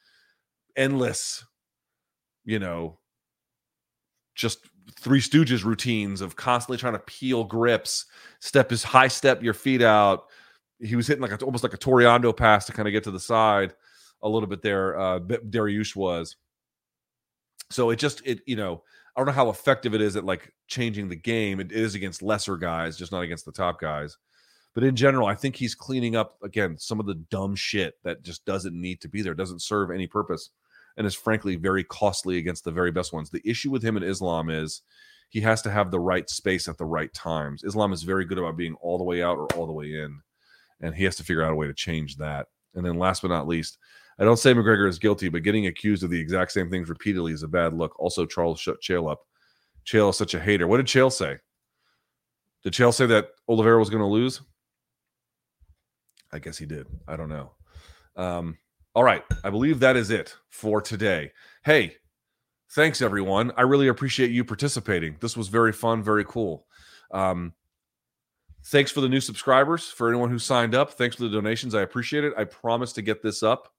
[0.75, 1.45] endless
[2.45, 2.99] you know
[4.35, 4.67] just
[4.99, 8.07] three stooges routines of constantly trying to peel grips
[8.41, 10.25] step his high step your feet out.
[10.81, 13.11] He was hitting like a, almost like a Toreando pass to kind of get to
[13.11, 13.75] the side
[14.23, 16.37] a little bit there uh Dariush was.
[17.71, 18.83] So it just it you know
[19.17, 21.61] I don't know how effective it is at like changing the game.
[21.61, 24.17] It is against lesser guys, just not against the top guys.
[24.75, 28.23] But in general, I think he's cleaning up again some of the dumb shit that
[28.23, 30.51] just doesn't need to be there, doesn't serve any purpose,
[30.97, 33.31] and is frankly very costly against the very best ones.
[33.31, 34.83] The issue with him in Islam is
[35.29, 37.63] he has to have the right space at the right times.
[37.63, 40.21] Islam is very good about being all the way out or all the way in,
[40.81, 42.49] and he has to figure out a way to change that.
[42.75, 43.79] And then last but not least,
[44.19, 47.33] I don't say McGregor is guilty, but getting accused of the exact same things repeatedly
[47.33, 47.99] is a bad look.
[47.99, 49.23] Also, Charles shut Chael up.
[49.85, 50.67] Chael is such a hater.
[50.67, 51.39] What did Chael say?
[52.63, 54.41] Did Chael say that Oliveira was going to lose?
[56.33, 56.87] I guess he did.
[57.07, 57.53] I don't know.
[58.17, 58.57] Um,
[58.95, 59.25] all right.
[59.43, 61.33] I believe that is it for today.
[61.65, 61.97] Hey,
[62.73, 63.53] thanks everyone.
[63.57, 65.17] I really appreciate you participating.
[65.21, 66.67] This was very fun, very cool.
[67.11, 67.53] Um,
[68.67, 69.91] thanks for the new subscribers.
[69.91, 71.75] For anyone who signed up, thanks for the donations.
[71.75, 72.33] I appreciate it.
[72.37, 73.73] I promise to get this up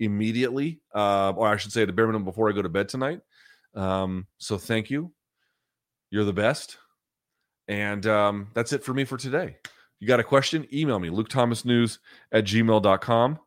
[0.00, 3.20] immediately, uh, or I should say, the bare minimum before I go to bed tonight.
[3.74, 5.12] Um, so thank you.
[6.10, 6.78] You're the best.
[7.68, 9.56] And um, that's it for me for today.
[10.00, 10.66] You got a question?
[10.72, 11.98] Email me, lukethomasnews
[12.32, 13.38] at gmail.com.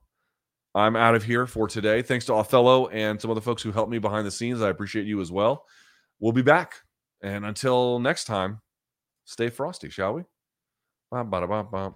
[0.73, 2.01] I'm out of here for today.
[2.01, 4.61] Thanks to Othello and some other folks who helped me behind the scenes.
[4.61, 5.65] I appreciate you as well.
[6.19, 6.75] We'll be back.
[7.21, 8.61] And until next time,
[9.25, 10.23] stay frosty, shall we?
[11.09, 11.95] Bum, bada, bum, bum.